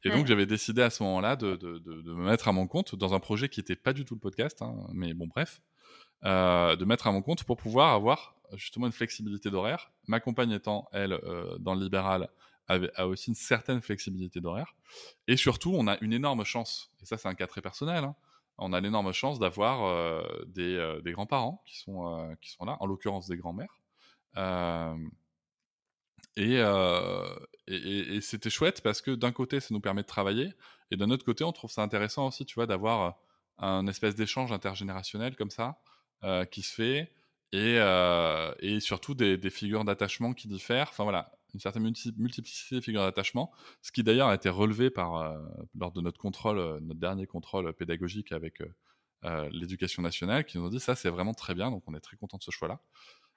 Et 0.05 0.11
donc, 0.11 0.27
j'avais 0.27 0.47
décidé 0.47 0.83
à 0.83 0.91
ce 0.91 1.03
moment-là 1.03 1.35
de, 1.37 1.57
de, 1.57 1.79
de, 1.79 2.13
me 2.13 2.25
mettre 2.25 2.47
à 2.47 2.53
mon 2.53 2.67
compte 2.67 2.95
dans 2.95 3.15
un 3.15 3.21
projet 3.21 3.49
qui 3.49 3.61
n'était 3.61 3.77
pas 3.77 3.93
du 3.93 4.05
tout 4.05 4.15
le 4.15 4.21
podcast, 4.21 4.63
hein, 4.63 4.77
mais 4.93 5.13
bon, 5.13 5.27
bref, 5.27 5.61
euh, 6.25 6.77
de 6.77 6.85
mettre 6.85 7.09
à 7.09 7.13
mon 7.13 7.21
compte 7.21 7.45
pour 7.45 7.57
pouvoir 7.57 7.95
avoir 7.95 8.37
justement 8.55 8.87
une 8.87 8.93
flexibilité 8.93 9.51
d'horaire. 9.51 9.91
Ma 10.07 10.21
compagne 10.21 10.53
étant, 10.53 10.89
elle, 10.93 11.13
euh, 11.13 11.59
dans 11.59 11.75
le 11.75 11.83
libéral, 11.83 12.29
avait, 12.69 12.91
a 12.95 13.09
aussi 13.09 13.31
une 13.31 13.35
certaine 13.35 13.81
flexibilité 13.81 14.41
d'horaire. 14.41 14.77
Et 15.27 15.37
surtout, 15.37 15.75
on 15.75 15.89
a 15.89 15.99
une 16.01 16.13
énorme 16.13 16.45
chance, 16.45 16.93
et 17.03 17.05
ça, 17.05 17.19
c'est 17.19 17.29
un 17.29 17.35
cas 17.35 17.47
très 17.47 17.61
personnel, 17.61 18.05
hein, 18.05 18.15
on 18.59 18.73
a 18.73 18.81
l'énorme 18.81 19.13
chance 19.13 19.39
d'avoir 19.39 19.85
euh, 19.85 20.23
des, 20.47 20.77
euh, 20.77 21.01
des 21.01 21.13
grands-parents 21.13 21.63
qui, 21.65 21.79
sont 21.79 22.37
qui 22.41 22.51
sont 22.51 22.65
là, 22.65 22.77
en 22.81 22.87
l'occurrence 22.87 23.29
des 23.29 23.37
grands-mères. 23.37 23.81
Et, 26.39 26.55
et, 27.67 28.21
c'était 28.21 28.51
chouette 28.51 28.81
parce 28.81 29.03
que 29.03 29.11
d'un 29.11 29.33
côté, 29.33 29.61
ça 29.61 29.69
nous 29.73 29.81
permet 29.81 30.03
de 30.03 30.07
travailler, 30.07 30.53
et 30.91 30.97
d'un 30.97 31.11
autre 31.11 31.25
côté, 31.25 31.43
on 31.45 31.53
trouve 31.53 31.71
ça 31.71 31.83
intéressant 31.83 32.29
aussi, 32.29 32.47
tu 32.47 32.55
vois, 32.55 32.67
d'avoir 32.67 33.19
un 33.59 33.87
espèce 33.89 34.15
d'échange 34.15 34.53
intergénérationnel 34.53 35.35
comme 35.37 35.51
ça, 35.51 35.81
qui 36.51 36.63
se 36.63 36.75
fait, 36.75 37.13
et, 37.53 37.79
et 38.61 38.81
surtout 38.81 39.15
des, 39.15 39.51
figures 39.51 39.85
d'attachement 39.85 40.33
qui 40.33 40.47
diffèrent. 40.49 40.89
Enfin 40.91 41.03
voilà, 41.03 41.33
une 41.55 41.61
certaine 41.61 41.83
multiplicité 41.83 42.77
de 42.77 42.81
figures 42.81 43.03
d'attachement, 43.03 43.53
ce 43.83 43.93
qui 43.93 44.03
d'ailleurs 44.03 44.29
a 44.29 44.35
été 44.35 44.49
relevé 44.49 44.91
par, 44.91 45.17
euh, 45.17 45.39
lors 45.75 45.93
de 45.93 46.01
notre 46.01 46.19
contrôle, 46.19 46.59
euh, 46.59 46.81
notre 46.81 47.01
dernier 47.01 47.27
contrôle 47.27 47.73
pédagogique 47.73 48.33
avec 48.33 48.63
euh, 49.25 49.49
l'éducation 49.51 50.03
nationale, 50.03 50.45
qui 50.45 50.59
nous 50.59 50.65
ont 50.67 50.69
dit 50.69 50.81
ça 50.81 50.95
c'est 50.95 51.11
vraiment 51.11 51.35
très 51.35 51.55
bien, 51.55 51.71
donc 51.71 51.83
on 51.87 51.95
est 51.95 52.01
très 52.01 52.17
content 52.17 52.39
de 52.39 52.43
ce 52.43 52.51
choix-là. 52.51 52.81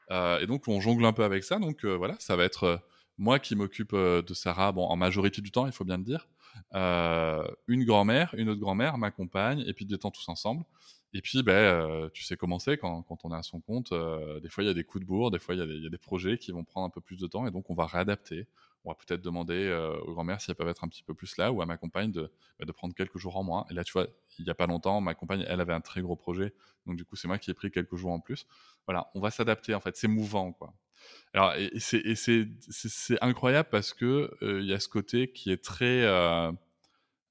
Et 0.10 0.46
donc 0.48 0.68
on 0.68 0.82
jongle 0.82 1.06
un 1.06 1.14
peu 1.14 1.24
avec 1.24 1.44
ça, 1.44 1.60
donc 1.60 1.86
voilà, 1.86 2.16
ça 2.20 2.36
va 2.36 2.44
être 2.44 2.84
moi 3.18 3.40
qui 3.40 3.56
m'occupe 3.56 3.96
de 3.96 4.34
Sarah, 4.34 4.72
bon 4.72 4.86
en 4.86 4.96
majorité 4.96 5.42
du 5.42 5.52
temps, 5.52 5.66
il 5.66 5.72
faut 5.72 5.86
bien 5.86 5.98
le 5.98 6.04
dire, 6.04 6.28
une 6.74 7.86
grand-mère, 7.86 8.34
une 8.38 8.50
autre 8.50 8.60
grand-mère 8.60 8.98
m'accompagne, 8.98 9.64
et 9.68 9.74
puis 9.74 9.86
des 9.86 9.98
temps 9.98 10.12
tous 10.12 10.28
ensemble. 10.28 10.66
Et 11.14 11.22
puis, 11.22 11.44
ben, 11.44 11.54
euh, 11.54 12.10
tu 12.14 12.24
sais 12.24 12.38
comment 12.38 12.60
c'est 12.60 12.78
quand, 12.78 13.02
quand, 13.04 13.26
on 13.26 13.34
est 13.34 13.38
à 13.38 13.44
son 13.44 13.60
compte. 13.60 13.92
Euh, 13.92 14.40
des 14.40 14.50
fois, 14.50 14.64
il 14.64 14.68
y 14.68 14.70
a 14.70 14.74
des 14.74 14.86
coups 14.86 15.04
de 15.04 15.08
bourre, 15.08 15.30
des 15.30 15.40
fois, 15.40 15.56
il 15.56 15.84
y, 15.84 15.86
a 15.86 15.90
des 15.90 15.98
projets 15.98 16.38
qui 16.38 16.52
vont 16.52 16.64
prendre 16.64 16.88
un 16.88 16.90
peu 16.90 17.02
plus 17.02 17.18
de 17.18 17.28
temps, 17.28 17.46
et 17.46 17.52
donc 17.52 17.70
on 17.70 17.74
va 17.74 17.86
réadapter. 17.86 18.48
On 18.84 18.90
va 18.90 18.96
peut-être 18.96 19.22
demander 19.22 19.68
euh, 19.68 19.96
aux 20.00 20.14
grand-mères 20.14 20.42
si 20.42 20.50
elles 20.50 20.56
peuvent 20.56 20.68
être 20.68 20.84
un 20.84 20.88
petit 20.88 21.04
peu 21.04 21.14
plus 21.14 21.38
là, 21.38 21.52
ou 21.52 21.62
à 21.62 21.66
ma 21.66 21.78
compagne 21.78 22.12
de, 22.12 22.32
bah, 22.60 22.74
prendre 22.74 22.96
quelques 22.96 23.18
jours 23.18 23.38
en 23.38 23.44
moins. 23.44 23.66
Et 23.70 23.74
là, 23.74 23.84
tu 23.84 23.94
vois, 23.94 24.08
il 24.40 24.46
n'y 24.46 24.52
a 24.52 24.56
pas 24.56 24.66
longtemps, 24.66 25.02
ma 25.02 25.14
compagne, 25.14 25.46
elle 25.48 25.62
avait 25.62 25.74
un 25.74 25.82
très 25.82 26.02
gros 26.02 26.16
projet, 26.16 26.54
donc 26.88 26.96
du 26.96 27.06
coup, 27.06 27.16
c'est 27.16 27.28
moi 27.28 27.38
qui 27.38 27.52
ai 27.52 27.54
pris 27.54 27.70
quelques 27.70 27.96
jours 27.96 28.12
en 28.12 28.20
plus. 28.20 28.48
Voilà, 28.88 29.12
on 29.14 29.20
va 29.20 29.30
s'adapter, 29.30 29.76
en 29.76 29.80
fait. 29.80 29.96
C'est 29.96 30.08
mouvant, 30.08 30.52
quoi. 30.52 30.74
Alors, 31.34 31.54
et, 31.56 31.72
c'est 31.80 32.48
incroyable 33.22 33.70
parce 33.72 33.94
que 33.94 34.32
il 34.42 34.66
y 34.66 34.74
a 34.74 34.80
ce 34.80 34.88
côté 34.88 35.32
qui 35.32 35.52
est 35.52 35.64
très 35.64 36.06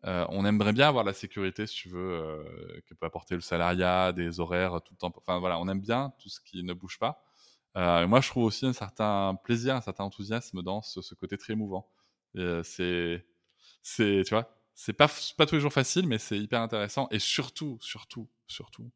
on 0.04 0.44
aimerait 0.44 0.72
bien 0.72 0.88
avoir 0.88 1.04
la 1.04 1.12
sécurité, 1.12 1.66
si 1.66 1.74
tu 1.74 1.88
veux, 1.88 2.82
que 2.86 2.94
peut 2.94 3.06
apporter 3.06 3.34
le 3.34 3.40
salariat, 3.40 4.12
des 4.12 4.40
horaires 4.40 4.80
tout 4.82 4.94
le 4.94 4.98
temps. 4.98 5.12
Enfin 5.16 5.38
voilà, 5.38 5.58
on 5.58 5.68
aime 5.68 5.80
bien 5.80 6.12
tout 6.18 6.28
ce 6.28 6.40
qui 6.40 6.62
ne 6.62 6.72
bouge 6.72 6.98
pas. 6.98 7.22
Moi, 7.74 8.20
je 8.20 8.28
trouve 8.28 8.44
aussi 8.44 8.66
un 8.66 8.72
certain 8.72 9.36
plaisir, 9.44 9.76
un 9.76 9.80
certain 9.80 10.04
enthousiasme 10.04 10.62
dans 10.62 10.82
ce, 10.82 11.02
ce 11.02 11.14
côté 11.14 11.38
très 11.38 11.52
émouvant. 11.54 11.88
c'est, 12.64 13.26
c'est, 13.82 14.22
tu 14.24 14.30
vois, 14.34 14.56
c'est 14.74 14.94
pas, 14.94 15.08
pas 15.36 15.46
tous 15.46 15.56
les 15.56 15.60
jours 15.60 15.72
facile, 15.72 16.06
mais 16.06 16.18
c'est 16.18 16.38
hyper 16.38 16.62
intéressant. 16.62 17.08
Et 17.10 17.18
surtout, 17.18 17.78
surtout, 17.82 18.30
surtout, 18.46 18.90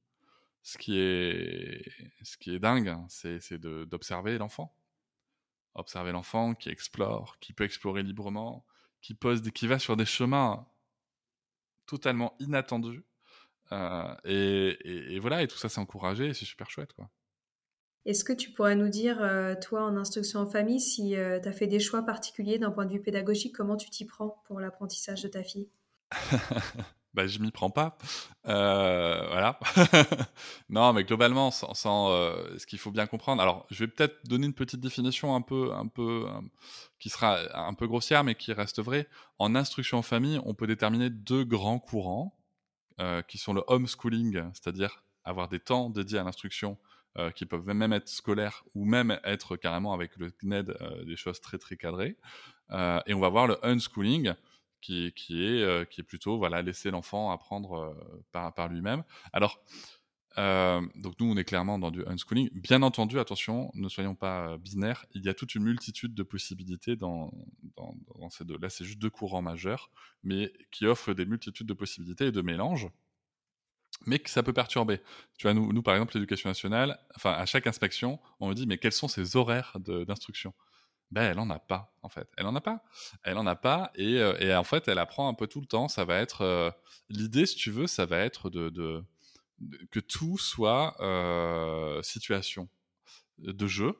ce 0.62 0.78
qui 0.78 0.98
est, 0.98 1.84
ce 2.22 2.38
qui 2.38 2.54
est 2.54 2.58
dingue, 2.58 2.88
hein, 2.88 3.06
c'est 3.08 3.58
d'observer 3.58 4.38
l'enfant. 4.38 4.74
Observer 5.74 6.12
l'enfant 6.12 6.54
qui 6.54 6.70
explore, 6.70 7.38
qui 7.40 7.52
peut 7.52 7.64
explorer 7.64 8.02
librement, 8.02 8.64
qui, 9.02 9.14
pose 9.14 9.42
des, 9.42 9.50
qui 9.50 9.66
va 9.66 9.78
sur 9.78 9.96
des 9.96 10.06
chemins 10.06 10.66
totalement 11.86 12.34
inattendus. 12.40 13.04
Euh, 13.72 14.14
et, 14.24 15.14
et, 15.14 15.18
voilà, 15.18 15.42
et 15.42 15.48
tout 15.48 15.58
ça, 15.58 15.68
c'est 15.68 15.80
encouragé, 15.80 16.32
c'est 16.32 16.46
super 16.46 16.70
chouette, 16.70 16.94
quoi. 16.94 17.10
Est-ce 18.06 18.22
que 18.22 18.34
tu 18.34 18.50
pourrais 18.50 18.76
nous 18.76 18.88
dire, 18.88 19.22
euh, 19.22 19.54
toi, 19.54 19.82
en 19.84 19.96
instruction 19.96 20.40
en 20.40 20.46
famille, 20.46 20.80
si 20.80 21.16
euh, 21.16 21.40
tu 21.40 21.48
as 21.48 21.52
fait 21.52 21.66
des 21.66 21.80
choix 21.80 22.02
particuliers 22.02 22.58
d'un 22.58 22.70
point 22.70 22.84
de 22.84 22.92
vue 22.92 23.00
pédagogique, 23.00 23.54
comment 23.56 23.76
tu 23.76 23.88
t'y 23.88 24.04
prends 24.04 24.42
pour 24.44 24.60
l'apprentissage 24.60 25.22
de 25.22 25.28
ta 25.28 25.42
fille? 25.42 25.68
Bah, 27.14 27.28
je 27.28 27.38
m'y 27.38 27.52
prends 27.52 27.70
pas. 27.70 27.96
Euh, 28.48 29.24
voilà. 29.28 29.60
non, 30.68 30.92
mais 30.92 31.04
globalement, 31.04 31.52
sans, 31.52 31.72
ce 31.72 32.66
qu'il 32.66 32.80
faut 32.80 32.90
bien 32.90 33.06
comprendre. 33.06 33.40
Alors, 33.40 33.68
je 33.70 33.84
vais 33.84 33.86
peut-être 33.86 34.26
donner 34.26 34.46
une 34.46 34.52
petite 34.52 34.80
définition 34.80 35.36
un 35.36 35.40
peu, 35.40 35.72
un 35.72 35.86
peu, 35.86 36.26
qui 36.98 37.10
sera 37.10 37.38
un 37.54 37.72
peu 37.74 37.86
grossière, 37.86 38.24
mais 38.24 38.34
qui 38.34 38.52
reste 38.52 38.82
vraie. 38.82 39.06
En 39.38 39.54
instruction 39.54 39.98
en 39.98 40.02
famille, 40.02 40.40
on 40.44 40.54
peut 40.54 40.66
déterminer 40.66 41.08
deux 41.08 41.44
grands 41.44 41.78
courants, 41.78 42.36
qui 43.28 43.38
sont 43.38 43.52
le 43.52 43.62
homeschooling, 43.68 44.50
c'est-à-dire 44.52 45.04
avoir 45.22 45.46
des 45.48 45.60
temps 45.60 45.90
dédiés 45.90 46.18
à 46.18 46.24
l'instruction, 46.24 46.78
qui 47.34 47.46
peuvent 47.46 47.66
même 47.66 47.92
être 47.92 48.08
scolaires 48.08 48.64
ou 48.74 48.84
même 48.84 49.18
être 49.24 49.56
carrément 49.56 49.92
avec 49.92 50.16
le 50.16 50.30
CNED 50.30 50.76
des 51.06 51.16
choses 51.16 51.40
très 51.40 51.58
très 51.58 51.76
cadrées. 51.76 52.16
et 52.70 53.14
on 53.14 53.20
va 53.20 53.28
voir 53.28 53.46
le 53.46 53.64
unschooling 53.64 54.34
qui, 54.84 55.12
qui, 55.16 55.42
est, 55.42 55.62
euh, 55.62 55.84
qui 55.86 56.02
est 56.02 56.04
plutôt 56.04 56.36
voilà, 56.36 56.60
laisser 56.60 56.90
l'enfant 56.90 57.30
apprendre 57.30 57.72
euh, 57.72 58.22
par, 58.32 58.52
par 58.52 58.68
lui-même. 58.68 59.02
Alors, 59.32 59.64
euh, 60.36 60.82
donc 60.96 61.14
nous, 61.18 61.32
on 61.32 61.36
est 61.36 61.44
clairement 61.44 61.78
dans 61.78 61.90
du 61.90 62.04
unschooling. 62.06 62.50
Bien 62.52 62.82
entendu, 62.82 63.18
attention, 63.18 63.70
ne 63.74 63.88
soyons 63.88 64.14
pas 64.14 64.58
binaires. 64.58 65.06
Il 65.14 65.24
y 65.24 65.30
a 65.30 65.34
toute 65.34 65.54
une 65.54 65.62
multitude 65.62 66.14
de 66.14 66.22
possibilités 66.22 66.96
dans, 66.96 67.32
dans 67.76 68.28
ces 68.28 68.44
deux. 68.44 68.58
Là, 68.58 68.68
c'est 68.68 68.84
juste 68.84 68.98
deux 68.98 69.10
courants 69.10 69.42
majeurs, 69.42 69.90
mais 70.22 70.52
qui 70.70 70.86
offrent 70.86 71.14
des 71.14 71.24
multitudes 71.24 71.66
de 71.66 71.74
possibilités 71.74 72.26
et 72.26 72.32
de 72.32 72.42
mélanges, 72.42 72.88
mais 74.06 74.18
que 74.18 74.30
ça 74.30 74.42
peut 74.42 74.52
perturber. 74.52 75.00
Tu 75.38 75.46
vois, 75.46 75.54
nous, 75.54 75.72
nous 75.72 75.82
par 75.82 75.94
exemple, 75.94 76.14
l'éducation 76.14 76.50
nationale, 76.50 76.98
enfin, 77.16 77.32
à 77.32 77.46
chaque 77.46 77.66
inspection, 77.66 78.20
on 78.40 78.48
me 78.48 78.54
dit, 78.54 78.66
mais 78.66 78.78
quels 78.78 78.92
sont 78.92 79.08
ces 79.08 79.36
horaires 79.36 79.76
d'instruction? 79.80 80.54
Ben, 81.10 81.30
elle 81.30 81.38
en 81.38 81.48
a 81.50 81.58
pas, 81.58 81.94
en 82.02 82.08
fait. 82.08 82.28
Elle 82.36 82.46
en 82.46 82.56
a 82.56 82.60
pas. 82.60 82.82
Elle 83.22 83.38
en 83.38 83.46
a 83.46 83.54
pas. 83.54 83.92
Et, 83.94 84.18
euh, 84.18 84.36
et 84.40 84.54
en 84.54 84.64
fait, 84.64 84.88
elle 84.88 84.98
apprend 84.98 85.28
un 85.28 85.34
peu 85.34 85.46
tout 85.46 85.60
le 85.60 85.66
temps. 85.66 85.86
Ça 85.86 86.04
va 86.04 86.18
être. 86.18 86.40
Euh, 86.42 86.70
l'idée, 87.08 87.46
si 87.46 87.56
tu 87.56 87.70
veux, 87.70 87.86
ça 87.86 88.04
va 88.04 88.18
être 88.18 88.50
de, 88.50 88.68
de, 88.70 89.04
que 89.90 90.00
tout 90.00 90.38
soit 90.38 90.96
euh, 91.00 92.02
situation 92.02 92.68
de 93.38 93.66
jeu. 93.66 93.94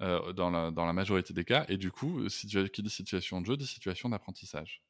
dans, 0.00 0.50
la, 0.50 0.70
dans 0.70 0.86
la 0.86 0.92
majorité 0.92 1.34
des 1.34 1.44
cas, 1.44 1.66
et 1.68 1.76
du 1.76 1.90
coup, 1.90 2.24
qui 2.28 2.82
dit 2.82 2.90
situation 2.90 3.40
de 3.40 3.46
jeu, 3.46 3.56
dit 3.56 3.66
situation 3.66 4.08
d'apprentissage. 4.08 4.80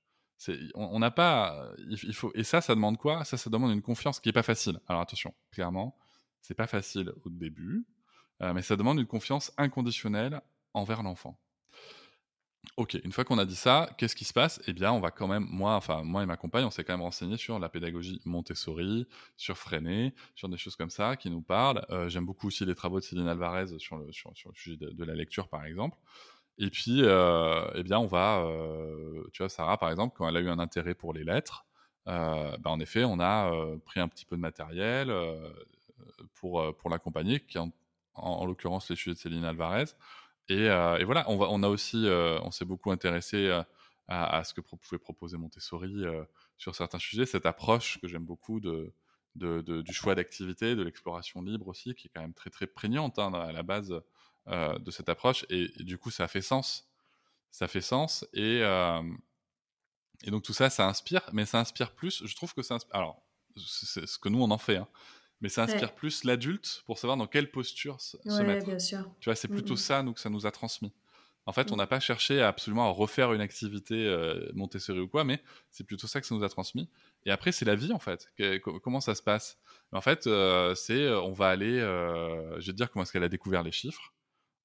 On 0.75 0.99
n'a 0.99 1.11
pas, 1.11 1.73
il, 1.89 2.15
faut, 2.15 2.31
et 2.35 2.45
ça, 2.45 2.61
ça 2.61 2.75
demande 2.75 2.97
quoi? 2.97 3.25
Ça, 3.25 3.37
ça 3.37 3.51
demande 3.51 3.73
une 3.73 3.83
confiance 3.83 4.21
qui 4.21 4.29
est 4.29 4.33
pas 4.33 4.43
facile. 4.43 4.79
Alors 4.87 5.03
attention, 5.03 5.35
clairement, 5.51 5.97
c'est 6.41 6.55
pas 6.55 6.67
facile 6.67 7.13
au 7.25 7.31
début, 7.31 7.87
mais 8.41 8.63
ça 8.63 8.77
demande 8.77 9.01
une 9.01 9.07
confiance 9.07 9.53
inconditionnelle 9.57 10.41
envers 10.75 11.03
l'enfant. 11.03 11.39
Ok, 12.77 12.97
une 13.03 13.13
fois 13.13 13.25
qu'on 13.25 13.39
a 13.39 13.45
dit 13.45 13.57
ça, 13.57 13.91
qu'est-ce 13.99 14.15
qui 14.15 14.25
se 14.25 14.33
passe? 14.33 14.61
Eh 14.67 14.73
bien, 14.73 14.93
on 14.93 15.01
va 15.01 15.11
quand 15.11 15.27
même, 15.27 15.47
moi, 15.51 15.75
enfin, 15.75 16.03
moi 16.05 16.23
et 16.23 16.27
ma 16.27 16.37
compagne, 16.37 16.65
on 16.65 16.71
s'est 16.71 16.85
quand 16.85 16.93
même 16.93 17.03
renseigné 17.03 17.37
sur 17.37 17.59
la 17.59 17.69
pédagogie 17.69 18.21
Montessori, 18.25 19.07
sur 19.37 19.57
Freinet, 19.57 20.15
sur 20.35 20.49
des 20.49 20.57
choses 20.57 20.77
comme 20.77 20.91
ça 20.91 21.17
qui 21.17 21.31
nous 21.31 21.41
parlent. 21.41 21.85
Euh, 21.91 22.09
j'aime 22.09 22.27
beaucoup 22.27 22.49
aussi 22.49 22.65
les 22.65 22.75
travaux 22.75 23.01
de 23.01 23.05
Céline 23.05 23.27
Alvarez 23.27 23.79
sur, 23.79 23.99
le 23.99 24.13
sujet 24.13 24.77
de, 24.77 25.05
la 25.05 25.15
lecture, 25.15 25.49
par 25.49 25.65
exemple. 25.65 25.97
Et 26.59 26.71
puis, 26.71 27.03
euh, 27.03 27.71
eh 27.75 27.83
bien, 27.83 27.99
on 27.99 28.07
va, 28.07 28.41
euh, 28.41 29.25
tu 29.33 29.43
vois, 29.43 29.49
Sarah, 29.49 29.79
par 29.79 29.91
exemple, 29.91 30.15
quand 30.17 30.29
elle 30.29 30.37
a 30.37 30.41
eu 30.41 30.49
un 30.49 30.59
intérêt 30.59 30.95
pour 30.95 31.13
les 31.13 31.25
lettres, 31.25 31.67
bah, 32.07 32.59
en 32.65 32.81
effet, 32.81 33.05
on 33.05 33.21
a 33.21 33.53
pris 33.85 34.01
un 34.01 34.09
petit 34.09 34.25
peu 34.25 34.37
de 34.37 34.41
matériel 34.41 35.13
pour, 36.35 36.75
pour 36.77 36.91
l'accompagner, 36.91 37.41
qui 37.41 37.59
en, 37.59 37.71
en 38.15 38.47
l'occurrence 38.47 38.89
les 38.91 38.97
sujets 38.97 39.15
de 39.15 39.19
Céline 39.19 39.45
Alvarez. 39.45 39.85
Euh, 40.51 40.97
et, 40.97 41.05
voilà, 41.05 41.25
on, 41.29 41.37
va, 41.37 41.47
on 41.51 41.63
a 41.63 41.69
aussi, 41.69 42.07
euh, 42.07 42.39
on 42.43 42.51
s'est 42.51 42.65
beaucoup 42.65 42.91
intéressé 42.91 43.49
euh, 43.49 43.63
à, 44.09 44.43
ce 44.45 44.55
que 44.55 44.61
pouvait 44.61 44.99
proposer 44.99 45.37
Montessori 45.37 46.05
sur 46.57 46.75
certains 46.75 46.99
sujets, 46.99 47.27
cette 47.27 47.45
approche 47.45 48.01
que 48.01 48.09
j'aime 48.09 48.25
beaucoup 48.25 48.59
de, 48.59 48.91
du 49.35 49.93
choix 49.93 50.15
d'activité, 50.15 50.75
de 50.75 50.83
l'exploration 50.83 51.43
libre 51.43 51.69
aussi, 51.69 51.95
qui 51.95 52.07
est 52.07 52.11
quand 52.15 52.23
même 52.23 52.33
très 52.33 52.49
très 52.49 52.67
prégnante 52.67 53.19
hein, 53.19 53.35
à 53.35 53.53
la 53.53 53.63
base 53.63 54.01
de 54.49 54.91
cette 54.91 55.09
approche. 55.09 55.45
Et, 55.51 55.69
du 55.83 55.99
coup, 55.99 56.11
ça 56.11 56.29
fait 56.29 56.43
sens. 56.43 56.89
Ça 57.51 57.69
fait 57.69 57.81
sens. 57.81 58.27
Et, 58.33 58.61
et 60.25 60.31
donc 60.31 60.43
tout 60.43 60.53
ça, 60.53 60.71
ça 60.71 60.87
inspire, 60.89 61.23
mais 61.33 61.47
ça 61.47 61.61
inspire 61.61 61.95
plus. 61.95 62.25
Je 62.27 62.35
trouve 62.35 62.55
que 62.55 62.63
ça 62.63 62.75
inspire. 62.75 62.95
Alors, 62.95 63.23
c'est 63.57 64.07
ce 64.07 64.19
que 64.19 64.29
nous, 64.29 64.43
on 64.43 64.51
en 64.51 64.59
fait. 64.59 64.77
Hein 64.77 64.89
mais 65.41 65.49
ça 65.49 65.63
inspire 65.63 65.95
plus 65.95 66.25
l'adulte 66.25 66.83
pour 66.87 66.99
savoir 66.99 67.17
dans 67.17 67.27
quelle 67.27 67.51
posture 67.51 68.01
se, 68.01 68.17
mettre. 68.43 68.67
Bien 68.67 68.79
sûr. 68.79 69.05
Tu 69.21 69.27
vois, 69.27 69.37
c'est 69.37 69.49
plutôt 69.49 69.77
ça 69.77 70.03
nous 70.03 70.13
que 70.13 70.21
ça 70.21 70.31
nous 70.31 70.47
a 70.47 70.51
transmis. 70.51 70.93
En 71.47 71.53
fait, 71.53 71.73
on 71.73 71.77
n'a 71.77 71.87
pas 71.87 72.01
cherché 72.01 72.43
à 72.43 72.49
absolument 72.49 72.89
à 72.89 72.91
refaire 72.91 73.33
une 73.33 73.41
activité 73.41 74.07
euh, 74.07 74.51
Montessori 74.53 75.01
ou 75.01 75.09
quoi, 75.09 75.25
mais 75.25 75.43
c'est 75.71 75.85
plutôt 75.85 76.07
ça 76.07 76.21
que 76.21 76.27
ça 76.27 76.35
nous 76.35 76.45
a 76.45 76.49
transmis. 76.49 76.91
Et 77.25 77.31
après, 77.31 77.53
c'est 77.53 77.65
la 77.65 77.75
vie 77.75 77.93
en 77.93 77.99
fait. 77.99 78.29
comment 78.83 79.01
ça 79.01 79.15
se 79.15 79.23
passe 79.23 79.59
En 79.93 80.03
fait, 80.03 80.27
euh, 80.27 80.75
c'est 80.75 81.01
euh, 81.01 81.21
on 81.23 81.33
va 81.33 81.49
aller. 81.49 81.79
je 81.79 82.67
vais 82.67 82.73
te 82.73 82.77
dire 82.77 82.91
comment 82.91 83.05
est-ce 83.05 83.13
qu'elle 83.13 83.25
a 83.25 83.31
découvert 83.31 83.63
les 83.63 83.73
chiffres. 83.73 84.13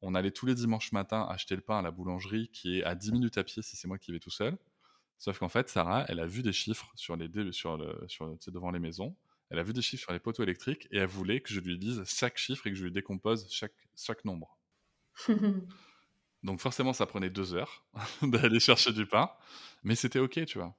On 0.05 0.15
allait 0.15 0.31
tous 0.31 0.45
les 0.45 0.55
dimanches 0.55 0.91
matins 0.91 1.25
acheter 1.29 1.55
le 1.55 1.61
pain 1.61 1.79
à 1.79 1.81
la 1.81 1.91
boulangerie 1.91 2.49
qui 2.49 2.79
est 2.79 2.83
à 2.83 2.93
10 2.93 3.13
minutes 3.13 3.37
à 3.37 3.43
pied 3.43 3.61
si 3.61 3.75
c'est 3.75 3.87
moi 3.87 3.97
qui 3.97 4.11
vais 4.11 4.19
tout 4.19 4.29
seul. 4.29 4.57
Sauf 5.17 5.39
qu'en 5.39 5.49
fait, 5.49 5.69
Sarah, 5.69 6.05
elle 6.09 6.19
a 6.19 6.25
vu 6.25 6.43
des 6.43 6.51
chiffres 6.51 6.91
sur 6.95 7.15
les 7.15 7.29
sur 7.53 7.77
le, 7.77 8.03
sur, 8.07 8.37
devant 8.47 8.71
les 8.71 8.79
maisons 8.79 9.15
elle 9.53 9.59
a 9.59 9.63
vu 9.63 9.73
des 9.73 9.83
chiffres 9.83 10.01
sur 10.01 10.13
les 10.13 10.19
poteaux 10.19 10.41
électriques 10.41 10.87
et 10.89 10.97
elle 10.97 11.07
voulait 11.07 11.39
que 11.39 11.53
je 11.53 11.59
lui 11.59 11.77
dise 11.77 12.01
chaque 12.05 12.37
chiffre 12.37 12.65
et 12.65 12.71
que 12.71 12.75
je 12.75 12.85
lui 12.85 12.91
décompose 12.91 13.47
chaque, 13.51 13.87
chaque 13.95 14.25
nombre. 14.25 14.57
Donc 16.43 16.59
forcément, 16.59 16.91
ça 16.91 17.05
prenait 17.05 17.29
deux 17.29 17.53
heures 17.53 17.85
d'aller 18.23 18.59
chercher 18.59 18.91
du 18.91 19.05
pain, 19.05 19.29
mais 19.83 19.93
c'était 19.93 20.17
OK, 20.17 20.43
tu 20.45 20.57
vois. 20.57 20.75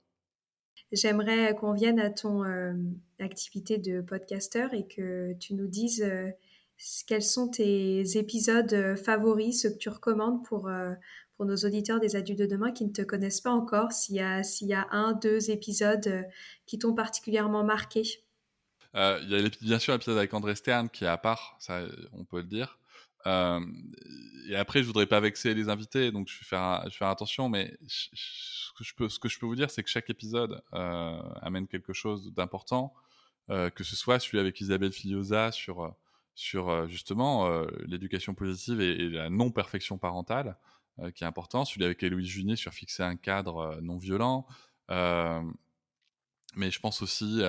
J'aimerais 0.91 1.55
qu'on 1.55 1.73
vienne 1.73 2.01
à 2.01 2.11
ton 2.11 2.45
euh, 2.45 2.75
activité 3.21 3.79
de 3.79 4.01
podcasteur 4.01 4.75
et 4.75 4.89
que 4.89 5.35
tu 5.35 5.55
nous 5.55 5.69
dises 5.69 6.03
euh, 6.03 6.31
quels 7.07 7.23
sont 7.23 7.49
tes 7.49 8.17
épisodes 8.17 8.73
euh, 8.73 8.97
favoris, 8.97 9.63
ceux 9.63 9.71
que 9.71 9.79
tu 9.79 9.89
recommandes 9.89 10.45
pour, 10.45 10.71
pour 11.37 11.47
nos 11.47 11.57
auditeurs 11.57 12.01
des 12.01 12.17
adultes 12.17 12.39
de 12.39 12.47
demain 12.47 12.73
qui 12.73 12.85
ne 12.85 12.93
te 12.93 13.03
connaissent 13.03 13.41
pas 13.41 13.51
encore, 13.51 13.93
s'il 13.93 14.17
y 14.17 14.21
a, 14.21 14.43
s'il 14.43 14.69
y 14.69 14.75
a 14.75 14.87
un, 14.91 15.13
deux 15.13 15.51
épisodes 15.51 16.27
qui 16.67 16.79
t'ont 16.79 16.95
particulièrement 16.95 17.65
marqué? 17.65 18.03
Euh, 18.95 19.19
il 19.23 19.31
y 19.31 19.45
a 19.45 19.51
bien 19.61 19.79
sûr 19.79 19.93
l'épisode 19.93 20.19
avec 20.19 20.33
André 20.35 20.55
Stern 20.55 20.89
qui 20.89 21.05
est 21.05 21.09
à 21.09 21.17
part, 21.17 21.57
ça, 21.59 21.83
on 22.13 22.25
peut 22.25 22.39
le 22.39 22.45
dire. 22.45 22.79
Euh, 23.27 23.61
et 24.49 24.57
après, 24.57 24.83
je 24.83 24.87
voudrais 24.87 25.07
pas 25.07 25.19
vexer 25.19 25.55
les 25.55 25.69
invités, 25.69 26.13
donc 26.13 26.29
je 26.29 26.39
vais 26.39 26.45
faire, 26.45 26.85
je 26.91 26.99
vais 26.99 27.07
attention, 27.07 27.49
mais 27.49 27.77
ce, 27.89 28.09
que 28.77 28.85
je 28.85 28.95
peux, 28.95 29.09
ce 29.09 29.19
que 29.19 29.29
je 29.29 29.39
peux 29.39 29.47
vous 29.47 29.57
dire, 29.57 29.71
c'est 29.71 29.83
que 29.83 29.89
chaque 29.89 30.11
épisode 30.11 30.63
euh, 30.75 31.19
amène 31.41 31.67
quelque 31.67 31.93
chose 31.93 32.33
d'important, 32.35 32.95
que 33.49 33.85
ce 33.85 33.95
soit 33.95 34.21
celui 34.21 34.39
avec 34.39 34.59
Isabelle 34.63 34.93
Filiosa 34.93 35.53
sur, 35.53 35.95
sur 36.35 36.89
justement 36.89 37.65
l'éducation 37.87 38.35
positive 38.35 38.81
et, 38.81 39.09
la 39.09 39.31
non-perfection 39.31 39.99
parentale, 39.99 40.57
qui 41.15 41.25
est 41.25 41.27
important, 41.27 41.65
celui 41.65 41.85
avec 41.85 42.03
Héloïse 42.03 42.29
Junier 42.29 42.57
sur 42.57 42.73
fixer 42.73 43.03
un 43.03 43.17
cadre 43.17 43.79
non 43.83 43.99
violent, 43.99 44.47
mais 44.89 46.71
je 46.71 46.81
pense 46.81 47.03
aussi 47.03 47.43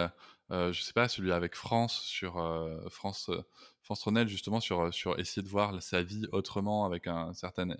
euh, 0.51 0.71
je 0.71 0.81
sais 0.81 0.93
pas, 0.93 1.07
celui 1.07 1.31
avec 1.31 1.55
France 1.55 2.01
sur 2.01 2.37
euh, 2.37 2.77
France 2.89 3.29
euh, 3.29 3.43
France 3.81 4.01
Tronel 4.01 4.27
justement 4.27 4.59
sur 4.59 4.93
sur 4.93 5.17
essayer 5.19 5.41
de 5.41 5.49
voir 5.49 5.81
sa 5.81 6.03
vie 6.03 6.27
autrement 6.31 6.85
avec 6.85 7.07
une 7.07 7.33
certaine 7.33 7.75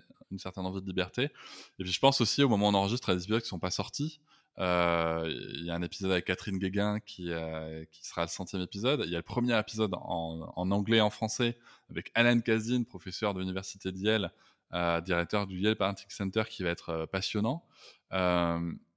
envie 0.56 0.80
de 0.80 0.86
liberté. 0.86 1.24
Et 1.78 1.84
puis 1.84 1.92
je 1.92 2.00
pense 2.00 2.20
aussi 2.20 2.42
au 2.42 2.48
moment 2.48 2.66
où 2.66 2.70
on 2.70 2.74
enregistre 2.74 3.12
les 3.12 3.22
épisodes 3.22 3.42
qui 3.42 3.48
sont 3.48 3.60
pas 3.60 3.70
sortis. 3.70 4.20
Il 4.58 5.64
y 5.64 5.70
a 5.70 5.74
un 5.74 5.82
épisode 5.82 6.12
avec 6.12 6.24
Catherine 6.24 6.58
Guéguin 6.58 7.00
qui, 7.00 7.30
qui 7.92 8.06
sera 8.06 8.22
le 8.22 8.28
centième 8.28 8.62
épisode. 8.62 9.02
Il 9.04 9.10
y 9.10 9.14
a 9.14 9.18
le 9.18 9.22
premier 9.22 9.58
épisode 9.58 9.94
en, 9.94 10.52
en 10.54 10.70
anglais 10.70 10.98
et 10.98 11.00
en 11.00 11.10
français 11.10 11.58
avec 11.90 12.10
Alan 12.14 12.40
Kazin, 12.40 12.84
professeur 12.84 13.34
de 13.34 13.40
l'université 13.40 13.92
de 13.92 13.98
Yale, 13.98 14.32
directeur 15.04 15.46
du 15.46 15.58
Yale 15.58 15.76
Parenting 15.76 16.08
Center, 16.08 16.44
qui 16.48 16.62
va 16.62 16.70
être 16.70 17.06
passionnant. 17.12 17.64
et 18.12 18.16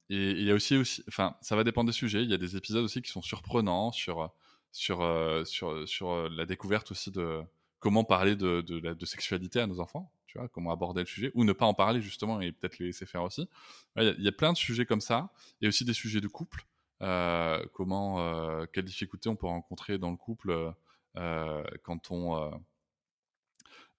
il 0.09 0.43
y 0.43 0.51
a 0.51 0.53
aussi, 0.53 0.77
aussi, 0.77 1.03
enfin, 1.07 1.35
ça 1.41 1.55
va 1.55 1.63
dépendre 1.63 1.87
des 1.87 1.93
sujets. 1.93 2.23
Il 2.23 2.29
y 2.29 2.33
a 2.33 2.37
des 2.37 2.55
épisodes 2.55 2.83
aussi 2.83 3.01
qui 3.01 3.11
sont 3.11 3.21
surprenants 3.21 3.91
sur, 3.91 4.31
sur, 4.71 5.05
sur, 5.45 5.87
sur 5.87 6.29
la 6.29 6.45
découverte 6.45 6.91
aussi 6.91 7.11
de 7.11 7.43
comment 7.79 8.03
parler 8.03 8.35
de, 8.35 8.61
de, 8.61 8.79
de, 8.79 9.05
sexualité 9.05 9.59
à 9.59 9.67
nos 9.67 9.79
enfants, 9.79 10.11
tu 10.29 10.37
vois, 10.37 10.47
comment 10.47 10.71
aborder 10.71 11.01
le 11.01 11.07
sujet, 11.07 11.31
ou 11.33 11.43
ne 11.43 11.53
pas 11.53 11.65
en 11.65 11.73
parler 11.73 12.01
justement 12.01 12.39
et 12.39 12.51
peut-être 12.51 12.77
les 12.77 12.87
laisser 12.87 13.07
faire 13.07 13.23
aussi. 13.23 13.49
Il 13.95 14.15
y, 14.19 14.27
a, 14.27 14.31
plein 14.31 14.53
de 14.53 14.57
sujets 14.57 14.85
comme 14.85 15.01
ça. 15.01 15.31
Il 15.59 15.65
y 15.65 15.67
a 15.67 15.69
aussi 15.69 15.85
des 15.85 15.93
sujets 15.93 16.21
de 16.21 16.27
couple. 16.27 16.67
Euh, 17.01 17.65
comment, 17.73 18.19
euh, 18.19 18.67
quelles 18.71 18.85
difficultés 18.85 19.27
on 19.27 19.35
peut 19.35 19.47
rencontrer 19.47 19.97
dans 19.97 20.11
le 20.11 20.17
couple 20.17 20.73
euh, 21.17 21.63
quand 21.83 22.11
on 22.11 22.61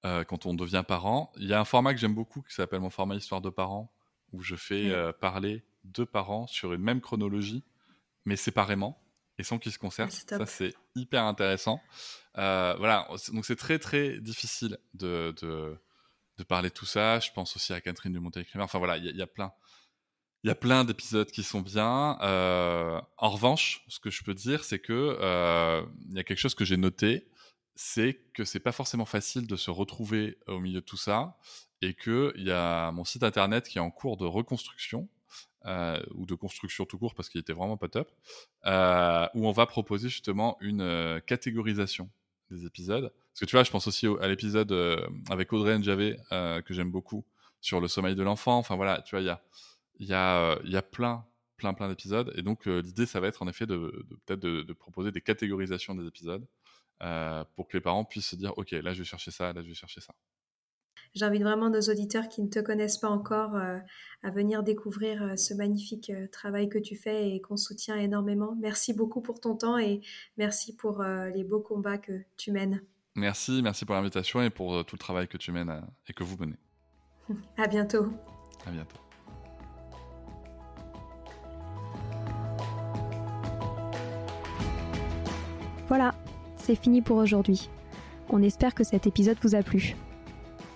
quand 0.02 0.46
on 0.46 0.54
devient 0.54 0.84
parent. 0.86 1.32
Il 1.36 1.48
y 1.48 1.52
a 1.52 1.60
un 1.60 1.64
format 1.64 1.92
que 1.92 2.00
j'aime 2.00 2.14
beaucoup 2.14 2.42
qui 2.42 2.54
s'appelle 2.54 2.80
mon 2.80 2.90
format 2.90 3.16
Histoire 3.16 3.40
de 3.40 3.50
parents, 3.50 3.92
où 4.32 4.40
je 4.40 4.54
fais 4.54 4.94
parler 5.20 5.64
deux 5.82 6.06
parents 6.06 6.46
sur 6.46 6.72
une 6.72 6.80
même 6.80 7.00
chronologie, 7.00 7.64
mais 8.24 8.36
séparément 8.36 9.02
et 9.36 9.42
sans 9.42 9.58
qu'ils 9.58 9.72
se 9.72 9.78
concertent. 9.78 10.12
ça, 10.12 10.46
c'est 10.46 10.74
hyper 10.94 11.24
intéressant. 11.24 11.80
voilà, 12.34 13.08
donc 13.32 13.44
c'est 13.44 13.56
très 13.56 13.80
très 13.80 14.20
difficile 14.20 14.78
de, 14.94 15.34
de, 15.42 15.76
de, 16.40 16.44
parler 16.44 16.70
tout 16.70 16.86
ça. 16.86 17.20
Je 17.20 17.30
pense 17.32 17.56
aussi 17.56 17.72
à 17.72 17.80
Catherine 17.80 18.12
de 18.12 18.18
Montécrimer. 18.18 18.64
Enfin 18.64 18.78
voilà, 18.78 18.96
il 18.96 19.16
y, 19.16 19.22
a 19.22 19.26
plein 19.26 19.52
il 20.42 20.48
y 20.48 20.50
a 20.50 20.54
plein 20.54 20.84
d'épisodes 20.84 21.30
qui 21.30 21.42
sont 21.42 21.60
bien. 21.60 22.18
Euh, 22.22 23.00
en 23.18 23.30
revanche, 23.30 23.84
ce 23.88 24.00
que 24.00 24.10
je 24.10 24.24
peux 24.24 24.34
dire, 24.34 24.64
c'est 24.64 24.78
que 24.78 25.18
euh, 25.20 25.82
il 26.08 26.16
y 26.16 26.18
a 26.18 26.24
quelque 26.24 26.38
chose 26.38 26.54
que 26.54 26.64
j'ai 26.64 26.76
noté, 26.76 27.28
c'est 27.74 28.20
que 28.34 28.44
c'est 28.44 28.60
pas 28.60 28.72
forcément 28.72 29.04
facile 29.04 29.46
de 29.46 29.56
se 29.56 29.70
retrouver 29.70 30.38
au 30.46 30.60
milieu 30.60 30.80
de 30.80 30.86
tout 30.86 30.96
ça, 30.96 31.38
et 31.82 31.94
que 31.94 32.32
il 32.36 32.44
y 32.46 32.52
a 32.52 32.90
mon 32.92 33.04
site 33.04 33.22
internet 33.22 33.68
qui 33.68 33.78
est 33.78 33.82
en 33.82 33.90
cours 33.90 34.16
de 34.16 34.24
reconstruction. 34.26 35.08
Euh, 35.66 36.02
ou 36.14 36.24
de 36.24 36.34
construction 36.34 36.86
tout 36.86 36.98
court 36.98 37.14
parce 37.14 37.28
qu'il 37.28 37.38
était 37.38 37.52
vraiment 37.52 37.76
pas 37.76 37.88
top, 37.88 38.10
où 38.64 39.46
on 39.46 39.52
va 39.52 39.66
proposer 39.66 40.08
justement 40.08 40.56
une 40.62 41.20
catégorisation 41.26 42.10
des 42.50 42.66
épisodes. 42.66 43.12
Parce 43.12 43.40
que 43.40 43.44
tu 43.44 43.56
vois, 43.56 43.64
je 43.64 43.70
pense 43.70 43.86
aussi 43.86 44.06
à 44.20 44.28
l'épisode 44.28 44.72
euh, 44.72 45.06
avec 45.30 45.52
Audrey 45.52 45.78
Njavé 45.78 46.16
que 46.30 46.74
j'aime 46.74 46.90
beaucoup 46.90 47.24
sur 47.60 47.80
le 47.80 47.88
sommeil 47.88 48.14
de 48.14 48.22
l'enfant. 48.22 48.58
Enfin 48.58 48.76
voilà, 48.76 49.02
tu 49.02 49.14
vois, 49.14 49.20
il 49.20 49.26
y 49.26 49.30
a 49.30 49.42
y 50.00 50.14
a, 50.14 50.58
il 50.64 50.70
y 50.70 50.76
a 50.76 50.82
plein, 50.82 51.26
plein, 51.56 51.74
plein 51.74 51.88
d'épisodes. 51.88 52.32
Et 52.36 52.42
donc, 52.42 52.66
l'idée, 52.66 53.06
ça 53.06 53.20
va 53.20 53.28
être 53.28 53.42
en 53.42 53.48
effet 53.48 53.66
de, 53.66 54.06
peut-être 54.24 54.40
de, 54.40 54.72
proposer 54.72 55.12
des 55.12 55.20
catégorisations 55.20 55.94
des 55.94 56.06
épisodes 56.06 56.46
pour 57.54 57.68
que 57.68 57.76
les 57.76 57.82
parents 57.82 58.04
puissent 58.04 58.28
se 58.28 58.36
dire, 58.36 58.56
OK, 58.56 58.70
là, 58.70 58.94
je 58.94 59.00
vais 59.00 59.04
chercher 59.04 59.30
ça, 59.30 59.52
là, 59.52 59.62
je 59.62 59.68
vais 59.68 59.74
chercher 59.74 60.00
ça. 60.00 60.14
J'invite 61.14 61.42
vraiment 61.42 61.70
nos 61.70 61.80
auditeurs 61.80 62.28
qui 62.28 62.42
ne 62.42 62.48
te 62.48 62.60
connaissent 62.60 62.98
pas 62.98 63.08
encore 63.08 63.56
à 63.56 64.30
venir 64.30 64.62
découvrir 64.62 65.36
ce 65.36 65.54
magnifique 65.54 66.12
travail 66.30 66.68
que 66.68 66.78
tu 66.78 66.94
fais 66.94 67.30
et 67.32 67.40
qu'on 67.40 67.56
soutient 67.56 67.96
énormément. 67.96 68.56
Merci 68.60 68.94
beaucoup 68.94 69.20
pour 69.20 69.40
ton 69.40 69.56
temps 69.56 69.76
et 69.76 70.02
merci 70.36 70.76
pour 70.76 71.02
les 71.02 71.42
beaux 71.42 71.60
combats 71.60 71.98
que 71.98 72.12
tu 72.36 72.52
mènes. 72.52 72.80
Merci, 73.16 73.60
merci 73.60 73.84
pour 73.84 73.96
l'invitation 73.96 74.40
et 74.40 74.50
pour 74.50 74.84
tout 74.84 74.94
le 74.94 75.00
travail 75.00 75.26
que 75.26 75.36
tu 75.36 75.50
mènes 75.50 75.82
et 76.08 76.12
que 76.12 76.22
vous 76.22 76.36
menez. 76.38 76.58
À 77.56 77.66
bientôt. 77.66 78.06
À 78.66 78.70
bientôt. 78.70 78.98
Voilà, 85.88 86.14
c'est 86.56 86.76
fini 86.76 87.02
pour 87.02 87.16
aujourd'hui. 87.16 87.68
On 88.28 88.44
espère 88.44 88.76
que 88.76 88.84
cet 88.84 89.08
épisode 89.08 89.38
vous 89.42 89.56
a 89.56 89.62
plu. 89.64 89.96